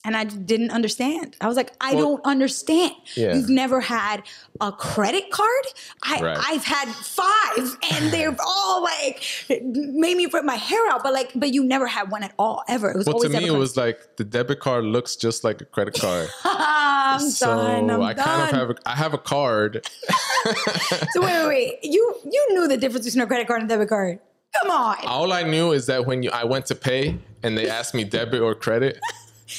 And 0.04 0.18
I 0.18 0.24
didn't 0.24 0.72
understand. 0.72 1.36
I 1.42 1.48
was 1.48 1.56
like, 1.56 1.74
I 1.80 1.94
Well, 1.94 2.04
don't 2.04 2.26
understand. 2.26 2.94
Yeah. 3.16 3.36
You've 3.36 3.50
never 3.50 3.80
had 3.80 4.24
a 4.60 4.72
credit 4.72 5.30
card? 5.30 5.66
I, 6.04 6.20
Right. 6.22 6.38
I've 6.40 6.64
had 6.64 6.88
five, 6.90 7.78
and 7.94 8.12
they've 8.12 8.36
all 8.48 8.82
like 8.82 9.24
made 9.64 10.18
me 10.18 10.26
rip 10.26 10.44
my 10.44 10.56
hair 10.56 10.90
out. 10.90 11.04
But 11.04 11.14
like, 11.14 11.32
but 11.36 11.54
you 11.54 11.64
never 11.64 11.86
had 11.86 12.10
one 12.10 12.24
at 12.24 12.34
all, 12.40 12.64
ever. 12.68 12.90
It 12.90 12.98
was 12.98 13.06
Well, 13.06 13.20
to 13.20 13.30
me, 13.30 13.46
it 13.46 13.52
was 13.52 13.78
like 13.78 14.18
the 14.18 14.24
debit 14.24 14.60
card 14.60 14.86
looks 14.86 15.16
just 15.16 15.44
like 15.44 15.62
a 15.62 15.66
credit 15.66 15.94
card. 16.00 16.30
I'm 16.46 17.20
so 17.30 17.48
done. 17.48 17.90
I'm 17.92 18.02
I 18.02 18.14
done. 18.14 18.26
kind 18.26 18.42
of 18.42 18.56
have 18.60 18.70
a, 18.72 18.76
I 18.88 18.96
have 18.96 19.14
a 19.14 19.18
card. 19.20 19.86
so 21.12 21.22
wait, 21.22 21.46
wait, 21.46 21.48
wait. 21.48 21.80
You 21.84 22.16
you 22.26 22.48
knew 22.52 22.68
the 22.68 22.78
difference 22.78 23.06
between 23.06 23.22
a 23.24 23.28
credit 23.28 23.48
card 23.48 23.62
and 23.62 23.70
a 23.72 23.74
debit 23.76 23.90
card. 23.90 24.20
Come 24.62 24.72
on. 24.72 24.98
All 25.06 25.32
I 25.32 25.44
knew 25.44 25.72
is 25.72 25.86
that 25.86 26.06
when 26.06 26.24
you 26.24 26.32
I 26.32 26.44
went 26.44 26.66
to 26.68 26.76
pay 26.76 27.18
and 27.44 27.58
they 27.58 27.70
asked 27.70 27.94
me 27.94 28.04
debit 28.04 28.42
or 28.42 28.54
credit, 28.56 29.00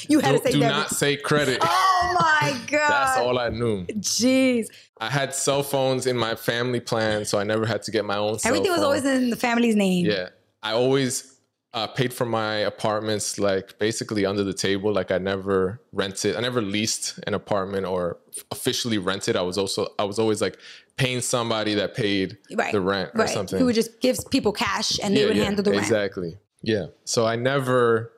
You 0.09 0.19
had 0.19 0.31
do, 0.33 0.37
to 0.37 0.43
say 0.43 0.51
do 0.51 0.59
debit. 0.59 0.75
not 0.75 0.89
say 0.91 1.17
credit. 1.17 1.59
oh 1.63 2.17
my 2.19 2.57
god. 2.67 2.89
That's 2.89 3.17
all 3.17 3.39
I 3.39 3.49
knew. 3.49 3.85
Jeez. 3.85 4.67
I 4.99 5.09
had 5.09 5.33
cell 5.33 5.63
phones 5.63 6.07
in 6.07 6.17
my 6.17 6.35
family 6.35 6.79
plan, 6.79 7.25
so 7.25 7.37
I 7.37 7.43
never 7.43 7.65
had 7.65 7.83
to 7.83 7.91
get 7.91 8.05
my 8.05 8.17
own. 8.17 8.39
cell 8.39 8.49
Everything 8.53 8.71
was 8.71 8.81
always 8.81 9.05
in 9.05 9.29
the 9.29 9.35
family's 9.35 9.75
name. 9.75 10.05
Yeah, 10.05 10.29
I 10.61 10.73
always 10.73 11.37
uh, 11.73 11.87
paid 11.87 12.13
for 12.13 12.25
my 12.25 12.57
apartments 12.57 13.39
like 13.39 13.77
basically 13.79 14.25
under 14.25 14.43
the 14.43 14.53
table. 14.53 14.93
Like 14.93 15.11
I 15.11 15.17
never 15.17 15.81
rented, 15.91 16.35
I 16.35 16.41
never 16.41 16.61
leased 16.61 17.19
an 17.27 17.33
apartment 17.33 17.85
or 17.85 18.17
officially 18.51 18.97
rented. 18.99 19.35
I 19.35 19.41
was 19.41 19.57
also 19.57 19.87
I 19.99 20.03
was 20.03 20.19
always 20.19 20.41
like 20.41 20.57
paying 20.97 21.21
somebody 21.21 21.73
that 21.73 21.95
paid 21.95 22.37
Right. 22.53 22.71
the 22.71 22.79
rent 22.79 23.09
or 23.15 23.21
right. 23.21 23.29
something. 23.29 23.57
Who 23.59 23.65
would 23.65 23.75
just 23.75 23.99
gives 23.99 24.23
people 24.23 24.51
cash 24.53 24.99
and 25.01 25.17
they 25.17 25.25
would 25.25 25.35
handle 25.35 25.63
the 25.63 25.71
rent. 25.71 25.83
exactly. 25.83 26.37
Yeah. 26.61 26.85
So 27.03 27.25
I 27.25 27.35
never 27.35 28.12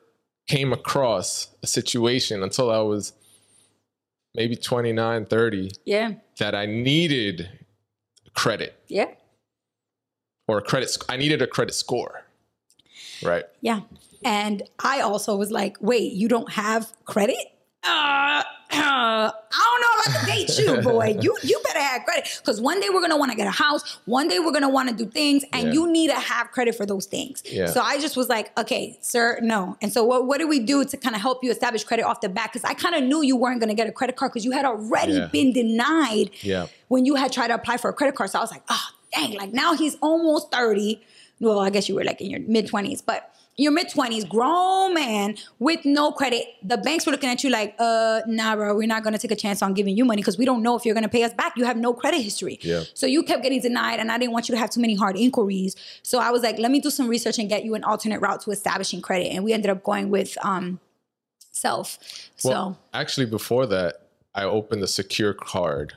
came 0.47 0.71
across 0.73 1.47
a 1.63 1.67
situation 1.67 2.43
until 2.43 2.69
I 2.71 2.79
was 2.79 3.13
maybe 4.35 4.55
29, 4.55 5.25
30 5.25 5.71
Yeah. 5.85 6.13
that 6.39 6.53
I 6.55 6.65
needed 6.65 7.49
credit 8.33 8.75
Yeah. 8.87 9.11
or 10.47 10.57
a 10.59 10.61
credit. 10.61 10.89
sc- 10.89 11.05
I 11.11 11.17
needed 11.17 11.41
a 11.41 11.47
credit 11.47 11.73
score. 11.73 12.25
Right. 13.23 13.45
Yeah. 13.61 13.81
And 14.23 14.63
I 14.83 15.01
also 15.01 15.35
was 15.35 15.51
like, 15.51 15.77
wait, 15.79 16.11
you 16.13 16.27
don't 16.27 16.51
have 16.51 16.91
credit? 17.05 17.37
Uh, 17.83 18.43
I 18.83 19.31
don't 19.51 19.81
know 19.81 20.13
about 20.13 20.19
to 20.21 20.25
date 20.31 20.59
you, 20.59 20.81
boy. 20.91 21.17
You 21.21 21.37
you 21.43 21.61
better 21.65 21.79
have 21.79 22.03
credit. 22.03 22.27
Because 22.41 22.59
one 22.61 22.79
day 22.79 22.87
we're 22.91 23.01
gonna 23.01 23.17
want 23.17 23.31
to 23.31 23.37
get 23.37 23.47
a 23.47 23.51
house, 23.51 23.99
one 24.05 24.27
day 24.27 24.39
we're 24.39 24.51
gonna 24.51 24.69
want 24.69 24.89
to 24.89 24.95
do 24.95 25.09
things, 25.09 25.43
and 25.53 25.67
Yeah. 25.67 25.73
you 25.73 25.91
need 25.91 26.07
to 26.09 26.15
have 26.15 26.51
credit 26.51 26.75
for 26.75 26.85
those 26.85 27.05
things. 27.05 27.41
Yeah. 27.45 27.67
So 27.67 27.81
I 27.81 27.99
just 27.99 28.15
was 28.17 28.29
like, 28.29 28.57
okay, 28.59 28.97
sir, 29.01 29.39
no. 29.41 29.77
And 29.81 29.91
so 29.91 30.03
what, 30.03 30.27
what 30.27 30.37
did 30.39 30.49
we 30.49 30.59
do 30.59 30.83
to 30.85 30.97
kind 30.97 31.15
of 31.15 31.21
help 31.21 31.43
you 31.43 31.51
establish 31.51 31.83
credit 31.83 32.03
off 32.03 32.21
the 32.21 32.29
bat? 32.29 32.51
Because 32.53 32.63
I 32.69 32.73
kind 32.73 32.95
of 32.95 33.03
knew 33.03 33.21
you 33.21 33.35
weren't 33.35 33.59
gonna 33.59 33.73
get 33.73 33.87
a 33.87 33.91
credit 33.91 34.15
card 34.15 34.31
because 34.31 34.45
you 34.45 34.51
had 34.51 34.65
already 34.65 35.13
Yeah. 35.13 35.27
been 35.27 35.53
denied 35.53 36.31
Yeah. 36.41 36.67
when 36.87 37.05
you 37.05 37.15
had 37.15 37.31
tried 37.31 37.47
to 37.47 37.55
apply 37.55 37.77
for 37.77 37.89
a 37.89 37.93
credit 37.93 38.15
card. 38.15 38.29
So 38.29 38.39
I 38.39 38.41
was 38.41 38.51
like, 38.51 38.63
oh, 38.69 38.87
dang, 39.13 39.33
like 39.33 39.53
now 39.53 39.73
he's 39.75 39.95
almost 40.01 40.51
30. 40.51 41.01
Well, 41.39 41.59
I 41.59 41.69
guess 41.69 41.89
you 41.89 41.95
were 41.95 42.03
like 42.03 42.21
in 42.21 42.29
your 42.29 42.39
mid 42.41 42.67
20s, 42.67 43.01
but 43.05 43.29
your 43.57 43.71
mid 43.71 43.87
twenties, 43.89 44.25
grown 44.25 44.93
man 44.93 45.37
with 45.59 45.85
no 45.85 46.11
credit. 46.11 46.45
The 46.63 46.77
banks 46.77 47.05
were 47.05 47.11
looking 47.13 47.29
at 47.29 47.43
you 47.43 47.49
like, 47.49 47.73
uh, 47.79 48.21
nah, 48.27 48.55
bro, 48.55 48.75
we're 48.75 48.87
not 48.87 49.03
gonna 49.03 49.17
take 49.17 49.31
a 49.31 49.35
chance 49.35 49.61
on 49.61 49.73
giving 49.73 49.95
you 49.95 50.03
money 50.03 50.21
because 50.21 50.37
we 50.37 50.43
don't 50.45 50.61
know 50.61 50.75
if 50.75 50.85
you're 50.85 50.95
gonna 50.95 51.07
pay 51.07 51.23
us 51.23 51.33
back. 51.33 51.53
You 51.55 51.63
have 51.65 51.77
no 51.77 51.93
credit 51.93 52.21
history. 52.21 52.59
Yeah. 52.61 52.83
So 52.93 53.05
you 53.07 53.23
kept 53.23 53.43
getting 53.43 53.61
denied, 53.61 53.99
and 53.99 54.11
I 54.11 54.17
didn't 54.17 54.33
want 54.33 54.49
you 54.49 54.55
to 54.55 54.59
have 54.59 54.69
too 54.71 54.81
many 54.81 54.95
hard 54.95 55.15
inquiries. 55.17 55.75
So 56.03 56.19
I 56.19 56.31
was 56.31 56.43
like, 56.43 56.59
let 56.59 56.69
me 56.71 56.79
do 56.81 56.89
some 56.89 57.07
research 57.07 57.39
and 57.39 57.47
get 57.47 57.63
you 57.63 57.75
an 57.75 57.83
alternate 57.85 58.19
route 58.19 58.41
to 58.41 58.51
establishing 58.51 59.01
credit. 59.01 59.27
And 59.27 59.43
we 59.43 59.53
ended 59.53 59.69
up 59.71 59.83
going 59.83 60.09
with 60.09 60.37
um 60.43 60.79
self. 61.51 61.97
So 62.35 62.75
actually, 62.93 63.25
before 63.27 63.65
that, 63.67 64.07
I 64.33 64.43
opened 64.43 64.83
a 64.83 64.87
secure 64.87 65.33
card 65.33 65.93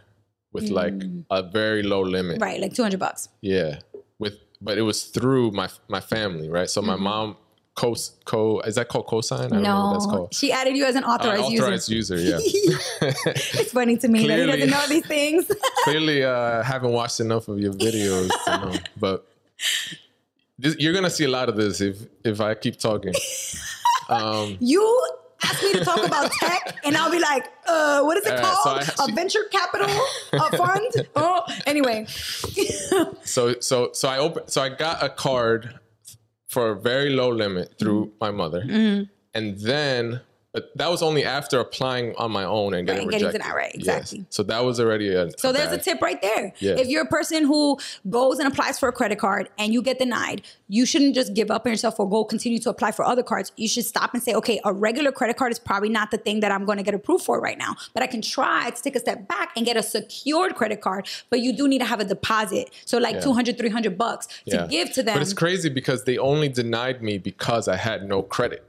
with 0.53 0.71
like 0.71 0.95
a 1.31 1.43
very 1.43 1.83
low 1.83 2.03
limit. 2.03 2.41
right, 2.41 2.61
like 2.61 2.75
two 2.75 2.83
hundred 2.83 3.01
bucks. 3.01 3.29
Yeah, 3.41 3.81
with 4.19 4.39
but 4.61 4.79
it 4.79 4.83
was 4.83 5.05
through 5.07 5.51
my 5.53 5.69
my 5.89 6.01
family, 6.01 6.49
right? 6.49 6.71
So 6.71 6.81
my 6.83 6.95
Mm-hmm. 6.95 7.03
mom 7.03 7.37
co 7.81 7.95
co 8.31 8.61
is 8.69 8.75
that 8.79 8.89
called 8.93 9.07
cosign? 9.07 9.39
I 9.45 9.49
don't 9.49 9.63
know 9.63 9.81
what 9.85 9.93
that's 9.95 10.07
No, 10.07 10.13
called. 10.13 10.35
she 10.35 10.49
added 10.61 10.75
you 10.77 10.85
as 10.91 10.97
an 11.01 11.05
Uh, 11.05 11.13
authorized, 11.13 11.43
authorized 11.53 11.89
user, 11.99 12.19
yeah. 12.31 12.39
It's 13.61 13.73
funny 13.73 13.97
to 14.03 14.09
me 14.09 14.19
that 14.27 14.39
he 14.39 14.45
Clearly. 14.45 14.53
doesn't 14.67 14.71
know 14.77 14.87
these 14.95 15.07
things. 15.07 15.43
Clearly, 15.85 16.19
uh, 16.25 16.63
haven't 16.73 16.93
watched 17.01 17.21
enough 17.21 17.47
of 17.53 17.57
your 17.65 17.73
videos 17.87 18.31
to 18.47 18.51
know, 18.63 18.73
but 19.05 19.17
this, 20.59 20.75
you're 20.83 20.93
gonna 20.99 21.15
see 21.19 21.25
a 21.25 21.33
lot 21.39 21.49
of 21.49 21.57
this 21.57 21.81
if 21.81 21.97
if 22.25 22.41
I 22.41 22.55
keep 22.55 22.77
talking. 22.79 23.15
Um, 24.11 24.57
you 24.59 24.81
ask 25.45 25.63
me 25.63 25.73
to 25.75 25.85
talk 25.85 26.03
about 26.03 26.33
tech, 26.41 26.63
and 26.87 26.97
I'll 26.97 27.11
be 27.11 27.19
like, 27.19 27.45
uh, 27.67 28.01
what 28.07 28.17
is 28.17 28.25
it 28.25 28.33
All 28.33 28.75
right, 28.75 28.85
so 28.87 28.93
called? 28.95 29.11
A 29.11 29.15
venture 29.21 29.45
capital 29.53 29.91
a 30.33 30.57
fund? 30.57 30.91
Oh, 31.15 31.43
anyway. 31.67 32.07
so 33.25 33.43
so 33.61 33.91
so 33.93 34.09
I 34.09 34.17
opened 34.17 34.49
so 34.49 34.63
I 34.63 34.71
got 34.71 35.03
a 35.03 35.11
card 35.11 35.79
for 36.49 36.71
a 36.71 36.81
very 36.81 37.11
low 37.11 37.29
limit 37.29 37.75
through 37.79 38.13
my 38.21 38.31
mother, 38.31 38.63
mm-hmm. 38.63 39.05
and 39.35 39.59
then 39.59 40.21
but 40.53 40.71
that 40.77 40.91
was 40.91 41.03
only 41.03 41.25
after 41.25 41.61
applying 41.61 42.15
on 42.17 42.31
my 42.33 42.45
own 42.45 42.73
and 42.75 42.87
getting 42.87 43.03
and 43.03 43.11
getting 43.11 43.27
rejected. 43.27 43.43
denied, 43.45 43.55
right, 43.57 43.73
Yes. 43.75 43.99
exactly. 43.99 44.27
So 44.31 44.43
that 44.45 44.65
was 44.65 44.81
already 44.81 45.13
a 45.13 45.31
So 45.39 45.53
there's 45.53 45.73
a 45.73 45.79
tip 45.79 46.01
right 46.01 46.21
there. 46.23 46.53
Yeah. 46.59 46.73
If 46.79 46.89
you're 46.89 47.03
a 47.03 47.07
person 47.07 47.45
who 47.45 47.79
goes 48.09 48.39
and 48.39 48.49
applies 48.51 48.79
for 48.79 48.89
a 48.89 48.93
credit 48.93 49.19
card 49.19 49.51
and 49.59 49.75
you 49.75 49.83
get 49.83 49.99
denied, 49.99 50.43
you 50.69 50.87
shouldn't 50.87 51.15
just 51.15 51.35
give 51.35 51.51
up 51.51 51.67
on 51.67 51.73
yourself 51.73 52.01
or 52.01 52.09
go 52.09 52.25
continue 52.25 52.59
to 52.61 52.71
apply 52.71 52.93
for 52.93 53.05
other 53.05 53.23
cards. 53.23 53.53
You 53.57 53.69
should 53.69 53.85
stop 53.85 54.15
and 54.15 54.23
say, 54.23 54.33
okay, 54.35 54.59
a 54.65 54.73
regular 54.73 55.13
credit 55.13 55.37
card 55.37 55.53
is 55.53 55.59
probably 55.59 55.91
not 55.91 56.11
the 56.11 56.19
thing 56.19 56.41
that 56.41 56.51
I'm 56.51 56.65
going 56.65 56.79
to 56.79 56.85
get 56.85 56.95
approved 56.95 57.25
for 57.25 57.41
right 57.41 57.59
now, 57.59 57.77
but 57.93 58.03
I 58.03 58.07
can 58.07 58.23
try 58.23 58.71
to 58.71 58.83
take 58.83 58.97
a 58.97 59.01
step 59.01 59.29
back 59.29 59.51
and 59.57 59.67
get 59.67 59.77
a 59.77 59.83
secured 59.83 60.55
credit 60.55 60.81
card. 60.81 61.07
But 61.29 61.41
you 61.41 61.53
do 61.53 61.69
need 61.69 61.81
to 61.81 61.85
have 61.85 62.01
a 62.01 62.05
deposit. 62.05 62.71
So 62.87 62.97
like 62.99 63.17
Yeah. 63.17 63.21
200, 63.21 63.59
300 63.59 63.99
bucks 63.99 64.27
to 64.27 64.35
Yeah. 64.47 64.67
give 64.67 64.93
to 64.95 65.03
them. 65.03 65.15
But 65.15 65.23
it's 65.23 65.35
crazy 65.35 65.69
because 65.69 66.05
they 66.05 66.17
only 66.17 66.49
denied 66.49 67.03
me 67.03 67.19
because 67.19 67.69
I 67.69 67.77
had 67.77 68.09
no 68.09 68.23
credit. 68.23 68.65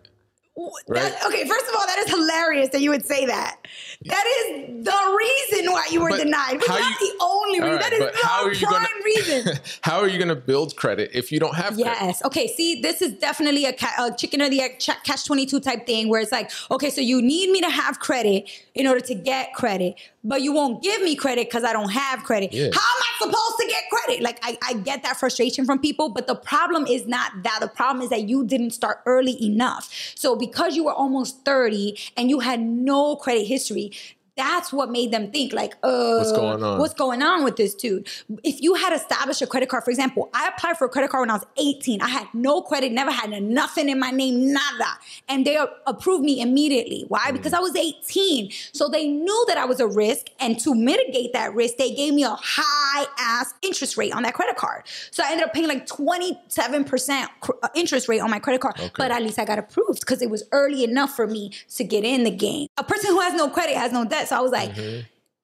That- 0.88 1.26
okay, 1.28 1.48
first 1.48 1.66
of 1.68 1.76
all, 1.76 1.86
that 1.88 1.98
is 2.00 2.10
hilarious 2.10 2.70
that 2.70 2.82
you 2.82 2.90
would 2.90 3.06
say 3.06 3.26
that. 3.26 3.58
That 4.06 4.26
is 4.26 4.84
the 4.86 5.18
reason 5.52 5.72
why 5.72 5.86
you 5.92 6.02
were 6.02 6.10
But 6.10 6.20
denied. 6.24 6.60
But 6.60 6.68
not 6.70 7.00
you- 7.02 7.08
the 7.18 7.24
only 7.24 7.60
reason. 7.60 7.72
right, 7.76 7.82
that 7.82 7.94
is 7.94 8.00
but 8.00 8.16
how 8.16 8.44
are 8.46 8.54
the 8.54 8.60
you 8.60 8.68
prime 8.68 8.84
gonna 8.84 9.04
reason. 9.06 9.60
how 9.82 10.00
are 10.00 10.08
you 10.08 10.18
gonna 10.20 10.36
build 10.36 10.76
credit 10.76 11.12
if 11.14 11.32
you 11.32 11.40
don't 11.40 11.56
have 11.56 11.76
credit? 11.76 11.86
Yes. 12.02 12.24
Okay. 12.26 12.48
See, 12.48 12.82
this 12.82 13.02
is 13.02 13.12
definitely 13.14 13.66
a, 13.66 13.74
ca- 13.74 14.08
a 14.12 14.16
chicken 14.16 14.42
or 14.42 14.50
the 14.50 14.62
egg 14.62 14.80
ch- 14.80 14.90
catch 15.04 15.26
22 15.26 15.60
type 15.60 15.86
thing 15.86 16.10
where 16.10 16.22
it's 16.22 16.32
like, 16.32 16.52
okay, 16.72 16.90
so 16.90 17.02
you 17.02 17.22
need 17.22 17.50
me 17.52 17.62
to 17.62 17.70
have 17.70 18.00
credit 18.00 18.50
in 18.76 18.88
order 18.88 19.02
to 19.02 19.14
get 19.16 19.54
credit, 19.54 19.96
but 20.24 20.42
you 20.42 20.54
won't 20.54 20.82
give 20.82 21.02
me 21.02 21.16
credit 21.16 21.48
because 21.50 21.64
I 21.64 21.74
don't 21.74 21.90
have 21.92 22.24
credit. 22.24 22.54
Yeah. 22.54 22.70
How 22.74 22.80
am 22.80 23.02
I 23.04 23.12
supposed 23.20 23.58
to 23.60 23.68
get 23.68 23.84
credit? 23.90 24.22
Like, 24.24 24.40
I, 24.44 24.58
I 24.66 24.74
get 24.74 25.04
that 25.04 25.18
frustration 25.18 25.66
from 25.66 25.80
people, 25.80 26.10
but 26.10 26.28
the 26.28 26.36
problem 26.36 26.86
is 26.88 27.06
not 27.06 27.32
that. 27.44 27.58
The 27.62 27.68
problem 27.68 28.04
is 28.04 28.10
that 28.10 28.24
you 28.30 28.46
didn't 28.46 28.72
start 28.72 29.02
early 29.06 29.42
enough. 29.44 29.90
So 30.16 30.36
because 30.36 30.49
you 30.76 30.84
were 30.84 30.94
almost 30.94 31.46
30 31.46 31.98
and 32.18 32.30
you 32.30 32.40
had 32.40 32.60
no 32.60 33.16
credit 33.16 33.46
history, 33.46 33.92
that's 34.40 34.72
what 34.72 34.90
made 34.90 35.12
them 35.12 35.32
think 35.32 35.52
like, 35.52 35.74
uh, 35.84 36.16
What's 36.18 36.32
going 36.32 36.64
on? 36.64 36.80
What's 36.80 36.94
going 36.94 37.22
on 37.22 37.44
with 37.44 37.58
this 37.58 37.76
dude? 37.76 38.08
If 38.42 38.62
you 38.62 38.74
had 38.76 38.94
established 38.94 39.42
a 39.42 39.48
credit 39.48 39.68
card, 39.68 39.84
for 39.84 39.90
example, 39.90 40.30
I 40.34 40.48
applied 40.48 40.78
for 40.78 40.86
a 40.86 40.90
credit 40.90 41.10
card 41.10 41.24
when 41.24 41.30
I 41.30 41.34
was 41.34 41.46
18. 41.58 42.02
I 42.02 42.08
had 42.08 42.28
no 42.34 42.62
credit, 42.62 42.94
never 42.94 43.12
had 43.12 43.30
nothing 43.44 43.90
in 43.90 44.00
my 44.00 44.12
name, 44.12 44.54
nada. 44.54 44.92
And 45.28 45.46
they 45.46 45.60
approved 45.86 46.24
me 46.24 46.40
immediately. 46.40 47.04
Why? 47.10 47.28
Mm. 47.28 47.34
Because 47.34 47.54
I 47.54 47.60
was 47.60 47.76
18. 47.76 48.50
So 48.72 48.88
they 48.88 49.08
knew 49.08 49.46
that 49.50 49.58
I 49.58 49.66
was 49.66 49.82
a 49.82 49.88
risk. 49.88 50.28
And 50.40 50.58
to 50.62 50.74
mitigate 50.74 51.34
that 51.34 51.54
risk, 51.54 51.76
they 51.76 51.94
gave 51.94 52.14
me 52.14 52.24
a 52.24 52.38
high 52.40 53.06
ass 53.20 53.54
interest 53.62 53.98
rate 53.98 54.14
on 54.14 54.24
that 54.24 54.34
credit 54.34 54.56
card. 54.56 54.84
So 55.12 55.22
I 55.22 55.32
ended 55.32 55.48
up 55.48 55.54
paying 55.54 55.68
like 55.68 55.86
27% 55.86 57.28
uh, 57.62 57.68
interest 57.76 58.08
rate 58.08 58.22
on 58.22 58.32
my 58.32 58.40
credit 58.40 58.62
card. 58.62 58.92
But 58.98 59.12
at 59.12 59.22
least 59.22 59.38
I 59.38 59.44
got 59.44 59.60
approved 59.60 60.00
because 60.00 60.22
it 60.22 60.30
was 60.30 60.44
early 60.54 60.86
enough 60.86 61.14
for 61.14 61.28
me 61.28 61.52
to 61.76 61.84
get 61.84 62.06
in 62.06 62.24
the 62.24 62.32
game. 62.32 62.68
A 62.78 62.86
person 62.86 63.12
who 63.12 63.20
has 63.20 63.34
no 63.34 63.50
credit 63.50 63.76
has 63.76 63.92
no 63.92 64.06
debt. 64.06 64.29
So 64.30 64.38
I 64.38 64.42
was 64.42 64.52
like, 64.52 64.72
Mm-hmm. 64.72 65.00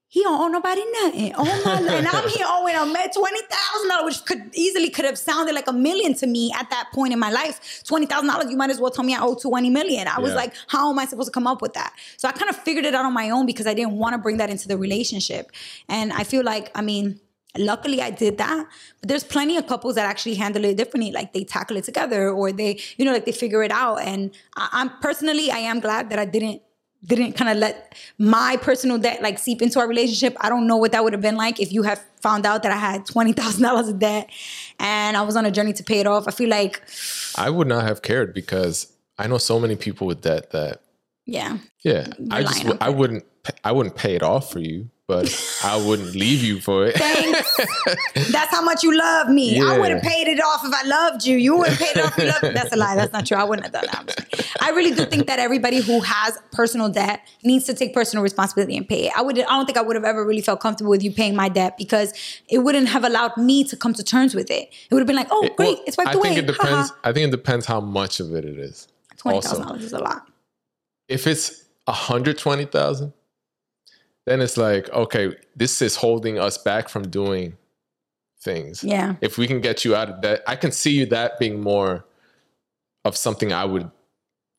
he 0.08 0.21
don't 0.24 0.39
owe 0.39 0.48
nobody 0.48 0.84
nothing. 1.02 1.34
Oh 1.38 1.43
my, 1.65 1.93
and 1.98 2.08
I'm 2.08 2.30
here 2.38 2.45
owing 2.48 2.76
a 2.76 2.86
twenty 3.19 3.41
thousand 3.56 3.89
dollars, 3.89 4.06
which 4.06 4.26
could 4.30 4.43
easily 4.56 4.89
could 4.89 5.04
have 5.06 5.17
sounded 5.17 5.54
like 5.56 5.67
a 5.67 5.74
million 5.74 6.13
to 6.21 6.28
me 6.28 6.54
at 6.60 6.69
that 6.69 6.86
point 6.93 7.12
in 7.12 7.19
my 7.19 7.32
life. 7.32 7.84
Twenty 7.84 8.06
thousand 8.06 8.28
dollars, 8.30 8.50
you 8.50 8.56
might 8.56 8.69
as 8.69 8.80
well 8.80 8.91
tell 8.91 9.04
me 9.04 9.13
I 9.15 9.19
owe 9.21 9.36
twenty 9.36 9.69
million. 9.69 10.08
I 10.08 10.19
was 10.19 10.32
Yeah. 10.32 10.38
like, 10.43 10.54
how 10.67 10.89
am 10.91 11.00
I 11.00 11.06
supposed 11.06 11.28
to 11.28 11.34
come 11.34 11.48
up 11.48 11.62
with 11.62 11.74
that? 11.74 11.91
So 12.17 12.30
I 12.30 12.32
kind 12.32 12.50
of 12.50 12.56
figured 12.56 12.86
it 12.86 12.93
out 12.95 13.04
on 13.06 13.13
my 13.13 13.30
own 13.32 13.45
because 13.45 13.67
I 13.67 13.74
didn't 13.74 13.93
want 13.98 14.13
to 14.13 14.19
bring 14.19 14.38
that 14.38 14.50
into 14.50 14.67
the 14.69 14.78
relationship. 14.78 15.52
And 15.89 16.13
I 16.13 16.24
feel 16.24 16.43
like, 16.43 16.71
I 16.76 16.82
mean, 16.82 17.19
luckily 17.58 18.02
I 18.02 18.12
did 18.12 18.38
that. 18.38 18.67
But 19.02 19.10
there's 19.10 19.24
plenty 19.24 19.58
of 19.58 19.67
couples 19.67 19.95
that 19.95 20.06
actually 20.06 20.36
handle 20.36 20.63
it 20.65 20.78
differently. 20.78 21.12
Like 21.12 21.34
they 21.34 21.43
tackle 21.43 21.76
it 21.78 21.84
together, 21.84 22.30
or 22.30 22.52
they, 22.52 22.80
you 22.98 23.04
know, 23.06 23.12
like 23.12 23.26
they 23.26 23.32
figure 23.34 23.63
it 23.63 23.71
out. 23.71 23.98
And 24.12 24.32
I, 24.56 24.69
I'm 24.80 24.89
personally, 25.02 25.52
I 25.52 25.58
am 25.71 25.80
glad 25.82 26.10
that 26.12 26.19
I 26.19 26.26
didn't 26.26 26.62
didn't 27.06 27.34
kind 27.34 27.52
of 27.52 27.58
let 27.58 27.96
my 28.18 28.58
personal 28.58 28.98
debt 28.98 29.22
like 29.22 29.39
seep 29.39 29.62
into 29.62 29.80
our 29.80 29.88
relationship. 29.88 30.36
I 30.39 30.50
don't 30.50 30.68
know 30.68 30.78
what 30.78 30.91
that 30.91 31.04
would 31.04 31.13
have 31.13 31.22
been 31.22 31.36
like 31.38 31.60
if 31.60 31.72
you 31.72 31.84
have 31.84 32.04
found 32.22 32.46
out 32.46 32.63
that 32.63 32.72
I 32.72 32.78
had 32.78 33.06
twenty 33.06 33.34
thousand 33.34 33.63
dollars 33.63 33.88
of 33.88 34.00
debt 34.00 34.30
and 34.80 35.15
I 35.15 35.22
was 35.22 35.36
on 35.36 35.46
a 35.46 35.52
journey 35.52 35.74
to 35.74 35.84
pay 35.84 36.00
it 36.00 36.08
off. 36.08 36.28
I 36.28 36.32
feel 36.32 36.50
like, 36.50 36.82
I 37.36 37.50
would 37.50 37.68
not 37.68 37.84
have 37.84 38.02
cared 38.02 38.34
because 38.34 38.91
I 39.18 39.28
know 39.28 39.38
so 39.38 39.60
many 39.60 39.76
people 39.76 40.08
with 40.08 40.22
debt 40.22 40.52
that 40.52 40.82
yeah, 41.26 41.58
yeah, 41.84 42.08
I 42.32 42.44
just 42.44 42.65
I 42.82 42.89
wouldn't 42.89 43.26
I 43.63 43.72
wouldn't 43.72 43.96
pay 43.96 44.15
it 44.15 44.24
off 44.24 44.52
for 44.52 44.60
you, 44.60 44.89
but 45.08 45.28
I 45.63 45.78
wouldn't 45.86 46.15
leave 46.15 46.44
you 46.44 46.60
for 46.60 46.86
it. 46.86 46.96
thanks. 46.96 47.58
That's 48.32 48.52
how 48.52 48.62
much 48.63 48.84
you 48.84 48.96
love 48.96 49.30
me. 49.30 49.60
I 49.60 49.78
would 49.78 49.91
have 49.91 50.02
paid 50.02 50.28
it 50.28 50.39
off 50.39 50.62
if 50.63 50.74
I 50.74 50.88
loved 50.88 51.26
you. 51.26 51.38
You 51.38 51.58
wouldn't 51.58 51.80
pay 51.80 51.86
it 51.96 51.98
off 51.98 52.18
if 52.18 52.24
you 52.24 52.30
loved 52.30 52.44
me. 52.44 52.50
That's 52.50 52.74
a 52.74 52.76
lie. 52.76 52.96
That's 52.96 53.13
not 53.13 53.26
true. 53.26 53.38
I 53.38 53.44
wouldn't 53.44 53.65
have 53.65 53.74
done 53.74 54.06
that. 54.06 54.35
I'm 54.60 54.68
just 54.68 54.76
kidding. 54.76 54.76
I 54.76 54.78
really 54.78 54.96
do 54.96 55.06
think 55.10 55.28
that 55.28 55.39
everybody 55.39 55.82
who 55.82 56.02
has 56.02 56.38
personal 56.52 56.89
debt 56.89 57.22
needs 57.44 57.65
to 57.65 57.74
take 57.74 57.94
personal 57.94 58.24
responsibility 58.24 58.78
and 58.78 58.88
pay 58.88 59.08
it. 59.08 59.13
I 59.15 59.22
would. 59.22 59.38
I 59.39 59.44
don't 59.44 59.65
think 59.65 59.78
I 59.78 59.82
would 59.82 59.96
have 59.96 60.06
ever 60.06 60.26
really 60.26 60.41
felt 60.41 60.60
comfortable 60.60 60.91
with 60.91 61.04
you 61.04 61.12
paying 61.12 61.36
my 61.36 61.50
debt 61.50 61.78
because 61.78 62.13
it 62.50 62.60
wouldn't 62.60 62.88
have 62.89 63.04
allowed 63.04 63.38
me 63.38 63.63
to 63.65 63.76
come 63.76 63.94
to 63.94 64.04
terms 64.04 64.36
with 64.36 64.50
it. 64.52 64.70
It 64.89 64.94
would 64.94 65.00
have 65.00 65.08
been 65.08 65.15
like, 65.15 65.28
oh, 65.32 65.50
great, 65.56 65.78
well, 65.78 65.84
it's 65.86 65.98
wiped 65.98 66.12
I 66.12 66.13
away. 66.13 66.36
think 66.36 66.39
it 66.39 66.48
depends. 66.48 66.91
I 67.04 67.12
think 67.12 67.28
it 67.28 67.32
depends 67.32 67.65
how 67.65 67.82
much 67.82 68.20
of 68.20 68.34
it 68.34 68.46
it 68.46 68.60
is. 68.60 68.88
Twenty 69.18 69.36
also. 69.38 69.62
dollars 69.62 69.84
is 69.84 69.94
a 69.94 70.00
lot. 70.00 70.28
If 71.08 71.28
it's 71.28 71.65
a 71.88 71.91
hundred 71.91 72.38
twenty 72.38 72.65
thousand, 72.65 73.13
then 74.26 74.41
it's 74.41 74.58
like 74.58 74.89
okay, 74.89 75.36
this 75.56 75.82
is 75.82 75.96
holding 75.96 76.39
us 76.39 76.58
back 76.58 76.89
from 76.89 77.10
doing 77.10 77.58
things. 78.46 78.84
Yeah. 78.84 79.15
If 79.22 79.38
we 79.38 79.48
can 79.48 79.60
get 79.60 79.84
you 79.84 79.96
out 79.96 80.10
of 80.10 80.22
debt, 80.22 80.44
I 80.48 80.56
can 80.56 80.72
see 80.72 80.91
you 80.91 81.06
that 81.08 81.39
being 81.39 81.62
more 81.62 82.06
of 83.04 83.18
something 83.18 83.52
I 83.52 83.65
would 83.65 83.91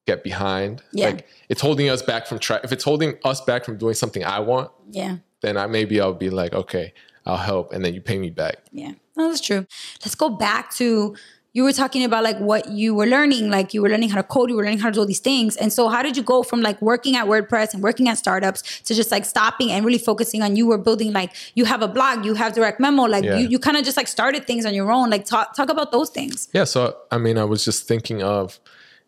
get 0.07 0.23
behind. 0.25 0.83
Yeah. 0.93 1.07
Like 1.07 1.27
it's 1.49 1.61
holding 1.61 1.89
us 1.89 2.03
back 2.03 2.27
from 2.27 2.39
try. 2.39 2.61
If 2.65 2.73
it's 2.73 2.85
holding 2.85 3.17
us 3.25 3.41
back 3.41 3.65
from 3.65 3.77
doing 3.77 3.95
something 3.95 4.25
I 4.25 4.41
want, 4.41 4.71
Yeah. 4.91 5.17
then 5.43 5.57
I 5.57 5.67
maybe 5.67 6.01
I'll 6.01 6.15
be 6.15 6.31
like, 6.31 6.53
okay, 6.55 6.93
I'll 7.27 7.37
help, 7.37 7.73
and 7.73 7.85
then 7.85 7.93
you 7.95 8.01
pay 8.01 8.19
me 8.19 8.31
back. 8.31 8.57
Yeah, 8.73 8.93
no, 9.17 9.29
that's 9.29 9.41
true. 9.41 9.67
Let's 10.05 10.15
go 10.15 10.29
back 10.31 10.73
to 10.77 11.17
you 11.53 11.63
were 11.65 11.73
talking 11.73 12.05
about 12.05 12.23
like 12.23 12.39
what 12.39 12.69
you 12.71 12.95
were 12.95 13.07
learning, 13.07 13.49
like 13.51 13.73
you 13.73 13.81
were 13.81 13.89
learning 13.89 14.11
how 14.11 14.17
to 14.17 14.23
code, 14.23 14.51
you 14.51 14.57
were 14.57 14.63
learning 14.63 14.79
how 14.79 14.89
to 14.91 14.93
do 14.95 15.01
all 15.01 15.07
these 15.07 15.21
things. 15.21 15.57
And 15.57 15.73
so 15.73 15.89
how 15.89 16.03
did 16.03 16.15
you 16.15 16.23
go 16.23 16.43
from 16.43 16.61
like 16.61 16.81
working 16.83 17.17
at 17.17 17.25
WordPress 17.27 17.73
and 17.73 17.83
working 17.83 18.09
at 18.11 18.19
startups 18.19 18.83
to 18.83 18.95
just 18.95 19.11
like 19.11 19.25
stopping 19.25 19.71
and 19.73 19.83
really 19.85 19.97
focusing 19.99 20.43
on 20.43 20.55
you 20.55 20.67
were 20.67 20.77
building 20.77 21.15
like 21.15 21.33
you 21.55 21.65
have 21.65 21.81
a 21.81 21.89
blog, 21.89 22.27
you 22.27 22.35
have 22.35 22.53
direct 22.53 22.79
memo, 22.79 23.05
like 23.05 23.25
Yeah. 23.25 23.39
you, 23.39 23.49
you 23.49 23.59
kind 23.59 23.79
of 23.79 23.85
just 23.85 23.97
like 23.97 24.07
started 24.07 24.47
things 24.47 24.67
on 24.67 24.75
your 24.75 24.93
own. 24.93 25.09
Like 25.09 25.25
talk 25.25 25.55
talk 25.57 25.71
about 25.71 25.93
those 25.93 26.11
things. 26.11 26.49
Yeah. 26.53 26.65
So, 26.65 26.95
I 27.11 27.17
mean, 27.17 27.39
I 27.39 27.45
was 27.45 27.65
just 27.65 27.89
thinking 27.89 28.23
of, 28.23 28.61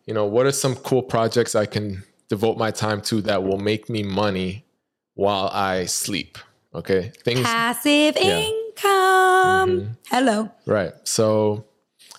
you 0.09 0.15
know, 0.15 0.25
what 0.25 0.47
are 0.47 0.51
some 0.51 0.75
cool 0.77 1.03
projects 1.03 1.53
I 1.53 1.67
can 1.67 2.01
devote 2.29 2.57
my 2.57 2.71
time 2.71 2.99
to 3.03 3.21
that 3.21 3.43
will 3.43 3.59
make 3.59 3.89
me 3.91 4.01
money 4.01 4.65
while 5.13 5.49
I 5.53 5.85
sleep? 5.85 6.39
Okay. 6.73 7.11
Things. 7.23 7.43
Passive 7.43 8.17
Yeah. 8.19 8.39
income. 8.39 9.97
Hello. 10.09 10.49
Right. 10.65 10.93
So, 11.03 11.65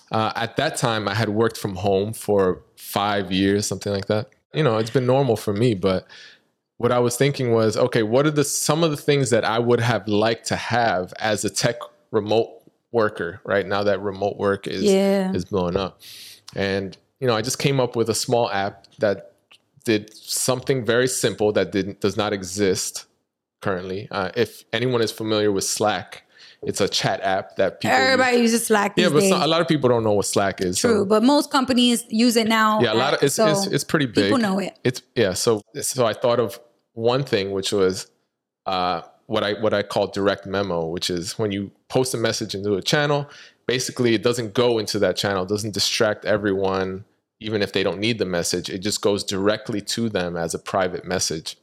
uh, 0.09 0.31
at 0.37 0.55
that 0.55 0.77
time, 0.77 1.09
I 1.09 1.15
had 1.15 1.27
worked 1.27 1.57
from 1.57 1.75
home 1.75 2.13
for 2.13 2.61
five 2.77 3.29
years, 3.29 3.65
something 3.67 3.91
like 3.91 4.05
that. 4.05 4.29
You 4.53 4.63
know, 4.63 4.77
it's 4.77 4.89
been 4.89 5.05
normal 5.05 5.35
for 5.35 5.51
me, 5.53 5.73
but 5.73 6.07
what 6.77 6.93
I 6.93 6.99
was 6.99 7.17
thinking 7.17 7.51
was, 7.51 7.75
okay, 7.75 8.03
what 8.03 8.25
are 8.25 8.31
the 8.31 8.45
some 8.45 8.85
of 8.85 8.91
the 8.91 8.97
things 8.97 9.31
that 9.31 9.43
I 9.43 9.59
would 9.59 9.81
have 9.81 10.07
liked 10.07 10.47
to 10.47 10.55
have 10.55 11.13
as 11.19 11.43
a 11.43 11.49
tech 11.49 11.75
remote 12.11 12.51
worker? 12.93 13.41
Right 13.43 13.65
now, 13.67 13.83
that 13.83 13.99
remote 13.99 14.37
work 14.37 14.65
is 14.65 14.83
Yeah. 14.83 15.33
is 15.33 15.43
blowing 15.43 15.75
up, 15.75 15.99
and 16.55 16.97
you 17.21 17.27
know, 17.27 17.35
I 17.35 17.41
just 17.41 17.59
came 17.59 17.79
up 17.79 17.95
with 17.95 18.09
a 18.09 18.15
small 18.15 18.49
app 18.51 18.87
that 18.99 19.31
did 19.85 20.13
something 20.15 20.83
very 20.85 21.07
simple 21.07 21.51
that 21.53 21.71
didn't 21.71 22.01
does 22.01 22.17
not 22.17 22.33
exist 22.33 23.05
currently. 23.61 24.07
Uh, 24.11 24.31
if 24.35 24.65
anyone 24.73 25.01
is 25.01 25.11
familiar 25.11 25.51
with 25.51 25.63
Slack, 25.63 26.23
it's 26.63 26.81
a 26.81 26.87
chat 26.89 27.21
app 27.21 27.55
that 27.55 27.79
people 27.79 27.95
Everybody 27.97 28.37
use. 28.37 28.51
uses 28.53 28.67
Slack 28.67 28.95
these 28.95 29.03
Yeah, 29.05 29.09
but 29.09 29.21
so- 29.23 29.45
a 29.45 29.47
lot 29.47 29.61
of 29.61 29.67
people 29.67 29.87
don't 29.89 30.03
know 30.03 30.13
what 30.13 30.25
Slack 30.25 30.61
is. 30.61 30.79
so- 30.79 30.89
True, 30.89 31.05
but 31.05 31.23
most 31.23 31.51
companies 31.51 32.03
use 32.09 32.35
it 32.35 32.47
now. 32.47 32.81
yeah, 32.81 32.93
a 32.93 32.95
lot 32.95 33.13
of 33.13 33.23
it's 33.23 33.35
so 33.35 33.47
it's, 33.47 33.67
it's 33.67 33.83
pretty 33.83 34.07
big. 34.07 34.25
people 34.25 34.39
know 34.39 34.59
it. 34.59 34.77
It's 34.83 35.01
yeah. 35.15 35.33
So 35.33 35.61
so 35.81 36.05
I 36.05 36.13
thought 36.13 36.39
of 36.39 36.59
one 36.93 37.23
thing, 37.23 37.51
which 37.51 37.71
was 37.71 38.07
uh, 38.65 39.01
what 39.27 39.43
I 39.43 39.53
what 39.53 39.73
I 39.73 39.83
call 39.83 40.07
direct 40.07 40.45
memo, 40.45 40.87
which 40.87 41.09
is 41.09 41.37
when 41.39 41.51
you 41.51 41.71
post 41.87 42.13
a 42.13 42.17
message 42.17 42.53
into 42.55 42.75
a 42.75 42.81
channel, 42.81 43.27
basically 43.65 44.13
it 44.13 44.21
doesn't 44.23 44.53
go 44.53 44.77
into 44.77 44.99
that 44.99 45.15
channel, 45.15 45.43
it 45.43 45.49
doesn't 45.49 45.73
distract 45.73 46.25
everyone, 46.25 47.05
even 47.41 47.61
if 47.61 47.73
they 47.73 47.83
don't 47.83 47.99
need 47.99 48.19
the 48.19 48.25
message. 48.25 48.69
It 48.69 48.79
just 48.79 49.01
goes 49.01 49.23
directly 49.23 49.81
to 49.81 50.09
them 50.09 50.37
as 50.37 50.53
a 50.53 50.59
private 50.59 51.03
message. 51.03 51.57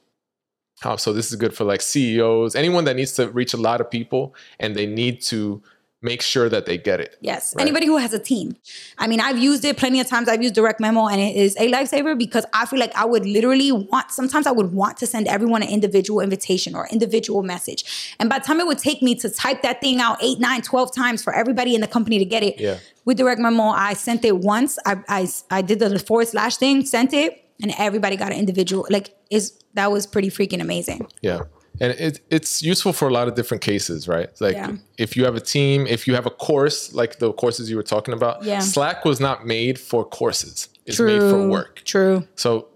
Uh, 0.84 0.96
so 0.96 1.12
this 1.12 1.30
is 1.30 1.36
good 1.36 1.54
for 1.54 1.64
like 1.64 1.80
CEOs, 1.80 2.54
anyone 2.54 2.84
that 2.84 2.96
needs 2.96 3.12
to 3.14 3.28
reach 3.30 3.54
a 3.54 3.56
lot 3.56 3.80
of 3.80 3.90
people 3.90 4.34
and 4.60 4.76
they 4.76 4.86
need 4.86 5.20
to 5.22 5.62
make 6.00 6.22
sure 6.22 6.48
that 6.48 6.64
they 6.66 6.78
get 6.78 7.00
it. 7.00 7.16
Yes. 7.20 7.54
Right. 7.56 7.62
Anybody 7.62 7.86
who 7.86 7.96
has 7.96 8.12
a 8.12 8.18
team. 8.20 8.56
I 8.98 9.08
mean, 9.08 9.20
I've 9.20 9.38
used 9.38 9.64
it 9.64 9.76
plenty 9.76 9.98
of 10.00 10.06
times. 10.06 10.28
I've 10.28 10.42
used 10.42 10.54
direct 10.54 10.78
memo 10.80 11.08
and 11.08 11.20
it 11.20 11.34
is 11.34 11.56
a 11.56 11.70
lifesaver 11.72 12.16
because 12.16 12.44
I 12.54 12.66
feel 12.66 12.78
like 12.78 12.94
I 12.94 13.04
would 13.04 13.26
literally 13.26 13.72
want, 13.72 14.12
sometimes 14.12 14.46
I 14.46 14.52
would 14.52 14.72
want 14.72 14.96
to 14.98 15.06
send 15.08 15.26
everyone 15.26 15.62
an 15.62 15.68
individual 15.68 16.20
invitation 16.20 16.76
or 16.76 16.86
individual 16.92 17.42
message. 17.42 18.14
And 18.20 18.30
by 18.30 18.38
the 18.38 18.44
time 18.44 18.60
it 18.60 18.66
would 18.66 18.78
take 18.78 19.02
me 19.02 19.16
to 19.16 19.28
type 19.28 19.62
that 19.62 19.80
thing 19.80 20.00
out 20.00 20.22
eight, 20.22 20.38
nine, 20.38 20.62
12 20.62 20.94
times 20.94 21.22
for 21.22 21.32
everybody 21.34 21.74
in 21.74 21.80
the 21.80 21.88
company 21.88 22.18
to 22.20 22.24
get 22.24 22.44
it, 22.44 22.60
Yeah. 22.60 22.78
with 23.04 23.16
direct 23.16 23.40
memo, 23.40 23.64
I 23.64 23.94
sent 23.94 24.24
it 24.24 24.38
once. 24.38 24.78
I, 24.86 24.98
I, 25.08 25.28
I 25.50 25.62
did 25.62 25.80
the 25.80 25.98
forward 25.98 26.28
slash 26.28 26.58
thing, 26.58 26.86
sent 26.86 27.12
it, 27.12 27.44
and 27.60 27.74
everybody 27.76 28.14
got 28.16 28.30
an 28.30 28.38
individual. 28.38 28.86
Like, 28.88 29.16
is 29.30 29.52
that 29.74 29.90
was 29.90 30.06
pretty 30.06 30.28
freaking 30.30 30.60
amazing. 30.60 31.08
Yeah. 31.22 31.40
And 31.80 31.92
it, 31.92 32.20
it's 32.30 32.62
useful 32.62 32.92
for 32.92 33.06
a 33.08 33.12
lot 33.12 33.28
of 33.28 33.34
different 33.34 33.62
cases, 33.62 34.08
right? 34.08 34.28
Like 34.40 34.54
Yeah. 34.54 34.72
if 34.98 35.16
you 35.16 35.24
have 35.24 35.36
a 35.36 35.40
team, 35.40 35.86
if 35.86 36.06
you 36.06 36.14
have 36.14 36.26
a 36.26 36.30
course, 36.30 36.92
like 36.92 37.18
the 37.18 37.32
courses 37.32 37.70
you 37.70 37.76
were 37.76 37.82
talking 37.82 38.14
about, 38.14 38.42
Yeah. 38.44 38.58
Slack 38.60 39.04
was 39.04 39.20
not 39.20 39.46
made 39.46 39.78
for 39.78 40.04
courses. 40.04 40.68
It's 40.86 40.98
made 40.98 41.20
for 41.20 41.46
work. 41.48 41.82
True. 41.84 42.26
So 42.34 42.68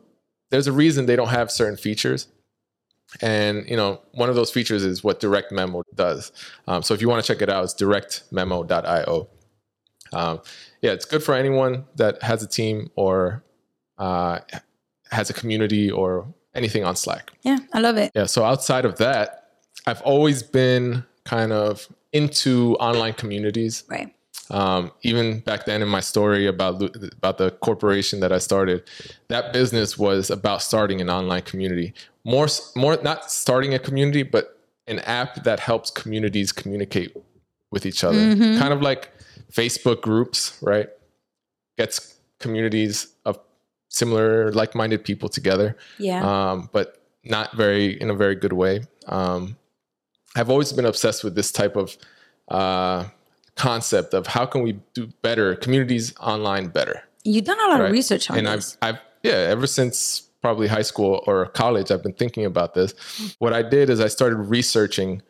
there's 0.51 0.67
a 0.67 0.73
reason 0.73 1.07
they 1.07 1.17
don't 1.17 1.29
have 1.31 1.51
certain 1.51 1.77
features. 1.77 2.29
And 3.21 3.69
you 3.69 3.77
know, 3.77 4.01
one 4.13 4.29
of 4.29 4.35
those 4.37 4.51
features 4.51 4.85
is 4.85 5.03
what 5.05 5.21
Direct 5.21 5.51
Memo 5.53 5.83
does. 5.95 6.33
Um, 6.67 6.83
so 6.83 6.95
if 6.95 7.01
you 7.03 7.09
want 7.09 7.25
to 7.25 7.27
check 7.33 7.43
it 7.43 7.49
out, 7.51 7.65
it's 7.65 7.75
directmemo.io. 7.75 9.29
Um, 10.13 10.41
yeah, 10.83 10.93
it's 10.93 11.05
good 11.05 11.23
for 11.23 11.35
anyone 11.35 11.85
that 11.97 12.23
has 12.23 12.43
a 12.43 12.47
team 12.47 12.91
or 12.97 13.43
uh, 13.99 14.41
has 15.11 15.31
a 15.31 15.33
community 15.35 15.91
or 15.91 16.33
anything 16.55 16.85
on 16.85 16.97
Slack. 16.97 17.31
Yeah, 17.43 17.59
I 17.73 17.81
love 17.81 17.97
it. 17.97 18.13
Yeah. 18.15 18.27
So 18.27 18.45
outside 18.45 18.85
of 18.85 18.99
that, 18.99 19.49
I've 19.87 20.03
always 20.03 20.43
been 20.43 21.05
kind 21.25 21.53
of 21.53 21.89
into 22.13 22.77
online 22.77 23.15
communities. 23.15 23.85
Right. 23.89 24.15
Um, 24.51 24.93
even 25.03 25.41
back 25.41 25.65
then 25.65 25.81
in 25.83 25.89
my 25.89 26.01
story 26.01 26.47
about 26.47 26.83
about 27.17 27.39
the 27.39 27.53
corporation 27.53 28.21
that 28.21 28.33
I 28.33 28.39
started, 28.39 28.83
that 29.29 29.53
business 29.53 29.97
was 29.97 30.31
about 30.31 30.63
starting 30.63 31.01
an 31.01 31.09
online 31.09 31.43
community. 31.43 31.95
More, 32.25 32.49
more 32.77 32.99
not 33.03 33.31
starting 33.31 33.73
a 33.73 33.79
community, 33.79 34.23
but 34.23 34.59
an 34.87 34.99
app 35.01 35.45
that 35.45 35.61
helps 35.61 35.91
communities 35.91 36.53
communicate 36.53 37.17
with 37.71 37.87
each 37.87 38.05
other. 38.05 38.19
Mhm. 38.19 38.59
Kind 38.59 38.73
of 38.75 38.83
like 38.83 39.11
Facebook 39.51 40.03
groups, 40.03 40.59
right? 40.61 40.89
Gets 41.79 42.17
communities 42.39 43.09
of 43.25 43.39
similar, 43.93 44.51
like-minded 44.53 45.05
people 45.05 45.29
together 45.29 45.77
Yeah. 45.99 46.21
um, 46.25 46.71
but 46.73 46.99
not 47.25 47.55
very 47.55 48.01
in 48.01 48.11
a 48.11 48.15
very 48.15 48.35
good 48.35 48.53
way. 48.53 48.83
Um, 49.07 49.57
I've 50.35 50.51
always 50.51 50.73
been 50.73 50.87
obsessed 50.87 51.23
with 51.23 51.35
this 51.35 51.53
type 51.53 51.77
of 51.77 51.97
uh, 52.49 53.05
concept 53.55 54.15
of 54.15 54.27
how 54.27 54.47
can 54.47 54.63
we 54.63 54.73
do 54.95 55.07
better 55.23 55.55
communities 55.55 56.15
online 56.21 56.69
better. 56.69 57.03
You've 57.23 57.45
done 57.45 57.61
a 57.61 57.69
lot 57.69 57.81
right? 57.81 57.87
of 57.87 57.93
research 57.93 58.31
on 58.31 58.37
this. 58.37 58.45
and 58.47 58.59
this. 58.59 58.79
I've, 58.83 58.95
I've 58.97 59.01
yeah, 59.23 59.35
ever 59.55 59.67
since 59.67 60.23
probably 60.41 60.67
high 60.67 60.83
school 60.83 61.23
or 61.27 61.47
college, 61.47 61.91
I've 61.93 62.03
been 62.03 62.15
thinking 62.15 62.45
about 62.47 62.75
this. 62.75 62.95
What 63.39 63.53
I 63.53 63.63
did 63.63 63.91
is 63.91 64.01
I 64.01 64.09
started 64.09 64.37
researching 64.37 65.23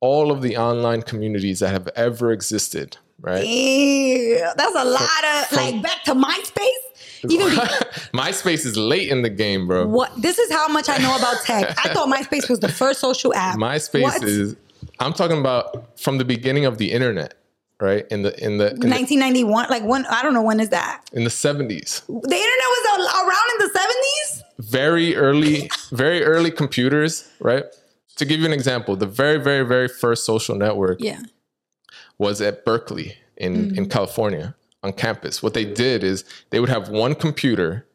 all 0.00 0.30
of 0.30 0.40
the 0.42 0.56
online 0.56 1.02
communities 1.02 1.58
that 1.60 1.70
have 1.70 1.88
ever 1.96 2.30
existed. 2.32 2.96
Right. 3.20 3.42
That's 4.56 4.74
a 4.74 4.84
lot 4.84 5.24
of 5.24 5.52
like 5.52 5.82
back 5.82 6.04
to 6.04 6.14
MySpace. 6.14 7.24
Even 7.30 7.48
be- 7.48 7.56
MySpace 8.16 8.66
is 8.66 8.76
late 8.76 9.08
in 9.08 9.22
the 9.22 9.30
game, 9.30 9.66
bro. 9.66 9.86
what? 9.86 10.12
This 10.20 10.38
is 10.38 10.52
how 10.52 10.68
much 10.68 10.88
I 10.88 10.98
know 10.98 11.16
about 11.16 11.42
tech. 11.44 11.74
I 11.84 11.88
thought 11.94 12.08
MySpace 12.08 12.48
was 12.48 12.60
the 12.60 12.68
first 12.68 13.00
social 13.00 13.34
app. 13.34 13.56
MySpace 13.58 14.02
What? 14.02 14.22
is 14.22 14.54
I'm 15.00 15.12
talking 15.12 15.38
about 15.38 15.98
from 15.98 16.18
the 16.18 16.24
beginning 16.24 16.66
of 16.66 16.78
the 16.78 16.92
internet, 16.92 17.34
right? 17.80 18.06
In 18.10 18.22
the 18.22 18.32
in 18.44 18.58
the 18.58 18.70
in 18.74 18.80
the, 18.80 18.88
1991. 18.88 19.68
Like 19.70 19.82
when? 19.84 20.04
I 20.06 20.22
don't 20.22 20.34
know 20.34 20.42
when 20.42 20.60
is 20.60 20.68
that. 20.68 21.02
in 21.12 21.24
the 21.24 21.30
70s. 21.30 22.04
The 22.06 22.12
internet 22.12 22.68
was 22.74 23.22
around 23.22 23.60
in 23.60 23.66
the 23.66 23.78
70s. 23.78 24.42
Very 24.70 25.16
early 25.16 25.70
very 25.90 26.22
early 26.22 26.50
computers, 26.50 27.28
right? 27.40 27.64
To 28.16 28.24
give 28.24 28.40
you 28.40 28.46
an 28.46 28.52
example, 28.52 28.94
the 28.96 29.06
very 29.06 29.38
very 29.38 29.66
very 29.66 29.88
first 29.88 30.24
social 30.24 30.54
network 30.54 30.98
Yeah. 31.00 31.20
Was 32.18 32.40
at 32.40 32.64
Berkeley 32.64 33.16
in 33.36 33.76
in 33.76 33.88
California 33.88 34.54
on 34.82 34.92
campus. 34.92 35.42
What 35.42 35.54
they 35.54 35.64
did 35.64 36.02
is 36.04 36.24
they 36.50 36.60
would 36.60 36.68
have 36.68 36.88
one 36.88 37.14
computer 37.14 37.86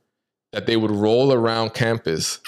that 0.51 0.65
they 0.65 0.76
would 0.78 0.91
roll 0.91 1.32
around 1.32 1.74
campus 1.74 2.39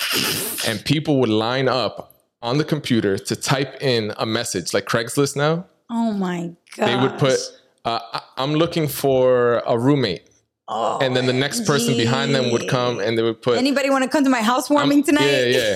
and 0.68 0.84
people 0.84 1.20
would 1.20 1.30
line 1.30 1.68
up 1.70 2.14
on 2.42 2.58
the 2.58 2.66
computer 2.66 3.18
to 3.18 3.36
type 3.36 3.82
in 3.82 4.14
a 4.18 4.26
message 4.26 4.74
like 4.74 4.86
Craigslist 4.86 5.36
now. 5.38 5.66
Oh 5.90 6.12
my 6.12 6.52
god. 6.76 6.88
they 6.88 6.96
would 7.02 7.18
put 7.20 7.38
uh, 7.86 8.00
I- 8.14 8.22
i'm 8.38 8.54
looking 8.56 8.88
for 8.88 9.62
a 9.68 9.78
roommate 9.78 10.28
Oh, 10.70 10.98
and 11.02 11.14
then 11.16 11.26
the 11.26 11.34
next 11.34 11.66
person 11.66 11.96
behind 11.98 12.34
them 12.34 12.50
would 12.52 12.70
come 12.70 13.00
and 13.02 13.18
they 13.18 13.22
would 13.22 13.42
put 13.42 13.58
Anybody 13.58 13.90
want 13.90 14.04
to 14.06 14.10
come 14.10 14.24
to 14.24 14.30
my 14.30 14.42
housewarming 14.42 15.00
I'm- 15.00 15.04
tonight? 15.04 15.30
yeah 15.30 15.46
yeah 15.46 15.76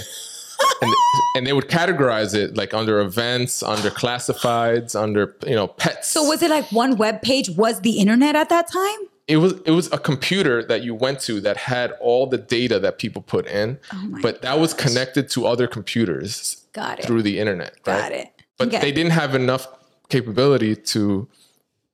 and, 0.81 0.93
and 1.35 1.47
they 1.47 1.53
would 1.53 1.67
categorize 1.67 2.33
it 2.35 2.55
like 2.57 2.73
under 2.73 2.99
events 2.99 3.61
under 3.63 3.89
classifieds 3.89 4.99
under 4.99 5.35
you 5.45 5.55
know 5.55 5.67
pets 5.67 6.07
So 6.09 6.23
was 6.23 6.41
it 6.41 6.49
like 6.49 6.71
one 6.71 6.97
web 6.97 7.21
page 7.21 7.49
was 7.51 7.81
the 7.81 7.99
internet 7.99 8.35
at 8.35 8.49
that 8.49 8.71
time? 8.71 8.99
it 9.27 9.37
was 9.37 9.53
it 9.65 9.71
was 9.71 9.91
a 9.91 9.97
computer 9.97 10.63
that 10.63 10.83
you 10.83 10.95
went 10.95 11.19
to 11.19 11.41
that 11.41 11.57
had 11.57 11.91
all 11.99 12.27
the 12.27 12.37
data 12.37 12.79
that 12.79 12.97
people 12.97 13.21
put 13.21 13.45
in 13.47 13.77
Oh 13.93 14.17
but 14.21 14.41
that 14.41 14.59
was 14.59 14.73
connected 14.73 15.29
to 15.31 15.45
other 15.45 15.67
computers 15.67 16.65
Got 16.73 16.99
it. 16.99 17.05
through 17.05 17.23
the 17.23 17.37
internet 17.39 17.73
right? 17.85 17.99
Got 18.01 18.11
it. 18.13 18.27
but 18.57 18.67
Okay. 18.69 18.79
they 18.79 18.91
didn't 18.91 19.11
have 19.11 19.35
enough 19.35 19.67
capability 20.09 20.75
to 20.75 21.27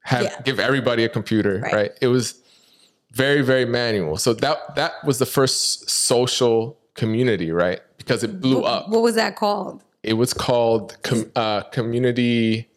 have 0.02 0.24
Yeah. 0.24 0.42
give 0.44 0.60
everybody 0.60 1.04
a 1.04 1.10
computer 1.10 1.60
Right. 1.60 1.74
right. 1.74 1.92
it 2.02 2.08
was 2.08 2.36
very 3.12 3.42
very 3.42 3.66
manual 3.66 4.18
so 4.18 4.34
that 4.34 4.76
that 4.76 4.92
was 5.06 5.18
the 5.20 5.26
first 5.26 5.90
social 5.90 6.78
community 6.94 7.52
right 7.52 7.82
because 8.06 8.24
it 8.24 8.42
blew 8.42 8.64
up. 8.64 8.90
What 8.90 9.02
was 9.02 9.16
that 9.16 9.36
called? 9.36 9.84
it 10.04 10.14
was 10.14 10.34
called 10.34 10.98
com, 11.02 11.32
uh, 11.34 11.62
community 11.72 12.68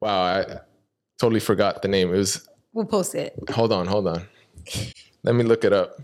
wow 0.00 0.22
i 0.22 0.58
totally 1.18 1.40
forgot 1.40 1.82
the 1.82 1.88
name. 1.88 2.12
It 2.14 2.16
was 2.18 2.48
We'll 2.72 2.84
post 2.86 3.14
it. 3.14 3.34
hold 3.50 3.72
on 3.72 3.86
hold 3.86 4.06
on. 4.06 4.22
Let 5.22 5.34
me 5.34 5.44
look 5.44 5.64
it 5.64 5.72
up. 5.72 5.98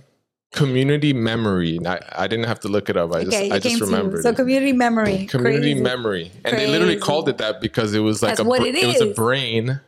Community 0.52 1.12
memory. 1.14 1.78
I, 1.86 1.98
I 2.12 2.26
didn't 2.28 2.46
have 2.46 2.60
to 2.60 2.68
look 2.68 2.88
it 2.90 2.96
up. 2.96 3.14
I 3.14 3.18
Okay, 3.20 3.24
just 3.24 3.42
it 3.42 3.52
i 3.52 3.58
just 3.58 3.80
remembered 3.80 4.22
So 4.22 4.32
community 4.34 4.72
memory. 4.72 5.26
community 5.26 5.72
Crazy. 5.72 5.82
memory. 5.82 6.30
And 6.44 6.56
they 6.56 6.66
literally 6.66 6.98
called 6.98 7.28
it 7.28 7.38
that 7.38 7.60
because 7.60 7.94
it 7.94 8.00
was 8.00 8.22
like 8.22 8.30
That's 8.36 8.40
a 8.40 8.44
what 8.44 8.60
br- 8.60 8.66
it 8.68 8.86
was 8.86 9.00
a 9.00 9.12
brain 9.14 9.80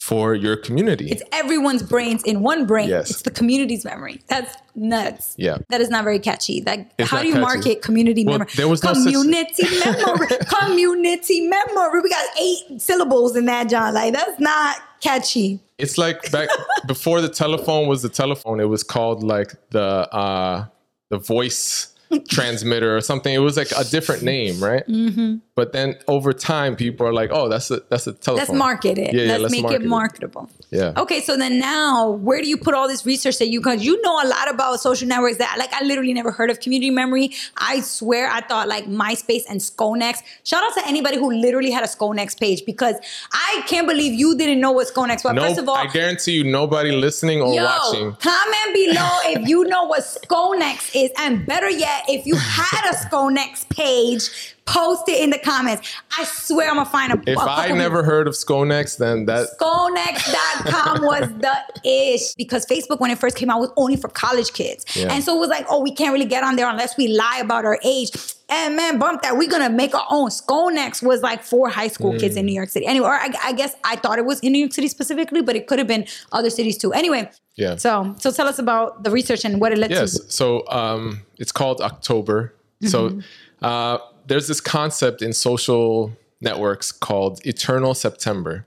for 0.00 0.34
your 0.34 0.56
community 0.56 1.10
It's 1.10 1.22
everyone's 1.30 1.82
brains 1.82 2.22
in 2.24 2.40
one 2.40 2.64
brain. 2.66 2.88
Yes. 2.88 3.10
It's 3.10 3.22
the 3.22 3.30
community's 3.30 3.84
memory. 3.84 4.22
That's 4.28 4.56
nuts. 4.74 5.34
yeah 5.36 5.58
That 5.68 5.80
is 5.82 5.90
not 5.90 6.04
very 6.04 6.18
catchy. 6.18 6.62
Like, 6.66 6.90
It's 6.98 7.10
how 7.10 7.20
do 7.20 7.28
you 7.28 7.34
catchy. 7.34 7.42
market 7.42 7.82
community 7.82 8.24
Well, 8.24 8.38
memory? 8.38 8.52
there 8.56 8.66
was 8.68 8.82
no 8.82 8.94
such- 8.94 9.02
community 9.12 9.64
memory. 9.84 10.28
community 10.48 11.46
memory. 11.48 12.00
We 12.00 12.08
got 12.08 12.26
eight 12.40 12.80
syllables 12.80 13.36
in 13.36 13.44
that, 13.46 13.68
John. 13.68 13.92
Like, 13.94 14.14
that's 14.14 14.40
not 14.40 14.76
catchy. 15.02 15.60
it's 15.78 15.96
like 15.98 16.30
back 16.32 16.48
before 16.86 17.20
the 17.20 17.28
telephone 17.28 17.86
was 17.88 18.02
the 18.02 18.08
telephone 18.10 18.60
it 18.60 18.68
was 18.68 18.82
called 18.82 19.22
like 19.22 19.54
the 19.70 19.80
uh 20.14 20.66
the 21.08 21.16
voice 21.18 21.94
transmitter 22.28 22.94
or 22.96 23.00
something 23.00 23.32
it 23.32 23.38
was 23.38 23.56
like 23.56 23.70
a 23.78 23.84
different 23.84 24.22
name 24.22 24.62
right 24.62 24.86
Mm-hmm. 24.86 25.36
But 25.60 25.74
then 25.74 25.98
over 26.08 26.32
time, 26.32 26.74
people 26.74 27.06
are 27.06 27.12
like, 27.12 27.28
"Oh, 27.30 27.46
that's 27.50 27.70
a 27.70 27.82
that's 27.90 28.06
a 28.06 28.14
telephone." 28.14 28.46
Let's 28.46 28.58
market 28.58 28.96
it. 28.96 29.12
Yeah, 29.12 29.24
yeah, 29.24 29.28
let's, 29.32 29.42
let's 29.42 29.62
make 29.62 29.70
it 29.72 29.82
it. 29.82 29.86
marketable. 29.86 30.48
Yeah. 30.70 30.94
Okay, 30.96 31.20
so 31.20 31.36
then 31.36 31.58
now, 31.58 32.08
where 32.08 32.40
do 32.40 32.48
you 32.48 32.56
put 32.56 32.72
all 32.72 32.88
this 32.88 33.04
research 33.04 33.36
that 33.40 33.48
you? 33.48 33.60
Because 33.60 33.84
you 33.84 34.00
know 34.00 34.22
a 34.22 34.26
lot 34.26 34.48
about 34.48 34.80
social 34.80 35.06
networks 35.06 35.36
that, 35.36 35.56
like, 35.58 35.70
I 35.74 35.84
literally 35.84 36.14
never 36.14 36.30
heard 36.30 36.48
of 36.48 36.60
Community 36.60 36.88
Memory. 36.88 37.32
I 37.58 37.80
swear, 37.80 38.30
I 38.30 38.40
thought 38.40 38.68
like 38.68 38.86
MySpace 38.86 39.42
and 39.50 39.60
Sconex. 39.60 40.22
Shout 40.44 40.64
out 40.64 40.72
to 40.80 40.88
anybody 40.88 41.18
who 41.18 41.30
literally 41.30 41.70
had 41.70 41.84
a 41.84 41.88
Sconex 41.88 42.40
page 42.40 42.64
because 42.64 42.94
I 43.32 43.62
can't 43.66 43.86
believe 43.86 44.18
you 44.18 44.34
didn't 44.38 44.60
know 44.60 44.72
what 44.72 44.88
Sconex 44.88 45.24
was. 45.24 45.34
No, 45.34 45.42
First 45.42 45.58
of 45.58 45.68
all, 45.68 45.76
I 45.76 45.88
guarantee 45.88 46.32
you, 46.32 46.44
nobody 46.44 46.90
listening 46.92 47.42
or 47.42 47.52
Yo, 47.52 47.64
watching. 47.64 48.12
comment 48.12 48.70
below 48.72 49.10
if 49.24 49.46
you 49.46 49.64
know 49.64 49.84
what 49.84 50.00
Sconex 50.04 50.92
is, 50.94 51.10
and 51.18 51.44
better 51.44 51.68
yet, 51.68 52.04
if 52.08 52.24
you 52.24 52.36
had 52.36 52.90
a 52.90 52.96
Sconex 52.96 53.68
page, 53.68 54.54
post 54.66 55.08
it 55.08 55.22
in 55.22 55.30
the 55.30 55.38
comments. 55.38 55.88
I 56.18 56.24
swear 56.24 56.68
I'm 56.68 56.76
gonna 56.76 56.88
find 56.88 57.12
a. 57.12 57.20
If 57.30 57.36
a 57.38 57.40
I 57.42 57.72
never 57.72 58.02
heard 58.02 58.28
of 58.28 58.34
Sconex, 58.34 58.98
then 58.98 59.26
that 59.26 59.48
Sconex.com 59.58 61.02
was 61.02 61.28
the 61.38 61.56
ish 61.88 62.34
because 62.34 62.66
Facebook, 62.66 63.00
when 63.00 63.10
it 63.10 63.18
first 63.18 63.36
came 63.36 63.50
out, 63.50 63.60
was 63.60 63.72
only 63.76 63.96
for 63.96 64.08
college 64.08 64.52
kids. 64.52 64.84
Yeah. 64.96 65.12
And 65.12 65.22
so 65.24 65.36
it 65.36 65.40
was 65.40 65.48
like, 65.48 65.66
oh, 65.68 65.80
we 65.80 65.92
can't 65.94 66.12
really 66.12 66.24
get 66.26 66.44
on 66.44 66.56
there 66.56 66.68
unless 66.68 66.96
we 66.96 67.08
lie 67.08 67.40
about 67.42 67.64
our 67.64 67.78
age. 67.84 68.10
And 68.48 68.74
man, 68.74 68.98
bump 68.98 69.22
that. 69.22 69.36
We're 69.36 69.48
to 69.48 69.68
make 69.70 69.94
our 69.94 70.06
own. 70.10 70.28
Sconex 70.30 71.02
was 71.04 71.22
like 71.22 71.42
for 71.44 71.68
high 71.68 71.86
school 71.88 72.18
kids 72.18 72.34
Mm. 72.34 72.38
in 72.40 72.46
New 72.46 72.52
York 72.54 72.68
City. 72.68 72.84
Anyway, 72.86 73.06
or 73.06 73.14
I, 73.14 73.30
I 73.44 73.52
guess 73.52 73.74
I 73.84 73.94
thought 73.96 74.18
it 74.18 74.24
was 74.24 74.40
in 74.40 74.52
New 74.52 74.58
York 74.58 74.72
City 74.72 74.88
specifically, 74.88 75.40
but 75.40 75.54
it 75.54 75.66
could 75.68 75.78
have 75.78 75.86
been 75.88 76.04
other 76.32 76.50
cities 76.50 76.76
too. 76.76 76.92
Anyway. 76.92 77.30
Yeah. 77.56 77.76
So, 77.76 78.14
so 78.18 78.30
tell 78.32 78.48
us 78.48 78.58
about 78.58 79.04
the 79.04 79.10
research 79.10 79.44
and 79.44 79.60
what 79.60 79.70
it 79.72 79.78
led 79.78 79.90
Yes. 79.90 80.18
to. 80.18 80.30
So 80.32 80.66
um, 80.68 81.22
it's 81.38 81.52
called 81.52 81.80
October. 81.80 82.54
So 82.86 83.20
uh, 83.62 83.98
there's 84.26 84.48
this 84.48 84.60
concept 84.60 85.22
in 85.22 85.32
social 85.32 86.12
networks 86.40 86.92
called 86.92 87.44
Eternal 87.46 87.94
September. 87.94 88.66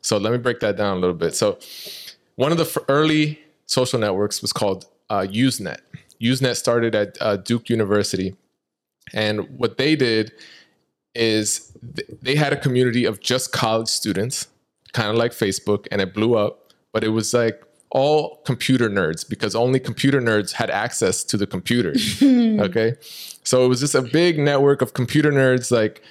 So 0.00 0.18
let 0.18 0.32
me 0.32 0.38
break 0.38 0.60
that 0.60 0.76
down 0.76 0.96
a 0.96 1.00
little 1.00 1.16
bit. 1.16 1.34
So 1.34 1.58
one 2.36 2.52
of 2.52 2.58
the 2.58 2.84
early 2.88 3.40
social 3.66 3.98
networks 3.98 4.42
was 4.42 4.52
called 4.52 4.86
uh, 5.08 5.20
Usenet. 5.20 5.78
Usenet 6.20 6.56
started 6.56 6.94
at 6.94 7.16
uh, 7.20 7.36
Duke 7.36 7.70
University. 7.70 8.36
And 9.12 9.58
what 9.58 9.78
they 9.78 9.96
did 9.96 10.32
is 11.14 11.72
th- 11.96 12.08
they 12.22 12.34
had 12.34 12.52
a 12.52 12.56
community 12.56 13.04
of 13.04 13.20
just 13.20 13.52
college 13.52 13.88
students, 13.88 14.48
kind 14.92 15.10
of 15.10 15.16
like 15.16 15.32
Facebook, 15.32 15.86
and 15.90 16.00
it 16.00 16.14
blew 16.14 16.34
up. 16.34 16.72
But 16.92 17.04
it 17.04 17.10
was 17.10 17.32
like 17.34 17.62
all 17.94 18.36
computer 18.44 18.90
nerds 18.90 19.26
because 19.26 19.54
only 19.54 19.80
computer 19.80 20.20
nerds 20.20 20.52
had 20.52 20.68
access 20.68 21.24
to 21.24 21.36
the 21.38 21.46
computers. 21.46 22.20
okay. 22.22 22.94
So 23.44 23.64
it 23.64 23.68
was 23.68 23.80
just 23.80 23.94
a 23.94 24.02
big 24.02 24.38
network 24.38 24.82
of 24.82 24.94
computer 24.94 25.30
nerds, 25.30 25.70
like 25.70 26.02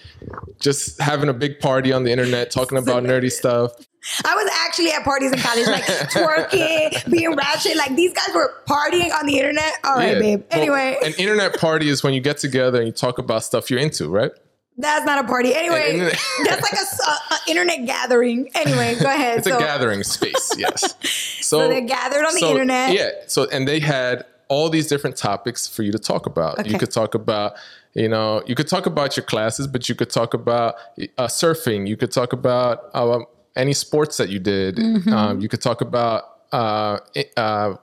just 0.60 1.00
having 1.02 1.30
a 1.30 1.34
big 1.34 1.60
party 1.60 1.92
on 1.92 2.04
the 2.04 2.12
internet, 2.12 2.50
talking 2.52 2.78
about 2.78 3.04
nerdy 3.04 3.32
stuff. 3.32 3.74
I 4.26 4.36
was 4.36 4.50
actually 4.66 4.92
at 4.92 5.04
parties 5.04 5.32
in 5.32 5.40
college, 5.40 5.68
like 5.68 5.84
twerking, 6.12 7.10
being 7.12 7.36
ratchet. 7.36 7.76
Like 7.78 7.96
these 7.96 8.14
guys 8.14 8.30
were 8.34 8.54
partying 8.68 9.12
on 9.18 9.26
the 9.26 9.38
internet. 9.38 9.74
All 9.84 9.96
right, 9.96 10.14
Yeah. 10.14 10.20
babe. 10.20 10.44
Well, 10.52 10.60
Anyway, 10.60 10.98
an 11.04 11.14
internet 11.18 11.60
party 11.60 11.90
is 11.90 12.02
when 12.04 12.14
you 12.14 12.22
get 12.22 12.38
together 12.38 12.80
and 12.80 12.88
you 12.88 12.94
talk 12.94 13.18
about 13.18 13.44
stuff 13.44 13.70
you're 13.70 13.80
into, 13.80 14.10
right? 14.10 14.32
That's 14.78 15.06
not 15.06 15.24
a 15.24 15.28
party. 15.28 15.54
Anyway, 15.54 15.92
internet- 15.92 16.20
that's 16.46 16.62
like 16.62 16.74
a 16.74 17.50
internet 17.52 17.86
gathering. 17.86 18.50
Anyway, 18.56 18.96
go 19.00 19.06
ahead. 19.10 19.40
It's 19.40 19.48
so, 19.48 19.56
a 19.58 19.60
gathering 19.60 20.04
space, 20.04 20.52
yes. 20.58 20.96
So, 21.46 21.60
So 21.60 21.68
they're 21.68 21.82
gathered 21.82 22.26
on 22.26 22.34
the 22.34 22.40
so, 22.40 22.50
internet. 22.52 22.94
Yeah. 22.94 23.10
So 23.28 23.48
and 23.52 23.68
they 23.68 23.80
had 23.80 24.26
all 24.48 24.70
these 24.70 24.88
different 24.88 25.16
topics 25.16 25.68
for 25.68 25.84
you 25.84 25.92
to 25.92 26.00
talk 26.00 26.26
about. 26.26 26.60
Okay. 26.60 26.72
You 26.72 26.80
could 26.80 26.92
talk 26.92 27.16
about, 27.16 27.54
you 27.94 28.10
know, 28.10 28.42
you 28.48 28.56
could 28.56 28.68
talk 28.68 28.86
about 28.86 29.16
your 29.16 29.26
classes, 29.26 29.68
but 29.68 29.88
you 29.90 29.96
could 29.96 30.10
talk 30.10 30.34
about 30.34 30.76
uh, 31.18 31.28
surfing. 31.28 31.88
You 31.88 31.96
could 31.98 32.12
talk 32.12 32.34
about 32.34 32.90
um, 32.96 33.26
any 33.56 33.74
sports 33.74 34.18
that 34.18 34.30
you 34.30 34.40
did. 34.40 34.76
Mm-hmm. 34.78 35.14
Um, 35.14 35.40
you 35.42 35.50
could 35.50 35.62
talk 35.62 35.82
about 35.82 36.24
uh, 36.52 36.98
uh, 37.38 37.76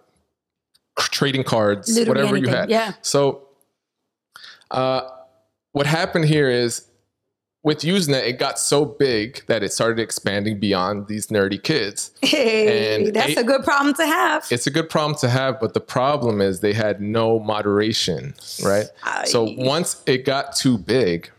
trading 0.98 1.44
cards, 1.44 1.88
Literally 1.88 2.20
whatever 2.20 2.36
you 2.36 2.48
had. 2.48 2.70
yeah. 2.70 2.92
So, 3.02 3.48
uh, 4.70 5.02
what 5.72 5.86
happened 5.86 6.24
here 6.26 6.48
is 6.48 6.86
with 7.62 7.80
Usenet, 7.80 8.26
it 8.26 8.38
got 8.38 8.58
so 8.58 8.84
big 8.86 9.44
that 9.46 9.62
it 9.62 9.72
started 9.72 9.98
expanding 10.00 10.58
beyond 10.58 11.08
these 11.08 11.26
nerdy 11.26 11.62
kids. 11.62 12.10
Hey, 12.22 13.04
And 13.04 13.14
that's 13.14 13.36
a 13.36 13.44
good 13.44 13.64
problem 13.64 13.94
to 13.94 14.06
have. 14.06 14.46
It's 14.50 14.66
a 14.66 14.70
good 14.70 14.88
problem 14.88 15.18
to 15.20 15.28
have, 15.28 15.60
but 15.60 15.74
the 15.74 15.80
problem 15.80 16.40
is 16.40 16.60
they 16.60 16.72
had 16.72 17.00
no 17.00 17.38
moderation, 17.38 18.34
right? 18.64 18.86
so 19.24 19.54
once 19.58 20.02
it 20.06 20.24
got 20.24 20.56
too 20.56 20.78
big, 20.78 21.30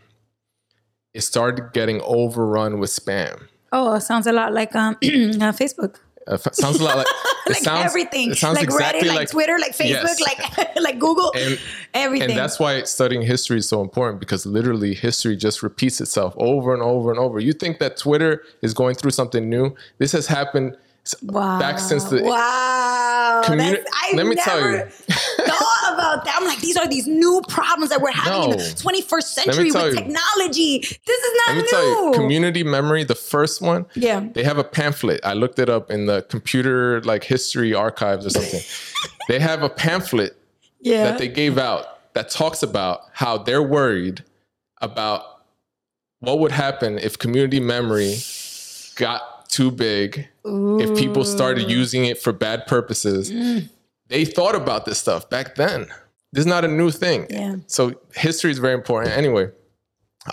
it 1.14 1.22
started 1.22 1.72
getting 1.72 2.00
overrun 2.02 2.78
with 2.78 2.90
spam. 2.90 3.48
oh, 3.72 3.98
sounds 3.98 4.26
a 4.26 4.32
lot 4.32 4.52
like 4.52 4.74
um, 4.76 4.94
uh, 5.02 5.52
Facebook. 5.52 5.96
Uh, 6.26 6.36
sounds 6.36 6.78
a 6.78 6.84
lot 6.84 6.98
like 6.98 7.06
like 7.48 7.62
sounds, 7.62 7.84
everything. 7.84 8.30
Like 8.30 8.62
exactly 8.62 9.08
Reddit, 9.08 9.14
like, 9.14 9.30
Twitter, 9.30 9.58
like 9.58 9.72
Facebook, 9.76 9.88
Yes. 9.88 10.20
like 10.20 10.76
like 10.80 10.98
Google, 10.98 11.32
and 11.36 11.58
everything. 11.94 12.30
and 12.30 12.38
that's 12.38 12.58
why 12.58 12.82
studying 12.84 13.22
history 13.22 13.58
is 13.58 13.68
so 13.68 13.80
important 13.80 14.20
because 14.20 14.46
literally 14.46 14.94
history 14.94 15.36
just 15.36 15.62
repeats 15.62 16.00
itself 16.00 16.34
over 16.36 16.72
and 16.74 16.82
over 16.82 17.10
and 17.10 17.18
over. 17.18 17.40
You 17.40 17.52
think 17.52 17.78
that 17.80 17.96
Twitter 17.96 18.42
is 18.62 18.74
going 18.74 18.94
through 18.94 19.10
something 19.12 19.48
new? 19.48 19.74
This 19.98 20.12
has 20.12 20.26
happened 20.26 20.76
wow. 21.24 21.58
back 21.58 21.78
since 21.78 22.04
the 22.04 22.22
wow. 22.22 23.42
Communi- 23.44 23.82
I 23.92 24.12
Let 24.14 24.26
me 24.26 24.34
never 24.34 24.48
tell 24.48 24.70
you. 24.70 24.78
thought 25.46 25.71
about 26.12 26.24
that. 26.24 26.36
I'm 26.38 26.46
like, 26.46 26.60
these 26.60 26.76
are 26.76 26.86
these 26.86 27.06
new 27.06 27.42
problems 27.48 27.90
that 27.90 28.00
we're 28.00 28.12
having 28.12 28.52
in 28.52 28.58
the 28.58 28.64
21st 28.64 29.22
century 29.22 29.70
with 29.70 29.74
you. 29.84 29.94
technology. 29.94 30.78
This 30.80 31.08
is 31.08 31.32
not 31.38 31.48
Let 31.48 31.56
me 31.56 31.62
new. 31.62 31.68
tell 31.68 32.06
you, 32.06 32.12
community 32.12 32.62
memory, 32.64 33.04
the 33.04 33.14
first 33.14 33.60
one, 33.60 33.86
Yeah. 33.94 34.28
they 34.32 34.44
have 34.44 34.58
a 34.58 34.64
pamphlet. 34.64 35.20
I 35.24 35.34
looked 35.34 35.58
it 35.58 35.68
up 35.68 35.90
in 35.90 36.06
the 36.06 36.22
computer 36.22 37.00
like 37.02 37.24
history 37.24 37.74
archives 37.74 38.26
or 38.26 38.30
something. 38.30 38.60
they 39.28 39.38
have 39.38 39.62
a 39.62 39.68
pamphlet 39.68 40.36
yeah. 40.80 41.04
that 41.04 41.18
they 41.18 41.28
gave 41.28 41.58
out 41.58 42.12
that 42.14 42.30
talks 42.30 42.62
about 42.62 43.00
how 43.12 43.38
they're 43.38 43.62
worried 43.62 44.22
about 44.80 45.24
what 46.20 46.38
would 46.38 46.52
happen 46.52 46.98
if 46.98 47.18
community 47.18 47.60
memory 47.60 48.16
got 48.96 49.48
too 49.48 49.70
big, 49.70 50.28
if 50.44 50.98
people 50.98 51.24
started 51.24 51.70
using 51.70 52.04
it 52.04 52.20
for 52.20 52.32
bad 52.32 52.66
purposes. 52.66 53.30
Mm. 53.30 53.68
They 54.08 54.24
thought 54.24 54.54
about 54.54 54.84
this 54.84 54.98
stuff 54.98 55.28
back 55.30 55.54
then. 55.56 55.88
This 56.32 56.42
is 56.42 56.46
not 56.46 56.64
a 56.64 56.68
new 56.68 56.90
thing. 56.90 57.26
Yeah. 57.28 57.56
So 57.66 57.94
history 58.14 58.50
is 58.50 58.58
very 58.58 58.74
important. 58.74 59.16
Anyway, 59.16 59.50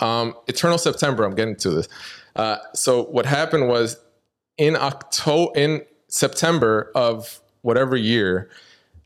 um, 0.00 0.34
Eternal 0.46 0.78
September. 0.78 1.24
I'm 1.24 1.34
getting 1.34 1.56
to 1.56 1.70
this. 1.70 1.88
Uh, 2.36 2.56
so 2.74 3.04
what 3.04 3.26
happened 3.26 3.68
was 3.68 3.98
in 4.56 4.76
October, 4.76 5.52
in 5.58 5.82
September 6.08 6.90
of 6.94 7.40
whatever 7.62 7.96
year, 7.96 8.50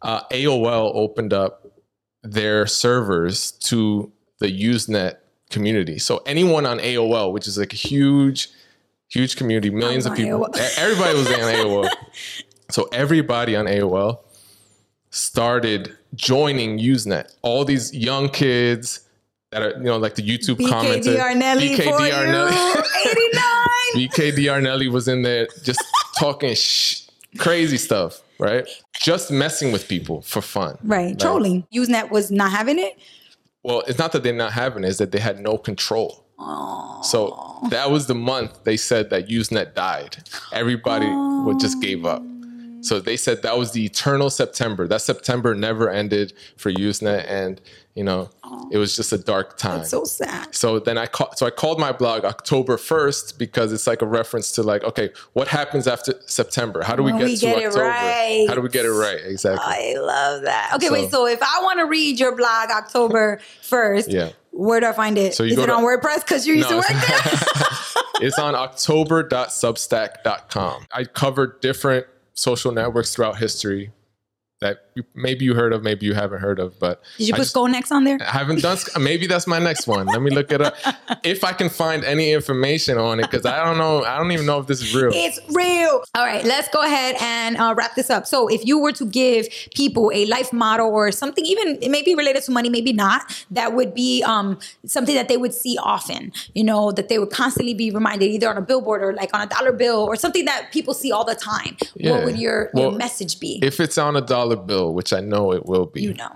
uh, 0.02 0.22
AOL 0.30 0.92
opened 0.94 1.32
up 1.32 1.66
their 2.22 2.66
servers 2.66 3.52
to 3.52 4.12
the 4.38 4.46
Usenet 4.46 5.16
community. 5.50 5.98
So 5.98 6.18
anyone 6.26 6.66
on 6.66 6.78
AOL, 6.78 7.32
which 7.32 7.48
is 7.48 7.58
like 7.58 7.72
a 7.72 7.76
huge, 7.76 8.48
huge 9.08 9.36
community, 9.36 9.70
millions 9.70 10.06
of 10.06 10.14
people, 10.14 10.46
everybody 10.76 11.18
was 11.18 11.26
on 11.28 11.40
AOL. 11.40 11.88
So 12.70 12.88
everybody 12.92 13.54
on 13.56 13.66
AOL 13.66 14.20
started 15.14 15.96
joining 16.14 16.78
Usenet. 16.78 17.32
All 17.42 17.64
these 17.64 17.94
young 17.94 18.28
kids 18.28 19.00
that 19.50 19.62
are, 19.62 19.70
you 19.70 19.84
know, 19.84 19.96
like 19.96 20.16
the 20.16 20.22
YouTube 20.22 20.56
commenter. 20.56 21.04
BKD 21.04 21.20
Arnelli 21.20 21.76
for 21.76 22.00
you. 22.02 22.12
89. 23.10 23.48
BKD 23.94 24.38
Arnelli 24.50 24.90
was 24.90 25.06
in 25.06 25.22
there 25.22 25.46
just 25.62 25.82
talking 26.18 26.54
sh- 26.54 27.02
crazy 27.38 27.76
stuff, 27.76 28.22
right? 28.38 28.68
Just 29.00 29.30
messing 29.30 29.70
with 29.70 29.86
people 29.86 30.22
for 30.22 30.42
fun. 30.42 30.76
Right. 30.82 31.18
Trolling. 31.18 31.64
Usenet 31.72 32.10
was 32.10 32.32
not 32.32 32.50
having 32.50 32.80
it. 32.80 32.98
Well, 33.62 33.82
it's 33.86 33.98
not 33.98 34.12
that 34.12 34.24
they're 34.24 34.32
not 34.32 34.52
having 34.52 34.82
it, 34.84 34.88
it's 34.88 34.98
that 34.98 35.12
they 35.12 35.20
had 35.20 35.38
no 35.38 35.56
control. 35.56 36.24
So 37.02 37.58
that 37.70 37.90
was 37.90 38.06
the 38.06 38.14
month 38.14 38.64
they 38.64 38.76
said 38.76 39.10
that 39.10 39.28
Usenet 39.28 39.74
died. 39.74 40.16
Everybody 40.52 41.06
would 41.08 41.60
just 41.60 41.80
gave 41.80 42.04
up. 42.04 42.22
So 42.84 43.00
they 43.00 43.16
said 43.16 43.42
that 43.42 43.56
was 43.58 43.72
the 43.72 43.84
eternal 43.84 44.28
September. 44.30 44.86
That 44.86 45.00
September 45.00 45.54
never 45.54 45.88
ended 45.90 46.32
for 46.56 46.70
Usenet, 46.70 47.24
and 47.28 47.60
you 47.94 48.04
know 48.04 48.28
it 48.70 48.76
was 48.78 48.94
just 48.94 49.12
a 49.12 49.18
dark 49.18 49.56
time. 49.56 49.84
So 49.84 50.04
sad. 50.04 50.54
So 50.54 50.78
then 50.78 50.98
I 50.98 51.06
call, 51.06 51.34
so 51.34 51.46
I 51.46 51.50
called 51.50 51.80
my 51.80 51.92
blog 51.92 52.24
October 52.24 52.76
first 52.76 53.38
because 53.38 53.72
it's 53.72 53.86
like 53.86 54.02
a 54.02 54.06
reference 54.06 54.52
to 54.52 54.62
like 54.62 54.84
okay, 54.84 55.10
what 55.32 55.48
happens 55.48 55.86
after 55.86 56.14
September? 56.26 56.82
How 56.82 56.94
do 56.94 57.02
we 57.02 57.12
When 57.12 57.20
get 57.22 57.26
we 57.30 57.36
to 57.36 57.46
get 57.46 57.58
it 57.58 57.66
October? 57.68 57.84
right. 57.86 58.44
How 58.48 58.54
do 58.54 58.60
we 58.60 58.68
get 58.68 58.84
it 58.84 58.92
right? 58.92 59.18
Exactly. 59.24 59.64
I 59.66 59.94
love 59.98 60.42
that. 60.42 60.72
Okay, 60.74 60.88
So- 60.88 60.92
wait. 60.92 61.10
So 61.10 61.26
if 61.26 61.42
I 61.42 61.60
want 61.62 61.78
to 61.78 61.86
read 61.86 62.20
your 62.20 62.36
blog 62.36 62.70
October 62.70 63.40
1st, 63.62 64.12
Yeah. 64.12 64.30
where 64.50 64.80
do 64.80 64.86
I 64.88 64.92
find 64.92 65.16
it? 65.16 65.32
So 65.34 65.42
you 65.42 65.52
Is 65.52 65.58
it 65.58 65.66
to- 65.66 65.72
on 65.72 65.82
WordPress? 65.84 66.20
Because 66.20 66.46
you 66.46 66.54
used 66.54 66.68
to 66.68 66.74
No, 66.74 66.78
work 66.80 66.88
there. 66.88 66.98
it's 68.20 68.38
on 68.38 68.54
october.substack.com. 69.64 70.86
I 70.92 71.04
covered 71.04 71.60
different 71.60 72.06
social 72.34 72.72
networks 72.72 73.14
throughout 73.14 73.38
history. 73.38 73.92
that 74.60 74.83
you- 74.94 75.04
maybe 75.14 75.44
you 75.44 75.54
heard 75.54 75.72
of, 75.72 75.82
maybe 75.82 76.06
you 76.06 76.14
haven't 76.14 76.40
heard 76.40 76.58
of, 76.58 76.78
but 76.78 77.02
Did 77.18 77.28
you 77.28 77.34
I 77.34 77.36
put 77.36 77.42
just- 77.42 77.50
Skull 77.50 77.68
Next 77.68 77.90
on 77.92 78.04
there? 78.04 78.18
I 78.20 78.30
haven't 78.30 78.60
done. 78.62 78.78
Maybe 79.00 79.26
that's 79.26 79.46
my 79.46 79.58
next 79.58 79.86
one. 79.86 80.06
Let 80.06 80.22
me 80.22 80.30
look 80.30 80.50
it 80.52 80.60
up. 80.60 80.76
If 81.22 81.42
I 81.44 81.52
can 81.52 81.68
find 81.70 82.04
any 82.04 82.32
information 82.32 82.98
on 82.98 83.18
it, 83.18 83.30
because 83.30 83.46
I 83.46 83.64
don't 83.64 83.78
know. 83.78 84.04
I 84.04 84.18
don't 84.18 84.30
even 84.32 84.44
know 84.46 84.58
if 84.58 84.66
this 84.66 84.82
is 84.82 84.94
real. 84.94 85.10
It's 85.14 85.38
real. 85.50 86.02
All 86.14 86.24
right, 86.24 86.44
let's 86.44 86.68
go 86.68 86.82
ahead 86.82 87.16
and 87.20 87.56
uh, 87.56 87.74
wrap 87.76 87.94
this 87.94 88.10
up. 88.10 88.26
So, 88.26 88.46
if 88.48 88.64
you 88.66 88.78
were 88.78 88.92
to 88.92 89.06
give 89.06 89.48
people 89.74 90.10
a 90.14 90.26
life 90.26 90.52
motto 90.52 90.84
or 90.84 91.10
something, 91.12 91.44
even 91.46 91.78
it 91.80 91.90
may 91.90 92.02
be 92.02 92.14
related 92.14 92.42
to 92.44 92.50
money, 92.52 92.68
maybe 92.68 92.92
not, 92.92 93.22
that 93.50 93.72
would 93.74 93.94
be 93.94 94.22
um, 94.24 94.58
something 94.84 95.14
that 95.14 95.28
they 95.28 95.36
would 95.38 95.54
see 95.54 95.78
often, 95.82 96.32
you 96.54 96.64
know, 96.64 96.92
that 96.92 97.08
they 97.08 97.18
would 97.18 97.30
constantly 97.30 97.74
be 97.74 97.90
reminded 97.90 98.26
either 98.26 98.48
on 98.50 98.56
a 98.58 98.62
billboard 98.62 99.02
or 99.02 99.12
like 99.14 99.30
on 99.34 99.40
a 99.40 99.46
dollar 99.46 99.72
bill 99.72 100.00
or 100.00 100.16
something 100.16 100.44
that 100.44 100.70
people 100.72 100.92
see 100.94 101.10
all 101.10 101.24
the 101.24 101.34
time. 101.34 101.76
Yeah. 101.94 102.10
What 102.12 102.24
would 102.26 102.38
your, 102.38 102.70
Well, 102.74 102.90
your 102.90 102.98
message 102.98 103.40
be? 103.40 103.60
If 103.62 103.80
it's 103.80 103.96
on 103.98 104.14
a 104.16 104.20
dollar 104.20 104.56
bill, 104.56 104.83
which 104.90 105.12
I 105.12 105.20
know 105.20 105.52
it 105.52 105.66
will 105.66 105.86
be, 105.86 106.02
you 106.02 106.14
know. 106.14 106.32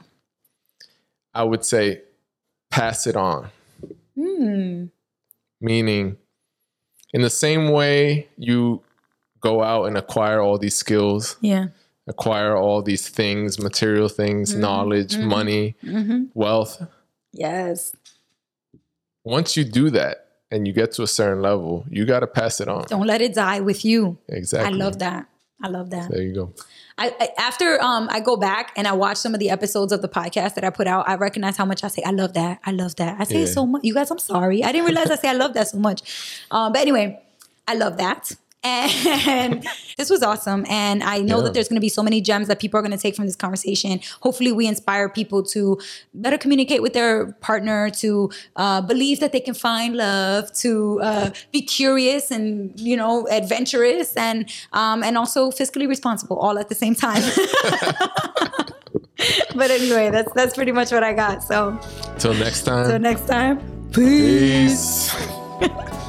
I 1.34 1.44
would 1.44 1.64
say 1.64 2.02
pass 2.70 3.06
it 3.06 3.16
on. 3.16 3.50
Hmm. 4.16 4.86
Meaning, 5.60 6.16
in 7.12 7.22
the 7.22 7.30
same 7.30 7.70
way 7.70 8.28
you 8.36 8.82
go 9.40 9.62
out 9.62 9.84
and 9.84 9.96
acquire 9.96 10.40
all 10.40 10.58
these 10.58 10.74
skills, 10.74 11.36
Yeah. 11.40 11.66
acquire 12.06 12.56
all 12.56 12.82
these 12.82 13.08
things, 13.08 13.58
material 13.58 14.08
things, 14.08 14.50
Mm-hmm. 14.52 14.60
knowledge, 14.60 15.16
money, 15.18 15.76
wealth. 16.34 16.82
Yes. 17.32 17.94
Once 19.24 19.56
you 19.56 19.64
do 19.64 19.90
that 19.90 20.26
and 20.50 20.66
you 20.66 20.72
get 20.72 20.92
to 20.92 21.02
a 21.02 21.06
certain 21.06 21.42
level, 21.42 21.84
you 21.90 22.04
got 22.06 22.20
to 22.20 22.26
pass 22.26 22.60
it 22.60 22.68
on. 22.68 22.84
Don't 22.88 23.06
let 23.06 23.20
it 23.20 23.34
die 23.34 23.60
with 23.60 23.84
you. 23.84 24.18
Exactly. 24.28 24.72
I 24.74 24.76
love 24.76 24.98
that. 25.00 25.28
I 25.62 25.68
love 25.68 25.90
that. 25.90 26.10
There 26.10 26.22
you 26.22 26.34
go. 26.34 26.52
I, 26.98 27.14
I 27.20 27.28
after 27.38 27.80
um 27.82 28.08
I 28.10 28.20
go 28.20 28.36
back 28.36 28.72
and 28.76 28.86
I 28.88 28.92
watch 28.92 29.16
some 29.18 29.32
of 29.34 29.40
the 29.40 29.50
episodes 29.50 29.92
of 29.92 30.02
the 30.02 30.08
podcast 30.08 30.54
that 30.54 30.64
I 30.64 30.70
put 30.70 30.86
out, 30.86 31.08
I 31.08 31.14
recognize 31.14 31.56
how 31.56 31.64
much 31.64 31.84
I 31.84 31.88
say 31.88 32.02
I 32.04 32.10
love 32.10 32.34
that. 32.34 32.58
I 32.64 32.72
love 32.72 32.96
that. 32.96 33.20
I 33.20 33.24
say 33.24 33.36
it 33.36 33.40
Yeah. 33.48 33.54
so 33.54 33.66
much. 33.66 33.84
You 33.84 33.94
guys, 33.94 34.10
I'm 34.10 34.18
sorry. 34.18 34.64
I 34.64 34.72
didn't 34.72 34.86
realize 34.86 35.10
I 35.10 35.16
say 35.16 35.28
I 35.28 35.32
love 35.34 35.54
that 35.54 35.68
so 35.68 35.78
much. 35.78 36.02
Um, 36.50 36.72
but 36.72 36.80
anyway, 36.82 37.20
I 37.66 37.74
love 37.74 37.96
that. 37.98 38.32
And 38.64 39.64
this 39.96 40.10
was 40.10 40.22
awesome. 40.22 40.64
And 40.68 41.02
I 41.02 41.18
know 41.20 41.38
Yeah. 41.38 41.44
that 41.44 41.54
there's 41.54 41.68
going 41.68 41.76
to 41.76 41.80
be 41.80 41.88
so 41.88 42.02
many 42.02 42.20
gems 42.20 42.48
that 42.48 42.58
people 42.58 42.78
are 42.78 42.82
going 42.82 42.96
to 42.96 42.98
take 42.98 43.14
from 43.14 43.26
this 43.26 43.36
conversation. 43.36 44.00
Hopefully, 44.20 44.50
we 44.52 44.66
inspire 44.66 45.08
people 45.08 45.42
to 45.54 45.78
better 46.12 46.36
communicate 46.38 46.82
with 46.82 46.92
their 46.92 47.32
partner, 47.40 47.88
to 47.90 48.30
uh, 48.56 48.80
believe 48.80 49.20
that 49.20 49.30
they 49.32 49.40
can 49.40 49.54
find 49.54 49.96
love, 49.96 50.52
to 50.54 51.00
uh, 51.02 51.30
be 51.52 51.62
curious 51.62 52.30
and 52.32 52.78
you 52.80 52.96
know 52.96 53.26
adventurous, 53.30 54.16
and 54.16 54.50
um, 54.72 55.02
and 55.04 55.16
also 55.16 55.50
fiscally 55.50 55.88
responsible, 55.88 56.36
all 56.38 56.58
at 56.58 56.68
the 56.68 56.74
same 56.74 56.94
time. 56.96 57.22
but 59.54 59.70
anyway, 59.70 60.10
that's 60.10 60.32
that's 60.32 60.54
pretty 60.54 60.72
much 60.72 60.90
what 60.90 61.04
I 61.04 61.12
got. 61.12 61.44
So 61.44 61.78
Till 62.18 62.34
next 62.34 62.64
time. 62.64 62.84
until 62.86 62.98
next 62.98 63.26
time, 63.26 63.60
Peace. 63.92 65.14